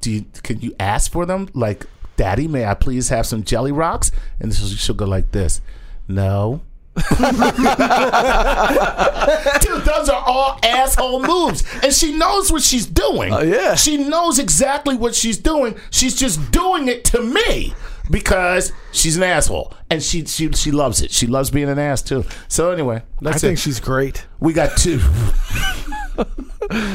do 0.00 0.10
you 0.10 0.24
can 0.42 0.60
you 0.60 0.74
ask 0.80 1.10
for 1.10 1.24
them? 1.24 1.48
Like, 1.54 1.86
Daddy, 2.16 2.48
may 2.48 2.64
I 2.64 2.74
please 2.74 3.08
have 3.10 3.26
some 3.26 3.44
Jelly 3.44 3.72
Rocks? 3.72 4.10
And 4.40 4.52
she'll, 4.52 4.68
she'll 4.68 4.94
go 4.96 5.06
like 5.06 5.30
this, 5.30 5.60
no. 6.08 6.62
Dude, 9.60 9.84
those 9.84 10.08
are 10.08 10.22
all 10.26 10.58
asshole 10.64 11.22
moves. 11.22 11.64
And 11.82 11.92
she 11.92 12.16
knows 12.16 12.50
what 12.50 12.62
she's 12.62 12.86
doing. 12.86 13.32
Oh, 13.32 13.42
yeah. 13.42 13.74
She 13.74 13.96
knows 13.96 14.38
exactly 14.38 14.96
what 14.96 15.14
she's 15.14 15.38
doing. 15.38 15.76
She's 15.90 16.14
just 16.14 16.50
doing 16.50 16.88
it 16.88 17.04
to 17.06 17.22
me 17.22 17.74
because 18.10 18.72
she's 18.92 19.16
an 19.16 19.22
asshole. 19.22 19.72
And 19.90 20.02
she 20.02 20.24
she 20.26 20.50
she 20.52 20.70
loves 20.70 21.00
it. 21.02 21.10
She 21.10 21.26
loves 21.26 21.50
being 21.50 21.68
an 21.68 21.78
ass 21.78 22.02
too. 22.02 22.24
So 22.48 22.70
anyway, 22.70 23.02
that's 23.20 23.36
I 23.36 23.38
think 23.40 23.58
it. 23.58 23.60
she's 23.62 23.80
great. 23.80 24.26
we 24.40 24.52
got 24.52 24.76
two. 24.76 25.00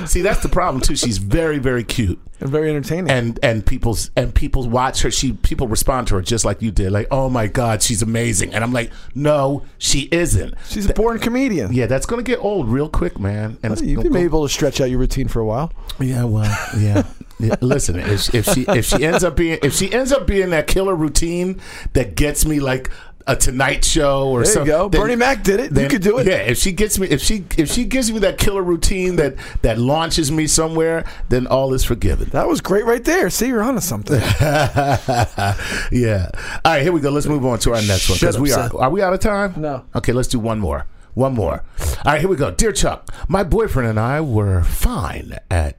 See, 0.05 0.21
that's 0.21 0.43
the 0.43 0.49
problem 0.51 0.81
too. 0.81 0.95
She's 0.95 1.17
very, 1.17 1.57
very 1.57 1.83
cute 1.83 2.19
And 2.39 2.49
very 2.49 2.69
entertaining. 2.69 3.09
and 3.09 3.39
and 3.41 3.65
people's 3.65 4.11
and 4.15 4.35
people 4.35 4.69
watch 4.69 5.01
her. 5.01 5.09
She 5.09 5.33
people 5.33 5.67
respond 5.67 6.07
to 6.09 6.15
her 6.15 6.21
just 6.21 6.45
like 6.45 6.61
you 6.61 6.69
did, 6.71 6.91
like, 6.91 7.07
"Oh 7.09 7.27
my 7.29 7.47
God, 7.47 7.81
she's 7.81 8.03
amazing," 8.03 8.53
and 8.53 8.63
I'm 8.63 8.71
like, 8.73 8.91
"No, 9.15 9.63
she 9.79 10.09
isn't." 10.11 10.53
she's 10.69 10.87
a 10.89 10.93
born 10.93 11.17
comedian. 11.19 11.73
Yeah, 11.73 11.87
that's 11.87 12.05
gonna 12.05 12.21
get 12.21 12.37
old 12.39 12.67
real 12.69 12.87
quick, 12.89 13.17
man. 13.17 13.57
And 13.63 13.73
it's 13.73 13.81
You've 13.81 13.95
gonna 13.97 14.09
been 14.09 14.13
go- 14.21 14.25
able 14.25 14.47
to 14.47 14.53
stretch 14.53 14.79
out 14.79 14.91
your 14.91 14.99
routine 14.99 15.27
for 15.27 15.39
a 15.39 15.45
while. 15.45 15.71
yeah, 15.99 16.25
well, 16.25 16.55
yeah. 16.77 17.03
yeah. 17.39 17.55
Listen, 17.61 17.99
if, 17.99 18.33
if 18.33 18.45
she 18.45 18.65
if 18.67 18.85
she 18.85 19.05
ends 19.05 19.23
up 19.23 19.35
being 19.35 19.59
if 19.63 19.73
she 19.73 19.91
ends 19.91 20.11
up 20.11 20.27
being 20.27 20.51
that 20.51 20.67
killer 20.67 20.95
routine 20.95 21.59
that 21.93 22.15
gets 22.15 22.45
me 22.45 22.59
like 22.59 22.89
a 23.25 23.35
Tonight 23.35 23.85
Show 23.85 24.29
or 24.29 24.43
There 24.43 24.49
you 24.49 24.53
something, 24.53 24.67
go. 24.67 24.89
Bernie 24.89 25.15
Mac 25.15 25.43
did 25.43 25.59
it. 25.59 25.77
You 25.77 25.87
could 25.87 26.01
do 26.01 26.17
it. 26.17 26.27
Yeah, 26.27 26.37
if 26.37 26.57
she 26.57 26.71
gets 26.71 26.99
me 26.99 27.07
if 27.07 27.21
she 27.21 27.45
if 27.57 27.71
she 27.71 27.85
gives 27.85 28.11
me 28.11 28.19
that 28.19 28.37
killer 28.37 28.61
routine 28.61 29.15
that 29.17 29.35
that 29.61 29.77
launches 29.77 30.31
me 30.31 30.47
somewhere, 30.47 31.05
then 31.29 31.47
all 31.47 31.73
is 31.73 31.83
forgiven. 31.83 32.29
That 32.29 32.47
was 32.47 32.61
great 32.61 32.85
right 32.85 33.03
there. 33.03 33.29
See, 33.29 33.47
you're 33.47 33.63
onto 33.63 33.81
something. 33.81 34.19
yeah. 34.41 36.29
All 36.65 36.73
right, 36.73 36.81
here 36.81 36.91
we 36.91 36.99
go. 36.99 37.09
Let's 37.11 37.27
move 37.27 37.45
on 37.45 37.59
to 37.59 37.73
our 37.73 37.81
next 37.81 38.09
one 38.09 38.17
because 38.19 38.39
we 38.39 38.51
are. 38.51 38.63
Seth. 38.69 38.75
Are 38.75 38.89
we 38.89 39.01
out 39.01 39.13
of 39.13 39.19
time? 39.19 39.53
No. 39.57 39.85
Okay, 39.95 40.11
let's 40.11 40.27
do 40.27 40.39
one 40.39 40.59
more. 40.59 40.85
One 41.13 41.33
more. 41.33 41.63
All 41.79 42.13
right, 42.13 42.19
here 42.19 42.29
we 42.29 42.35
go. 42.35 42.51
Dear 42.51 42.71
Chuck, 42.71 43.07
my 43.27 43.43
boyfriend 43.43 43.87
and 43.87 43.99
I 43.99 44.19
were 44.21 44.63
fine 44.63 45.37
at. 45.49 45.77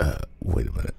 Uh, 0.00 0.18
wait 0.42 0.66
a 0.66 0.72
minute. 0.72 0.94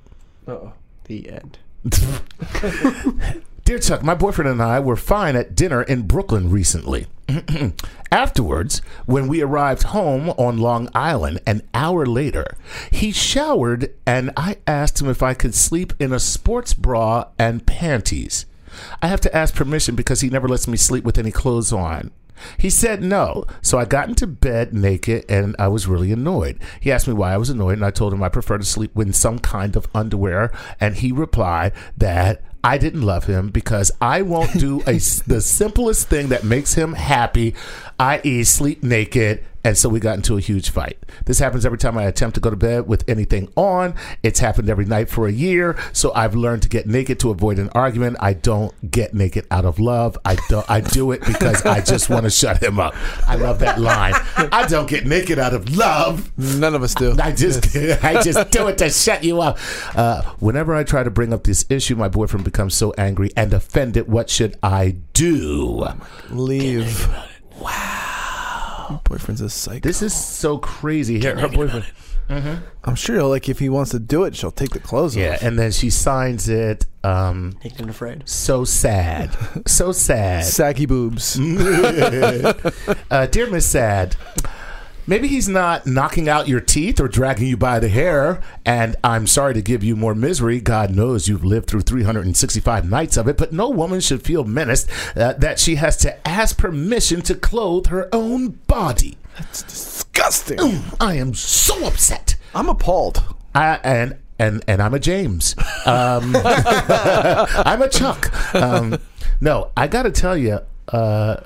Oh. 0.47 0.73
The 1.05 1.29
end. 1.29 1.57
Dear 3.65 3.79
Chuck, 3.79 4.03
my 4.03 4.15
boyfriend 4.15 4.49
and 4.49 4.61
I 4.61 4.79
were 4.79 4.95
fine 4.95 5.35
at 5.35 5.55
dinner 5.55 5.83
in 5.83 6.03
Brooklyn 6.03 6.49
recently. 6.49 7.07
Afterwards, 8.11 8.81
when 9.05 9.27
we 9.27 9.41
arrived 9.41 9.83
home 9.83 10.29
on 10.31 10.57
Long 10.57 10.89
Island 10.95 11.39
an 11.45 11.61
hour 11.73 12.05
later, 12.05 12.57
he 12.91 13.11
showered 13.11 13.93
and 14.05 14.31
I 14.35 14.57
asked 14.65 15.01
him 15.01 15.07
if 15.09 15.21
I 15.21 15.35
could 15.35 15.53
sleep 15.53 15.93
in 15.99 16.11
a 16.11 16.19
sports 16.19 16.73
bra 16.73 17.25
and 17.37 17.65
panties. 17.65 18.47
I 19.01 19.07
have 19.07 19.21
to 19.21 19.35
ask 19.35 19.53
permission 19.53 19.95
because 19.95 20.21
he 20.21 20.29
never 20.29 20.47
lets 20.47 20.67
me 20.67 20.77
sleep 20.77 21.03
with 21.03 21.17
any 21.17 21.31
clothes 21.31 21.71
on. 21.71 22.11
He 22.57 22.69
said 22.69 23.03
no, 23.03 23.45
so 23.61 23.77
I 23.77 23.85
got 23.85 24.09
into 24.09 24.27
bed 24.27 24.73
naked 24.73 25.25
and 25.29 25.55
I 25.59 25.67
was 25.67 25.87
really 25.87 26.11
annoyed. 26.11 26.59
He 26.79 26.91
asked 26.91 27.07
me 27.07 27.13
why 27.13 27.33
I 27.33 27.37
was 27.37 27.49
annoyed, 27.49 27.73
and 27.73 27.85
I 27.85 27.91
told 27.91 28.13
him 28.13 28.23
I 28.23 28.29
prefer 28.29 28.57
to 28.57 28.65
sleep 28.65 28.97
in 28.97 29.13
some 29.13 29.39
kind 29.39 29.75
of 29.75 29.87
underwear, 29.93 30.51
and 30.79 30.95
he 30.95 31.11
replied 31.11 31.73
that 31.97 32.41
I 32.63 32.77
didn't 32.77 33.03
love 33.03 33.25
him 33.25 33.49
because 33.49 33.91
I 34.01 34.21
won't 34.21 34.59
do 34.59 34.81
a, 34.81 34.93
the 35.27 35.41
simplest 35.41 36.09
thing 36.09 36.29
that 36.29 36.43
makes 36.43 36.73
him 36.73 36.93
happy, 36.93 37.55
i.e., 37.99 38.43
sleep 38.43 38.83
naked. 38.83 39.43
And 39.63 39.77
so 39.77 39.89
we 39.89 39.99
got 39.99 40.15
into 40.15 40.37
a 40.37 40.39
huge 40.39 40.69
fight. 40.69 40.97
This 41.25 41.39
happens 41.39 41.65
every 41.65 41.77
time 41.77 41.97
I 41.97 42.03
attempt 42.03 42.35
to 42.35 42.41
go 42.41 42.49
to 42.49 42.55
bed 42.55 42.87
with 42.87 43.03
anything 43.09 43.51
on. 43.55 43.95
It's 44.23 44.39
happened 44.39 44.69
every 44.69 44.85
night 44.85 45.09
for 45.09 45.27
a 45.27 45.31
year. 45.31 45.77
So 45.93 46.13
I've 46.13 46.35
learned 46.35 46.61
to 46.63 46.69
get 46.69 46.87
naked 46.87 47.19
to 47.21 47.29
avoid 47.29 47.59
an 47.59 47.69
argument. 47.69 48.17
I 48.19 48.33
don't 48.33 48.91
get 48.91 49.13
naked 49.13 49.45
out 49.51 49.65
of 49.65 49.79
love. 49.79 50.17
I 50.23 50.37
don't 50.47 50.69
I 50.69 50.81
do 50.81 51.11
it 51.11 51.21
because 51.25 51.65
I 51.65 51.81
just 51.81 52.09
want 52.09 52.23
to 52.23 52.29
shut 52.29 52.61
him 52.63 52.79
up. 52.79 52.95
I 53.27 53.35
love 53.35 53.59
that 53.59 53.79
line. 53.79 54.13
I 54.51 54.65
don't 54.67 54.89
get 54.89 55.05
naked 55.05 55.39
out 55.39 55.53
of 55.53 55.75
love. 55.75 56.31
None 56.37 56.75
of 56.75 56.83
us 56.83 56.95
do. 56.95 57.15
I 57.21 57.31
just 57.31 57.75
I 58.03 58.21
just 58.21 58.51
do 58.51 58.67
it 58.67 58.77
to 58.79 58.89
shut 58.89 59.23
you 59.23 59.41
up. 59.41 59.57
Uh, 59.95 60.21
whenever 60.39 60.73
I 60.73 60.83
try 60.83 61.03
to 61.03 61.11
bring 61.11 61.33
up 61.33 61.43
this 61.43 61.65
issue, 61.69 61.95
my 61.95 62.07
boyfriend 62.07 62.45
becomes 62.45 62.75
so 62.75 62.93
angry 62.97 63.31
and 63.35 63.53
offended. 63.53 64.07
What 64.07 64.29
should 64.29 64.57
I 64.63 64.95
do? 65.13 65.87
Leave. 66.29 67.07
Wow. 67.59 68.08
Boyfriend's 69.03 69.41
a 69.41 69.49
psycho. 69.49 69.79
This 69.87 70.01
is 70.01 70.13
so 70.13 70.57
crazy. 70.57 71.19
Here, 71.19 71.37
her 71.37 71.47
boyfriend. 71.47 71.85
I'm 72.83 72.93
sure, 72.95 73.23
like, 73.23 73.49
if 73.49 73.57
he 73.59 73.69
wants 73.69 73.89
to 73.91 73.99
do 73.99 74.23
it, 74.23 74.35
she'll 74.35 74.51
take 74.51 74.69
the 74.69 74.79
clothes 74.79 75.15
Yeah, 75.15 75.33
off. 75.33 75.41
and 75.41 75.57
then 75.57 75.71
she 75.71 75.89
signs 75.89 76.47
it. 76.47 76.85
Um, 77.03 77.53
Naked 77.63 77.81
and 77.81 77.89
afraid. 77.89 78.23
so 78.29 78.63
sad, 78.65 79.35
so 79.65 79.91
sad. 79.91 80.43
Saggy 80.57 80.85
boobs. 80.85 81.39
uh, 83.11 83.25
dear 83.31 83.47
Miss 83.49 83.65
Sad, 83.65 84.15
maybe 85.09 85.27
he's 85.27 85.49
not 85.49 85.87
knocking 85.87 86.29
out 86.29 86.47
your 86.47 86.61
teeth 86.61 86.99
or 86.99 87.07
dragging 87.07 87.47
you 87.47 87.57
by 87.57 87.79
the 87.79 87.89
hair, 87.89 88.39
and 88.63 88.95
I'm 89.03 89.25
sorry 89.25 89.55
to 89.55 89.61
give 89.61 89.83
you 89.83 89.95
more 89.95 90.13
misery. 90.13 90.61
God 90.61 90.95
knows 90.95 91.27
you've 91.27 91.43
lived 91.43 91.67
through 91.67 91.81
365 91.81 92.87
nights 92.87 93.17
of 93.17 93.27
it, 93.27 93.35
but 93.35 93.51
no 93.51 93.69
woman 93.69 93.99
should 93.99 94.21
feel 94.21 94.43
menaced 94.43 94.89
uh, 95.17 95.33
that 95.33 95.59
she 95.59 95.75
has 95.75 95.97
to 95.97 96.27
ask 96.27 96.57
permission 96.57 97.21
to 97.23 97.33
clothe 97.33 97.87
her 97.87 98.07
own 98.13 98.59
body. 98.67 99.17
That's 99.35 99.63
disgusting. 99.63 100.59
I 100.99 101.15
am 101.15 101.33
so 101.33 101.87
upset. 101.87 102.35
I'm 102.53 102.69
appalled. 102.69 103.23
I, 103.55 103.79
and 103.83 104.17
and 104.37 104.63
and 104.67 104.81
I'm 104.81 104.93
a 104.93 104.99
James. 104.99 105.55
Um, 105.85 106.35
I'm 106.45 107.81
a 107.81 107.89
Chuck. 107.89 108.55
Um, 108.55 108.99
no, 109.41 109.71
I 109.75 109.87
got 109.87 110.03
to 110.03 110.11
tell 110.11 110.37
you, 110.37 110.59
uh, 110.89 111.37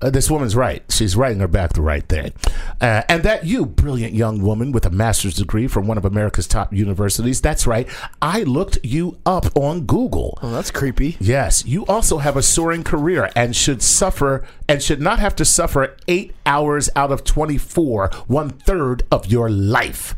uh, 0.00 0.10
this 0.10 0.30
woman's 0.30 0.56
right. 0.56 0.82
She's 0.88 1.16
writing 1.16 1.40
her 1.40 1.48
back 1.48 1.72
the 1.72 1.82
right 1.82 2.06
thing, 2.06 2.32
uh, 2.80 3.02
and 3.08 3.22
that 3.22 3.44
you, 3.44 3.66
brilliant 3.66 4.14
young 4.14 4.40
woman 4.40 4.72
with 4.72 4.86
a 4.86 4.90
master's 4.90 5.34
degree 5.34 5.66
from 5.66 5.86
one 5.86 5.98
of 5.98 6.04
America's 6.04 6.46
top 6.46 6.72
universities. 6.72 7.40
That's 7.40 7.66
right. 7.66 7.88
I 8.20 8.42
looked 8.42 8.78
you 8.82 9.18
up 9.26 9.46
on 9.56 9.86
Google. 9.86 10.38
Oh, 10.42 10.52
that's 10.52 10.70
creepy. 10.70 11.16
Yes, 11.20 11.64
you 11.66 11.84
also 11.86 12.18
have 12.18 12.36
a 12.36 12.42
soaring 12.42 12.84
career 12.84 13.30
and 13.36 13.54
should 13.54 13.82
suffer 13.82 14.46
and 14.68 14.82
should 14.82 15.00
not 15.00 15.18
have 15.18 15.36
to 15.36 15.44
suffer 15.44 15.96
eight 16.08 16.34
hours 16.46 16.88
out 16.96 17.12
of 17.12 17.24
24, 17.24 18.10
one 18.26 18.50
third 18.50 19.02
of 19.10 19.26
your 19.26 19.50
life. 19.50 20.14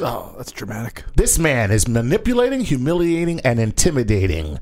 Oh, 0.00 0.34
that's 0.36 0.52
dramatic. 0.52 1.04
This 1.14 1.38
man 1.38 1.70
is 1.70 1.86
manipulating, 1.86 2.62
humiliating, 2.62 3.40
and 3.40 3.60
intimidating. 3.60 4.58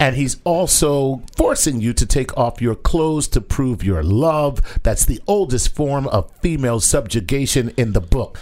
And 0.00 0.16
he's 0.16 0.38
also 0.44 1.22
forcing 1.36 1.82
you 1.82 1.92
to 1.92 2.06
take 2.06 2.36
off 2.36 2.62
your 2.62 2.74
clothes 2.74 3.28
to 3.28 3.40
prove 3.42 3.84
your 3.84 4.02
love. 4.02 4.80
That's 4.82 5.04
the 5.04 5.20
oldest 5.26 5.74
form 5.76 6.08
of 6.08 6.32
female 6.40 6.80
subjugation 6.80 7.72
in 7.76 7.92
the 7.92 8.00
book. 8.00 8.40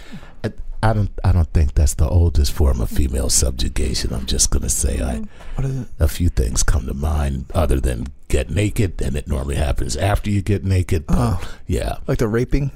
I- 0.81 0.93
don't. 0.93 1.11
I 1.25 1.33
don't 1.33 1.51
think 1.51 1.73
that's 1.73 1.95
the 1.95 2.07
oldest 2.07 2.53
form 2.53 2.79
of 2.79 2.89
female 2.89 3.27
subjugation. 3.29 4.13
I'm 4.13 4.25
just 4.25 4.49
gonna 4.49 4.69
say 4.69 5.01
I. 5.01 5.23
What 5.55 5.65
is 5.65 5.81
it? 5.81 5.87
A 5.99 6.07
few 6.07 6.29
things 6.29 6.63
come 6.63 6.85
to 6.85 6.93
mind 6.93 7.47
other 7.53 7.81
than 7.81 8.07
get 8.29 8.49
naked, 8.49 9.01
and 9.01 9.17
it 9.17 9.27
normally 9.27 9.55
happens 9.55 9.97
after 9.97 10.29
you 10.29 10.41
get 10.41 10.63
naked. 10.63 11.05
But 11.07 11.17
uh-huh. 11.17 11.47
yeah. 11.67 11.97
Like 12.07 12.19
the 12.19 12.29
raping? 12.29 12.71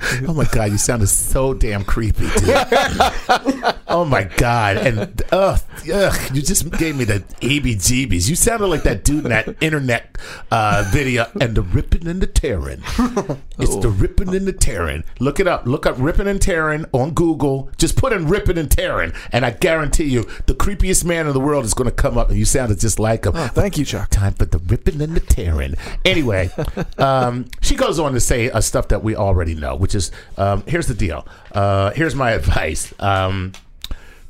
Oh 0.26 0.34
my 0.34 0.44
god, 0.44 0.70
you 0.70 0.78
sounded 0.78 1.08
so 1.08 1.54
damn 1.54 1.84
creepy, 1.84 2.28
dude. 2.38 2.50
oh 3.88 4.04
my 4.08 4.24
god, 4.36 4.76
and 4.76 5.22
ugh, 5.32 5.60
ugh, 5.92 6.34
you 6.34 6.42
just 6.42 6.70
gave 6.78 6.96
me 6.96 7.04
the 7.04 7.20
heebie-jeebies. 7.40 8.28
You 8.28 8.36
sounded 8.36 8.66
like 8.68 8.82
that 8.84 9.02
dude 9.04 9.24
in 9.24 9.30
that 9.30 9.56
internet 9.60 10.18
uh, 10.50 10.88
video, 10.92 11.26
and 11.40 11.56
the 11.56 11.62
ripping 11.62 12.06
and 12.06 12.20
the 12.20 12.26
tearing. 12.26 12.82
It's 13.60 13.76
the 13.76 13.90
ripping 13.90 14.34
and 14.34 14.46
the 14.46 14.54
tearing. 14.54 15.04
Look 15.18 15.38
it 15.38 15.46
up. 15.46 15.66
Look 15.66 15.84
up 15.84 15.94
ripping 15.98 16.26
and 16.26 16.40
tearing 16.40 16.86
on 16.92 17.10
Google. 17.10 17.70
Just 17.76 17.94
put 17.94 18.10
in 18.14 18.26
ripping 18.26 18.56
and 18.56 18.70
tearing, 18.70 19.12
and 19.32 19.44
I 19.44 19.50
guarantee 19.50 20.04
you, 20.04 20.22
the 20.46 20.54
creepiest 20.54 21.04
man 21.04 21.26
in 21.26 21.34
the 21.34 21.40
world 21.40 21.66
is 21.66 21.74
going 21.74 21.90
to 21.90 21.94
come 21.94 22.16
up, 22.16 22.30
and 22.30 22.38
you 22.38 22.46
sounded 22.46 22.80
just 22.80 22.98
like 22.98 23.26
him. 23.26 23.32
Oh, 23.36 23.48
thank 23.48 23.76
you, 23.76 23.84
Chuck. 23.84 24.08
Time 24.08 24.32
for 24.32 24.46
the 24.46 24.58
ripping 24.58 25.02
and 25.02 25.14
the 25.14 25.20
tearing. 25.20 25.74
Anyway, 26.06 26.50
um, 26.96 27.46
she 27.60 27.76
goes 27.76 27.98
on 27.98 28.14
to 28.14 28.20
say 28.20 28.50
uh, 28.50 28.62
stuff 28.62 28.88
that 28.88 29.02
we 29.04 29.14
already 29.14 29.54
know, 29.54 29.76
which 29.76 29.89
is 29.94 30.10
um, 30.36 30.62
here's 30.66 30.86
the 30.86 30.94
deal. 30.94 31.26
Uh, 31.52 31.90
here's 31.92 32.14
my 32.14 32.30
advice. 32.40 32.92
Um, 32.98 33.52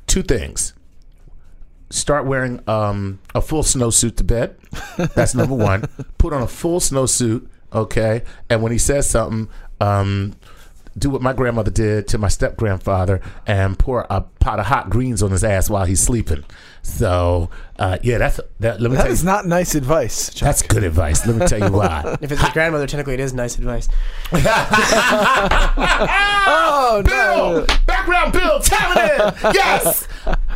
two 0.06 0.22
things. 0.22 0.74
start 1.90 2.24
wearing 2.26 2.60
um, 2.68 3.18
a 3.34 3.40
full 3.40 3.62
snowsuit 3.62 4.16
to 4.16 4.24
bed. 4.24 4.56
That's 5.14 5.34
number 5.34 5.54
one. 5.54 5.82
Put 6.18 6.32
on 6.32 6.42
a 6.42 6.46
full 6.48 6.80
snowsuit, 6.80 7.46
okay? 7.72 8.22
And 8.48 8.62
when 8.62 8.72
he 8.72 8.78
says 8.78 9.08
something, 9.08 9.48
um, 9.80 10.34
do 11.00 11.10
what 11.10 11.22
my 11.22 11.32
grandmother 11.32 11.70
did 11.70 12.06
to 12.08 12.18
my 12.18 12.28
step 12.28 12.56
grandfather 12.56 13.20
and 13.46 13.78
pour 13.78 14.06
a 14.10 14.20
pot 14.40 14.60
of 14.60 14.66
hot 14.66 14.90
greens 14.90 15.22
on 15.22 15.30
his 15.30 15.42
ass 15.42 15.68
while 15.70 15.84
he's 15.86 16.00
sleeping. 16.02 16.44
So, 16.82 17.50
uh, 17.78 17.98
yeah, 18.02 18.18
that's 18.18 18.40
that. 18.60 18.80
Let 18.80 18.90
me 18.90 18.96
That 18.96 19.02
tell 19.04 19.12
is 19.12 19.20
you, 19.22 19.26
not 19.26 19.46
nice 19.46 19.74
advice. 19.74 20.32
Chuck. 20.32 20.46
that's 20.46 20.62
good 20.62 20.82
advice. 20.84 21.26
Let 21.26 21.36
me 21.36 21.46
tell 21.46 21.58
you 21.60 21.72
why. 21.76 22.16
If 22.22 22.32
it's 22.32 22.40
his 22.40 22.50
grandmother, 22.52 22.86
technically 22.86 23.14
it 23.14 23.20
is 23.20 23.34
nice 23.34 23.58
advice. 23.58 23.88
Oh 26.52 27.02
Bill, 27.04 27.66
background 27.86 28.32
Bill, 28.32 28.60
tell 28.60 28.92
it 28.96 29.20
in. 29.44 29.52
Yes. 29.54 30.08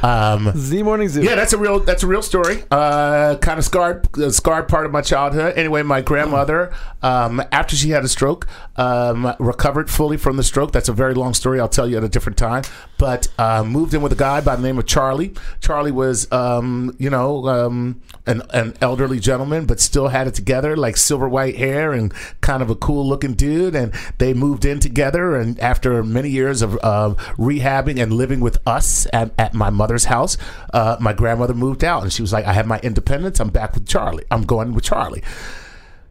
Um, 0.04 0.52
Z 0.54 0.82
Morning 0.82 1.08
Zoo. 1.08 1.22
Yeah, 1.22 1.34
that's 1.34 1.54
a 1.54 1.58
real 1.58 1.80
that's 1.80 2.02
a 2.02 2.06
real 2.06 2.20
story. 2.20 2.62
Uh, 2.70 3.36
kind 3.36 3.58
of 3.58 3.64
scarred 3.64 4.06
uh, 4.18 4.28
scarred 4.30 4.68
part 4.68 4.84
of 4.84 4.92
my 4.92 5.00
childhood. 5.00 5.56
Anyway, 5.56 5.82
my 5.82 6.02
grandmother, 6.02 6.74
um, 7.02 7.42
after 7.50 7.74
she 7.74 7.88
had 7.88 8.04
a 8.04 8.08
stroke, 8.08 8.46
um, 8.76 9.34
recovered 9.38 9.88
fully 9.88 10.18
from 10.18 10.36
the 10.36 10.42
stroke. 10.42 10.72
That's 10.72 10.90
a 10.90 10.92
very 10.92 11.14
long 11.14 11.32
story. 11.32 11.58
I'll 11.58 11.70
tell 11.70 11.88
you 11.88 11.96
at 11.96 12.04
a 12.04 12.08
different 12.10 12.36
time. 12.36 12.64
But 12.98 13.28
uh, 13.38 13.64
moved 13.64 13.94
in 13.94 14.02
with 14.02 14.12
a 14.12 14.16
guy 14.16 14.42
by 14.42 14.56
the 14.56 14.62
name 14.62 14.78
of 14.78 14.86
Charlie. 14.86 15.32
Charlie 15.60 15.90
was, 15.90 16.30
um, 16.30 16.94
you 16.98 17.08
know, 17.08 17.48
um, 17.48 18.02
an, 18.26 18.42
an 18.52 18.74
elderly 18.82 19.18
gentleman, 19.20 19.64
but 19.64 19.80
still 19.80 20.08
had 20.08 20.26
it 20.26 20.34
together, 20.34 20.76
like 20.76 20.98
silver 20.98 21.28
white 21.28 21.56
hair 21.56 21.92
and 21.92 22.12
kind 22.42 22.62
of 22.62 22.68
a 22.68 22.74
cool 22.74 23.06
looking 23.08 23.32
dude. 23.32 23.74
And 23.74 23.92
they 24.18 24.34
moved 24.34 24.66
in 24.66 24.80
together. 24.80 25.34
And 25.34 25.58
after 25.60 26.02
many 26.02 26.28
years 26.28 26.60
of 26.60 26.78
uh, 26.82 27.14
rehabbing 27.38 28.02
and 28.02 28.12
living 28.12 28.40
with 28.40 28.58
us 28.66 29.06
at, 29.12 29.32
at 29.38 29.54
my 29.54 29.70
mother's 29.70 29.93
house, 30.02 30.36
uh, 30.72 30.96
my 30.98 31.12
grandmother 31.12 31.54
moved 31.54 31.84
out, 31.84 32.02
and 32.02 32.12
she 32.12 32.22
was 32.22 32.32
like, 32.32 32.44
"I 32.44 32.52
have 32.54 32.66
my 32.66 32.80
independence. 32.80 33.38
I'm 33.38 33.50
back 33.50 33.74
with 33.74 33.86
Charlie. 33.86 34.24
I'm 34.32 34.42
going 34.42 34.74
with 34.74 34.82
Charlie." 34.82 35.22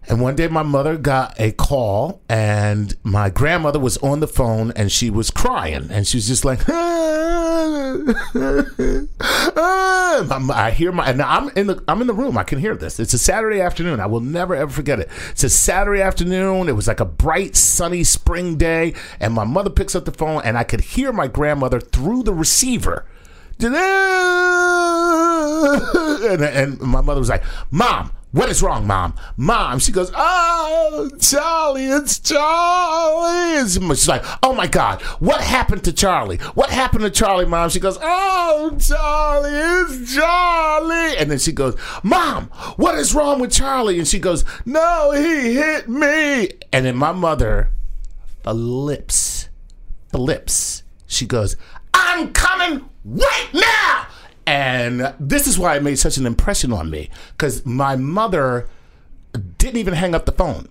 And 0.07 0.19
one 0.21 0.35
day 0.35 0.47
my 0.49 0.63
mother 0.63 0.97
got 0.97 1.33
a 1.39 1.51
call 1.53 2.21
and 2.27 2.93
my 3.03 3.29
grandmother 3.29 3.79
was 3.79 3.95
on 3.99 4.19
the 4.19 4.27
phone 4.27 4.71
and 4.75 4.91
she 4.91 5.09
was 5.09 5.31
crying 5.31 5.87
and 5.89 6.05
she 6.05 6.17
was 6.17 6.27
just 6.27 6.43
like 6.43 6.59
ah, 6.69 8.03
ah, 8.35 8.65
ah. 9.55 10.27
I'm- 10.29 10.51
I 10.51 10.71
hear 10.71 10.91
my 10.91 11.05
and 11.09 11.21
I'm 11.21 11.47
in 11.55 11.67
the 11.67 11.81
I'm 11.87 12.01
in 12.01 12.07
the 12.07 12.13
room 12.13 12.37
I 12.37 12.43
can 12.43 12.59
hear 12.59 12.75
this 12.75 12.99
it's 12.99 13.13
a 13.13 13.17
Saturday 13.17 13.61
afternoon 13.61 14.01
I 14.01 14.05
will 14.07 14.19
never 14.19 14.53
ever 14.55 14.71
forget 14.71 14.99
it 14.99 15.09
it's 15.31 15.43
a 15.45 15.49
Saturday 15.49 16.01
afternoon 16.01 16.67
it 16.67 16.73
was 16.75 16.87
like 16.87 16.99
a 16.99 17.05
bright 17.05 17.55
sunny 17.55 18.03
spring 18.03 18.57
day 18.57 18.93
and 19.21 19.33
my 19.33 19.45
mother 19.45 19.69
picks 19.69 19.95
up 19.95 20.03
the 20.03 20.11
phone 20.11 20.41
and 20.43 20.57
I 20.57 20.65
could 20.65 20.81
hear 20.81 21.13
my 21.13 21.27
grandmother 21.27 21.79
through 21.79 22.23
the 22.23 22.33
receiver 22.33 23.05
and, 26.31 26.43
and 26.43 26.79
my 26.81 27.01
mother 27.01 27.19
was 27.19 27.29
like, 27.29 27.43
Mom, 27.71 28.11
what 28.33 28.49
is 28.49 28.63
wrong, 28.63 28.87
Mom? 28.87 29.13
Mom, 29.37 29.77
she 29.77 29.91
goes, 29.91 30.11
Oh, 30.15 31.09
Charlie, 31.19 31.85
it's 31.85 32.17
Charlie. 32.17 33.59
And 33.59 33.69
she's 33.69 34.07
like, 34.07 34.23
Oh 34.41 34.53
my 34.53 34.65
God, 34.65 35.03
what 35.19 35.39
happened 35.39 35.83
to 35.83 35.93
Charlie? 35.93 36.37
What 36.55 36.71
happened 36.71 37.03
to 37.03 37.11
Charlie, 37.11 37.45
Mom? 37.45 37.69
She 37.69 37.79
goes, 37.79 37.99
Oh, 38.01 38.75
Charlie, 38.79 39.51
it's 39.51 40.15
Charlie. 40.15 41.17
And 41.17 41.29
then 41.29 41.37
she 41.37 41.51
goes, 41.51 41.77
Mom, 42.01 42.45
what 42.77 42.97
is 42.97 43.13
wrong 43.13 43.39
with 43.39 43.51
Charlie? 43.51 43.99
And 43.99 44.07
she 44.07 44.17
goes, 44.17 44.43
No, 44.65 45.11
he 45.11 45.53
hit 45.53 45.87
me. 45.87 46.49
And 46.71 46.85
then 46.87 46.95
my 46.95 47.11
mother, 47.11 47.69
the 48.41 48.55
lips, 48.55 49.47
the 50.09 50.17
lips, 50.17 50.81
she 51.05 51.27
goes, 51.27 51.55
I'm 52.13 52.31
coming 52.31 52.87
right 53.03 53.49
now. 53.53 54.05
And 54.45 55.15
this 55.19 55.47
is 55.47 55.57
why 55.57 55.77
it 55.77 55.83
made 55.83 55.97
such 55.97 56.17
an 56.17 56.27
impression 56.27 56.71
on 56.71 56.91
me 56.91 57.09
because 57.31 57.65
my 57.65 57.95
mother 57.95 58.69
didn't 59.57 59.77
even 59.77 59.95
hang 59.95 60.13
up 60.13 60.25
the 60.27 60.31
phone. 60.31 60.69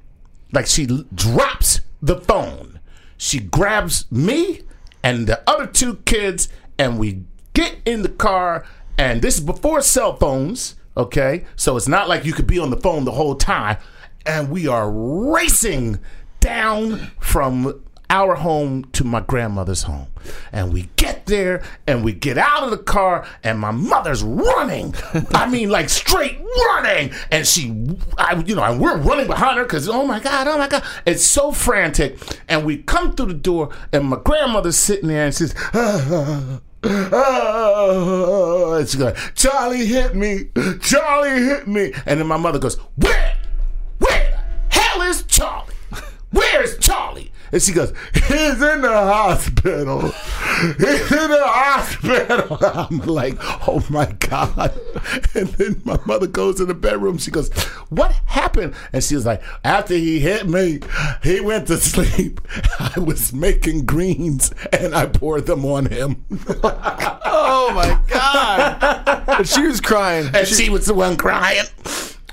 Like 0.53 0.67
she 0.67 0.87
drops 1.13 1.81
the 2.01 2.21
phone. 2.21 2.79
She 3.17 3.41
grabs 3.41 4.11
me 4.11 4.61
and 5.03 5.27
the 5.27 5.43
other 5.51 5.67
two 5.67 5.97
kids, 6.05 6.49
and 6.79 6.97
we 6.97 7.25
get 7.55 7.77
in 7.85 8.03
the 8.03 8.09
car. 8.09 8.65
And 8.97 9.21
this 9.21 9.39
is 9.39 9.45
before 9.45 9.81
cell 9.81 10.17
phones, 10.17 10.77
okay? 10.97 11.45
So 11.57 11.77
it's 11.77 11.89
not 11.89 12.09
like 12.09 12.25
you 12.25 12.33
could 12.33 12.47
be 12.47 12.61
on 12.61 12.71
the 12.71 12.77
phone 12.77 13.05
the 13.05 13.13
whole 13.13 13.35
time. 13.35 13.79
And 14.25 14.49
we 14.49 14.69
are 14.69 14.89
racing 14.89 15.99
down 16.39 17.11
from 17.19 17.83
our 18.13 18.35
home 18.35 18.85
to 18.93 19.03
my 19.05 19.21
grandmother's 19.21 19.85
home. 19.85 20.07
And 20.53 20.71
we 20.71 20.91
get 20.97 21.25
there 21.27 21.65
and 21.87 22.05
we 22.05 22.13
get 22.13 22.37
out 22.37 22.63
of 22.63 22.71
the 22.71 22.77
car 22.77 23.27
and 23.43 23.59
my 23.59 23.71
mother's 23.71 24.23
running. 24.23 24.95
I 25.35 25.49
mean 25.49 25.71
like 25.71 25.89
straight 25.89 26.39
running. 26.69 27.13
And 27.31 27.47
she 27.47 27.89
I 28.19 28.37
you 28.47 28.55
know, 28.55 28.65
and 28.65 28.79
we're 28.79 28.99
running 28.99 29.27
behind 29.27 29.59
her 29.59 29.65
cuz 29.65 29.89
oh 29.89 30.07
my 30.07 30.21
god, 30.21 30.47
oh 30.47 30.59
my 30.59 30.69
god. 30.69 30.85
It's 31.07 31.25
so 31.25 31.53
frantic 31.53 32.19
and 32.49 32.67
we 32.67 32.77
come 32.83 33.15
through 33.15 33.27
the 33.27 33.35
door 33.35 33.71
and 33.93 34.05
my 34.05 34.19
grandmother's 34.23 34.77
sitting 34.77 35.09
there 35.09 35.25
and 35.25 35.35
says 35.35 35.55
Oh, 36.85 38.79
she's 38.81 38.95
going, 38.97 39.15
Charlie 39.35 39.87
hit 39.87 40.15
me. 40.15 40.49
Charlie 40.83 41.45
hit 41.45 41.69
me. 41.69 41.93
And 42.07 42.21
then 42.21 42.27
my 42.27 42.37
mother 42.37 42.59
goes? 42.59 42.75
Where 42.97 43.32
And 47.53 47.61
she 47.63 47.73
goes, 47.73 47.93
He's 48.15 48.63
in 48.63 48.81
the 48.81 48.89
hospital. 48.89 50.01
He's 50.01 51.13
in 51.13 51.31
the 51.31 51.43
hospital. 51.45 52.59
I'm 52.91 52.99
like, 53.01 53.37
Oh 53.69 53.85
my 53.91 54.07
God. 54.13 54.73
And 55.35 55.49
then 55.49 55.81
my 55.85 55.99
mother 56.07 56.27
goes 56.27 56.61
in 56.61 56.69
the 56.69 56.75
bedroom. 56.75 57.19
She 57.19 57.31
goes, 57.31 57.51
What 57.91 58.13
happened? 58.27 58.75
And 58.93 59.03
she 59.05 59.15
was 59.15 59.27
like, 59.27 59.43
After 59.65 59.95
he 59.95 60.21
hit 60.21 60.49
me, 60.49 60.81
he 61.23 61.41
went 61.41 61.67
to 61.69 61.77
sleep. 61.79 62.41
I 62.79 62.99
was 62.99 63.33
making 63.33 63.85
greens 63.87 64.53
and 64.73 64.95
I 64.95 65.07
poured 65.07 65.47
them 65.47 65.65
on 65.65 65.87
him. 65.87 66.25
Oh 66.65 67.73
my 67.75 67.99
god! 68.09 69.25
and 69.39 69.49
she 69.49 69.67
was 69.67 69.81
crying. 69.81 70.31
And 70.35 70.47
she 70.47 70.71
was 70.71 70.87
the 70.87 70.95
one 70.95 71.17
crying. 71.17 71.65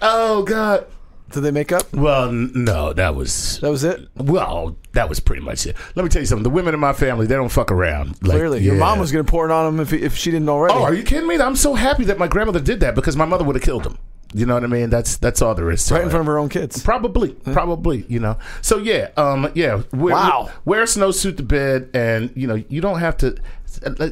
Oh 0.01 0.43
God. 0.43 0.85
Did 1.31 1.41
they 1.41 1.51
make 1.51 1.71
up? 1.71 1.93
Well, 1.93 2.29
n- 2.29 2.51
no, 2.55 2.91
that 2.93 3.13
was 3.15 3.59
That 3.59 3.69
was 3.69 3.83
it. 3.83 4.07
well, 4.15 4.75
that 4.99 5.07
was 5.07 5.21
pretty 5.21 5.41
much 5.41 5.65
it. 5.65 5.77
Let 5.95 6.03
me 6.03 6.09
tell 6.09 6.21
you 6.21 6.25
something. 6.25 6.43
The 6.43 6.49
women 6.49 6.73
in 6.73 6.79
my 6.81 6.91
family, 6.91 7.25
they 7.25 7.35
don't 7.35 7.47
fuck 7.47 7.71
around. 7.71 8.21
Like, 8.21 8.35
Clearly, 8.37 8.61
your 8.61 8.73
yeah. 8.75 8.81
mom 8.81 8.99
was 8.99 9.13
gonna 9.13 9.23
pour 9.23 9.45
it 9.45 9.51
on 9.51 9.73
him 9.73 9.79
if, 9.79 9.93
if 9.93 10.17
she 10.17 10.29
didn't 10.29 10.49
already. 10.49 10.73
Oh, 10.73 10.83
are 10.83 10.93
you 10.93 11.03
kidding 11.03 11.25
me? 11.25 11.37
I'm 11.39 11.55
so 11.55 11.73
happy 11.73 12.03
that 12.03 12.17
my 12.17 12.27
grandmother 12.27 12.59
did 12.59 12.81
that 12.81 12.95
because 12.95 13.15
my 13.15 13.23
mother 13.23 13.45
would 13.45 13.55
have 13.55 13.63
killed 13.63 13.85
him. 13.85 13.97
You 14.33 14.45
know 14.45 14.55
what 14.55 14.65
I 14.65 14.67
mean? 14.67 14.89
That's 14.89 15.15
that's 15.15 15.41
all 15.41 15.55
there 15.55 15.71
is 15.71 15.85
to 15.85 15.93
right 15.93 16.01
it. 16.01 16.03
in 16.03 16.09
front 16.09 16.21
of 16.21 16.27
her 16.27 16.37
own 16.37 16.49
kids. 16.49 16.83
Probably, 16.83 17.29
probably, 17.31 18.05
you 18.09 18.19
know. 18.19 18.37
So 18.61 18.77
yeah, 18.77 19.09
um, 19.15 19.49
yeah. 19.55 19.83
Wear, 19.93 20.13
Wow. 20.15 20.51
Wear 20.65 20.81
a 20.81 20.85
snowsuit 20.85 21.37
to 21.37 21.43
bed, 21.43 21.89
and 21.93 22.31
you 22.35 22.45
know 22.45 22.61
you 22.67 22.81
don't 22.81 22.99
have 22.99 23.15
to. 23.19 23.37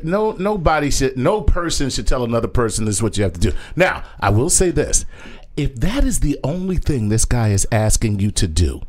No, 0.03 0.31
nobody 0.31 0.89
should. 0.89 1.17
No 1.17 1.41
person 1.41 1.89
should 1.89 2.07
tell 2.07 2.23
another 2.23 2.47
person 2.47 2.85
this 2.85 2.95
is 2.95 3.03
what 3.03 3.17
you 3.17 3.23
have 3.23 3.33
to 3.33 3.39
do. 3.41 3.51
Now, 3.75 4.03
I 4.21 4.29
will 4.29 4.49
say 4.49 4.71
this: 4.71 5.05
if 5.57 5.75
that 5.75 6.05
is 6.05 6.21
the 6.21 6.39
only 6.45 6.77
thing 6.77 7.09
this 7.09 7.25
guy 7.25 7.49
is 7.49 7.67
asking 7.71 8.19
you 8.19 8.31
to 8.31 8.47
do, 8.47 8.81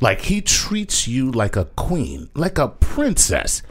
like 0.00 0.22
he 0.22 0.40
treats 0.40 1.06
you 1.06 1.30
like 1.30 1.56
a 1.56 1.66
queen, 1.76 2.28
like 2.34 2.58
a 2.58 2.68
princess, 2.68 3.62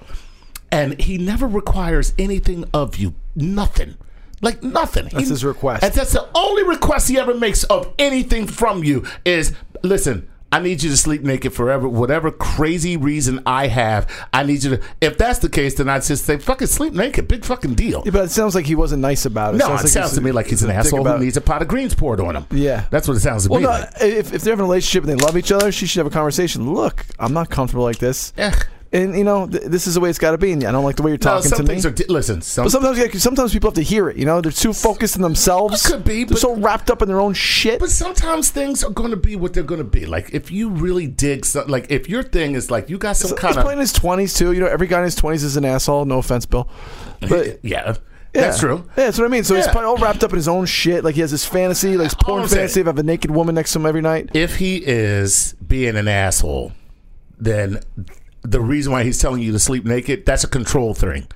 and 0.72 1.00
he 1.00 1.18
never 1.18 1.48
requires 1.48 2.14
anything 2.20 2.66
of 2.74 2.98
you. 2.98 3.16
Nothing. 3.36 3.96
Like 4.42 4.64
nothing. 4.64 5.06
That's 5.06 5.26
He- 5.26 5.30
his 5.30 5.44
request. 5.44 5.84
And 5.84 5.94
that's 5.94 6.14
the 6.14 6.28
only 6.36 6.64
request 6.64 7.10
he 7.10 7.18
ever 7.20 7.34
makes 7.34 7.64
of 7.66 7.92
anything 8.00 8.48
from 8.48 8.84
you 8.84 9.06
is 9.26 9.54
listen, 9.84 10.30
I 10.52 10.60
need 10.60 10.82
you 10.82 10.90
to 10.90 10.98
sleep 10.98 11.22
naked 11.22 11.54
forever. 11.54 11.88
Whatever 11.88 12.32
crazy 12.32 12.98
reason 12.98 13.42
I 13.46 13.68
have, 13.68 14.10
I 14.34 14.44
need 14.44 14.64
you 14.64 14.78
to. 14.78 14.82
If 15.00 15.18
that's 15.18 15.40
the 15.40 15.50
case, 15.50 15.76
then 15.76 15.90
I'd 15.90 16.04
just 16.04 16.26
say, 16.26 16.38
fucking 16.38 16.68
sleep 16.68 16.94
naked. 16.94 17.28
Big 17.28 17.46
fucking 17.46 17.76
deal. 17.76 18.02
Yeah, 18.06 18.12
but 18.12 18.26
it 18.26 18.32
sounds 18.32 18.56
like 18.56 18.66
he 18.66 18.76
wasn't 18.76 19.02
nice 19.02 19.26
about 19.26 19.54
it. 19.56 19.60
No, 19.60 19.68
sounds 19.68 19.82
it 19.82 19.84
like 19.86 19.92
sounds 19.94 20.14
to 20.16 20.22
me 20.22 20.32
like 20.32 20.48
he's 20.48 20.64
an 20.64 20.72
asshole 20.72 21.04
who 21.06 21.20
needs 21.20 21.38
a 21.38 21.42
pot 21.42 21.62
of 21.62 21.68
greens 21.68 21.94
poured 21.94 22.20
on 22.20 22.36
him. 22.36 22.46
Yeah. 22.52 22.86
That's 22.90 23.08
what 23.08 23.18
it 23.18 23.20
sounds 23.20 23.44
to 23.44 23.50
Well, 23.50 23.60
me 23.60 23.66
no, 23.66 23.72
like. 23.72 23.90
if, 24.02 24.34
if 24.34 24.42
they're 24.42 24.54
having 24.54 24.66
a 24.66 24.68
relationship 24.68 25.08
and 25.08 25.20
they 25.20 25.24
love 25.24 25.38
each 25.38 25.52
other, 25.52 25.72
she 25.72 25.86
should 25.86 26.00
have 26.00 26.08
a 26.08 26.10
conversation. 26.16 26.74
Look, 26.74 27.06
I'm 27.20 27.34
not 27.34 27.50
comfortable 27.50 27.84
like 27.84 28.00
this. 28.00 28.34
Eh. 28.38 28.52
And, 28.92 29.16
you 29.16 29.24
know, 29.24 29.46
th- 29.46 29.66
this 29.66 29.86
is 29.86 29.94
the 29.94 30.00
way 30.00 30.10
it's 30.10 30.18
got 30.18 30.32
to 30.32 30.40
be. 30.40 30.52
And 30.52 30.64
I 30.64 30.72
don't 30.72 30.84
like 30.84 30.96
the 30.96 31.04
way 31.04 31.12
you're 31.12 31.20
No, 31.20 31.24
talking 31.36 31.50
some 31.50 31.58
to 31.58 31.64
me. 31.64 31.68
things 31.70 31.86
are. 31.86 31.92
Di- 31.92 32.06
listen, 32.10 32.42
some, 32.42 32.66
but 32.66 32.72
sometimes, 32.72 32.98
yeah, 32.98 33.08
sometimes 33.20 33.54
people 33.54 33.70
have 33.70 33.76
to 33.76 33.84
hear 33.84 34.10
it. 34.10 34.18
You 34.18 34.26
know, 34.26 34.42
they're 34.42 34.52
too 34.52 34.74
focused 34.74 35.16
in 35.16 35.22
themselves. 35.22 35.86
Could 35.86 36.04
be, 36.04 36.24
They're 36.24 36.30
but- 36.34 36.40
so 36.40 36.56
wrapped 36.56 36.90
up 36.90 37.04
in 37.04 37.08
their 37.08 37.20
own 37.22 37.36
shit. 37.36 37.80
But 37.80 37.92
sometimes 37.92 38.50
things 38.50 38.84
are 38.84 38.90
going 38.90 39.12
to 39.12 39.16
be 39.16 39.36
what 39.36 39.54
they're 39.54 39.62
going 39.62 39.78
to 39.78 39.84
be. 39.84 40.08
Like 40.08 40.32
if 40.34 40.50
you 40.52 40.70
really 40.70 41.06
dig, 41.06 41.46
some, 41.46 41.68
like 41.68 41.86
if 41.92 42.10
your 42.10 42.24
thing 42.24 42.56
is 42.56 42.72
like 42.72 42.90
you 42.90 42.98
got 42.98 43.16
some 43.16 43.38
kind 43.38 43.54
playing 43.58 43.74
in 43.78 43.82
his 43.82 43.94
20s, 43.94 44.36
too. 44.36 44.54
You 44.54 44.62
know, 44.62 44.68
every 44.68 44.88
guy 44.88 44.98
in 45.00 45.04
his 45.06 45.16
20s 45.16 45.44
is 45.44 45.56
an 45.56 45.66
asshole. 45.66 46.06
No 46.06 46.18
offense, 46.18 46.48
Bill. 46.48 46.68
But 47.22 47.60
yeah, 47.64 47.94
Yeah. 48.34 48.42
that's 48.42 48.60
true. 48.60 48.86
Yeah, 48.98 49.06
that's 49.06 49.20
what 49.20 49.26
I 49.26 49.28
mean. 49.28 49.44
So 49.44 49.54
he's 49.54 49.66
probably 49.68 49.84
all 49.86 49.98
wrapped 49.98 50.24
up 50.24 50.32
in 50.32 50.36
his 50.38 50.48
own 50.48 50.66
shit. 50.66 51.04
Like 51.04 51.14
he 51.14 51.22
has 51.22 51.30
this 51.30 51.46
fantasy, 51.46 51.96
like 51.96 52.06
his 52.06 52.16
porn 52.16 52.48
fantasy 52.48 52.80
of 52.82 52.88
having 52.88 53.02
a 53.02 53.04
naked 53.04 53.30
woman 53.30 53.54
next 53.54 53.74
to 53.74 53.80
him 53.80 53.86
every 53.86 54.02
night. 54.02 54.32
If 54.34 54.56
he 54.56 54.78
is 54.84 55.54
being 55.68 55.96
an 55.96 56.08
asshole, 56.08 56.72
then 57.40 57.82
the 58.42 58.62
reason 58.62 58.92
why 58.92 59.04
he's 59.04 59.20
telling 59.20 59.42
you 59.42 59.52
to 59.52 59.60
sleep 59.60 59.86
naked, 59.86 60.26
that's 60.26 60.44
a 60.44 60.48
control 60.48 60.94
thing. 60.94 61.28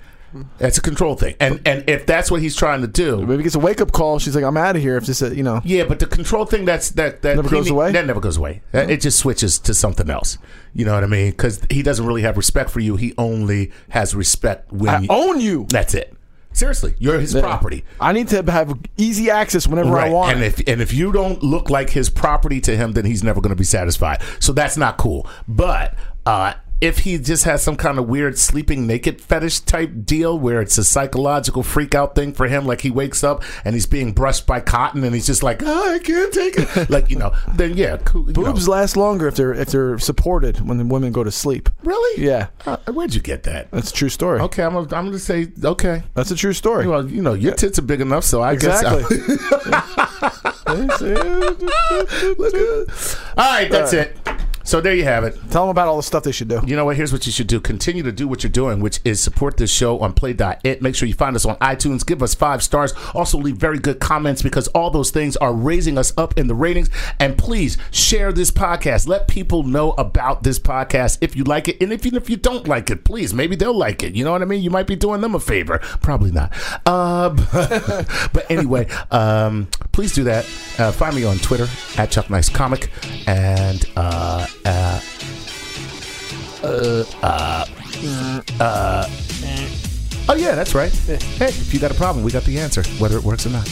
That's 0.58 0.80
a 0.80 0.82
control 0.82 1.16
thing, 1.16 1.36
and 1.40 1.62
and 1.64 1.88
if 1.88 2.08
that's 2.08 2.32
what 2.32 2.42
he's 2.42 2.56
trying 2.56 2.82
to 2.82 2.88
do, 2.88 3.24
Maybe 3.24 3.44
gets 3.44 3.54
a 3.54 3.60
wake 3.60 3.80
up 3.82 3.92
call. 3.92 4.18
She's 4.18 4.34
like, 4.34 4.44
I'm 4.44 4.58
out 4.58 4.76
of 4.76 4.82
here. 4.82 4.98
If 4.98 5.06
this, 5.06 5.22
uh, 5.22 5.30
you 5.30 5.44
know, 5.44 5.62
yeah. 5.64 5.84
But 5.84 6.00
the 6.00 6.08
control 6.08 6.46
thing 6.46 6.66
that's 6.66 6.90
that 6.92 7.22
that 7.22 7.36
Never 7.36 7.50
goes 7.50 7.70
away? 7.70 7.92
That 7.92 8.08
never 8.08 8.20
goes 8.20 8.38
away. 8.38 8.64
That- 8.72 8.90
It 8.90 9.02
just 9.02 9.20
switches 9.20 9.60
to 9.60 9.76
something 9.76 10.10
else. 10.10 10.40
You 10.74 10.86
know 10.86 10.96
what 10.96 11.04
I 11.04 11.08
mean? 11.08 11.30
Because 11.30 11.62
he 11.70 11.84
doesn't 11.84 12.04
really 12.04 12.24
have 12.24 12.36
respect 12.36 12.72
for 12.72 12.80
you. 12.80 12.96
He 12.96 13.14
only 13.16 13.72
has 13.90 14.16
respect 14.16 14.72
when 14.72 14.90
I 14.90 15.00
you, 15.02 15.08
own 15.12 15.40
you. 15.40 15.68
That's 15.70 15.94
it. 15.94 16.16
Seriously, 16.52 16.96
you're 16.98 17.20
his 17.20 17.34
property. 17.36 17.84
I 18.00 18.12
need 18.12 18.30
to 18.30 18.42
have 18.52 18.76
easy 18.98 19.30
access 19.30 19.68
whenever 19.68 19.98
I 20.00 20.10
want. 20.10 20.36
And 20.36 20.44
if 20.44 20.60
and 20.68 20.82
if 20.82 20.94
you 20.94 21.12
don't 21.12 21.44
look 21.44 21.70
like 21.70 21.92
his 21.92 22.10
property 22.10 22.60
to 22.62 22.76
him, 22.76 22.94
then 22.94 23.06
he's 23.06 23.24
never 23.24 23.40
going 23.40 23.52
to 23.52 23.56
be 23.56 23.64
satisfied. 23.64 24.22
So 24.40 24.52
that's 24.52 24.78
not 24.78 24.98
cool. 24.98 25.28
But 25.48 25.94
uh, 26.26 26.54
if 26.82 27.00
he 27.00 27.18
just 27.18 27.46
has 27.46 27.64
some 27.64 27.76
kind 27.76 27.98
of 27.98 28.08
weird 28.08 28.38
sleeping 28.38 28.86
naked 28.86 29.22
fetish 29.22 29.62
type 29.62 29.92
deal 30.04 30.38
where 30.38 30.62
it's 30.62 30.78
a 30.78 30.84
psychological 30.84 31.64
freak 31.64 31.96
out 31.96 32.16
thing 32.16 32.34
for 32.34 32.48
him, 32.48 32.66
like 32.66 32.82
he 32.82 32.92
wakes 32.92 33.24
up 33.24 33.44
and 33.64 33.74
he's 33.76 33.86
being 33.86 34.12
brushed 34.12 34.46
by 34.46 34.60
cotton 34.60 35.04
and 35.04 35.14
he's 35.16 35.26
just 35.26 35.44
like, 35.44 35.62
oh, 35.64 35.94
I 35.94 36.00
can't 36.00 36.34
take 36.34 36.56
it. 36.58 36.90
like 36.90 37.10
you 37.10 37.18
know, 37.18 37.32
then 37.56 37.76
yeah, 37.78 37.98
cool. 37.98 38.28
you 38.28 38.34
know. 38.34 38.44
Boobs 38.44 38.68
last 38.68 38.98
longer 38.98 39.28
if 39.28 39.36
they're 39.36 39.54
if 39.54 39.70
they're 39.70 39.98
supported 40.00 40.62
when 40.68 40.78
the 40.78 40.86
women 40.86 41.12
go 41.12 41.24
to 41.24 41.32
sleep. 41.32 41.70
Really? 41.84 42.24
Yeah, 42.24 42.48
Uh, 42.66 42.78
where'd 42.92 43.14
you 43.16 43.22
get 43.22 43.44
that? 43.44 43.72
that's 43.72 43.92
a 43.92 43.94
true 43.94 44.10
story. 44.10 44.40
Okay, 44.42 44.64
I'm 44.64 44.74
gonna, 44.74 44.96
I'm 44.96 45.06
gonna 45.06 45.20
say 45.20 45.48
okay. 45.64 46.04
That's 46.14 46.32
a 46.32 46.36
true 46.36 46.54
story. 46.54 46.88
Well, 46.88 47.08
you 47.10 47.22
know, 47.22 47.34
your 47.34 47.54
tits 47.54 47.80
are 47.80 47.84
big 47.84 48.02
enough, 48.02 48.24
so 48.24 48.42
I 48.42 48.54
exactly. 48.54 49.04
guess. 50.74 51.02
All 53.38 53.52
right, 53.52 53.70
that's 53.70 53.94
it. 53.94 54.18
So 54.64 54.80
there 54.80 54.96
you 54.96 55.04
have 55.04 55.24
it. 55.24 55.36
Tell 55.52 55.64
them 55.64 55.70
about 55.70 55.88
all 55.88 55.98
the 55.98 56.04
stuff 56.04 56.24
they 56.24 56.32
should 56.32 56.48
do. 56.48 56.62
You 56.66 56.76
know 56.76 56.86
what? 56.86 56.96
Here's 56.96 57.12
what 57.12 57.26
you 57.26 57.32
should 57.32 57.48
do. 57.48 57.60
Continue 57.60 58.02
to 58.04 58.12
do 58.12 58.28
what 58.28 58.44
you're 58.44 58.52
doing, 58.52 58.80
which 58.80 59.00
is 59.04 59.20
support 59.20 59.58
this 59.58 59.72
show 59.72 60.00
on 60.00 60.14
play.it. 60.14 60.82
Make 60.82 60.96
sure 60.96 61.08
you 61.08 61.14
find 61.14 61.36
us 61.36 61.46
on 61.46 61.56
iTunes. 61.58 62.06
Give 62.06 62.24
us 62.24 62.34
five 62.34 62.64
stars. 62.64 62.94
Also, 63.14 63.38
leave 63.38 63.58
very 63.58 63.78
good 63.78 64.00
comments 64.00 64.42
because 64.42 64.68
all 64.70 64.90
those 64.90 65.12
things 65.12 65.36
are 65.38 65.54
raising 65.54 65.98
us 65.98 66.14
up 66.18 66.38
in 66.38 66.48
the 66.48 66.56
ratings. 66.56 66.90
And 67.20 67.38
please 67.38 67.78
share 67.92 68.32
this 68.32 68.52
podcast. 68.52 69.08
Let 69.08 69.28
people 69.28 69.64
know 69.64 69.92
about 69.92 70.44
this 70.44 70.60
podcast 70.60 71.18
if 71.22 71.36
you 71.36 71.44
like 71.44 71.68
it. 71.68 71.82
And 71.82 71.92
if, 71.92 72.06
even 72.06 72.22
if 72.22 72.30
you 72.30 72.38
don't 72.38 72.68
like 72.68 72.90
it, 72.90 73.04
please, 73.04 73.34
maybe 73.34 73.56
they'll 73.56 73.78
like 73.78 74.02
it. 74.02 74.16
You 74.16 74.24
know 74.24 74.32
what 74.32 74.42
I 74.42 74.46
mean? 74.46 74.62
You 74.62 74.70
might 74.70 74.88
be 74.88 74.96
doing 74.96 75.22
them 75.22 75.36
a 75.36 75.40
favor. 75.40 75.80
Probably 76.02 76.32
not. 76.32 76.54
Uh, 76.86 77.30
but 78.34 78.50
anyway, 78.50 78.88
um, 79.12 79.68
please 79.92 80.14
do 80.14 80.24
that. 80.24 80.46
Uh, 80.78 80.92
find 80.92 81.16
me 81.16 81.26
on 81.26 81.38
Twitter 81.38 81.68
at 81.98 82.12
Chuck 82.12 82.30
Nice 82.30 82.50
Comic. 82.50 82.90
And 83.28 83.86
uh, 84.66 85.02
uh, 86.64 87.04
uh, 87.22 87.66
uh. 88.60 89.10
Oh 90.30 90.36
yeah, 90.36 90.56
that's 90.56 90.74
right. 90.74 90.92
Hey, 90.92 91.50
if 91.50 91.74
you 91.74 91.80
got 91.80 91.92
a 91.92 91.96
problem, 91.96 92.24
we 92.24 92.32
got 92.32 92.44
the 92.44 92.58
answer, 92.58 92.84
whether 92.98 93.18
it 93.18 93.24
works 93.24 93.46
or 93.46 93.50
not. 93.50 93.68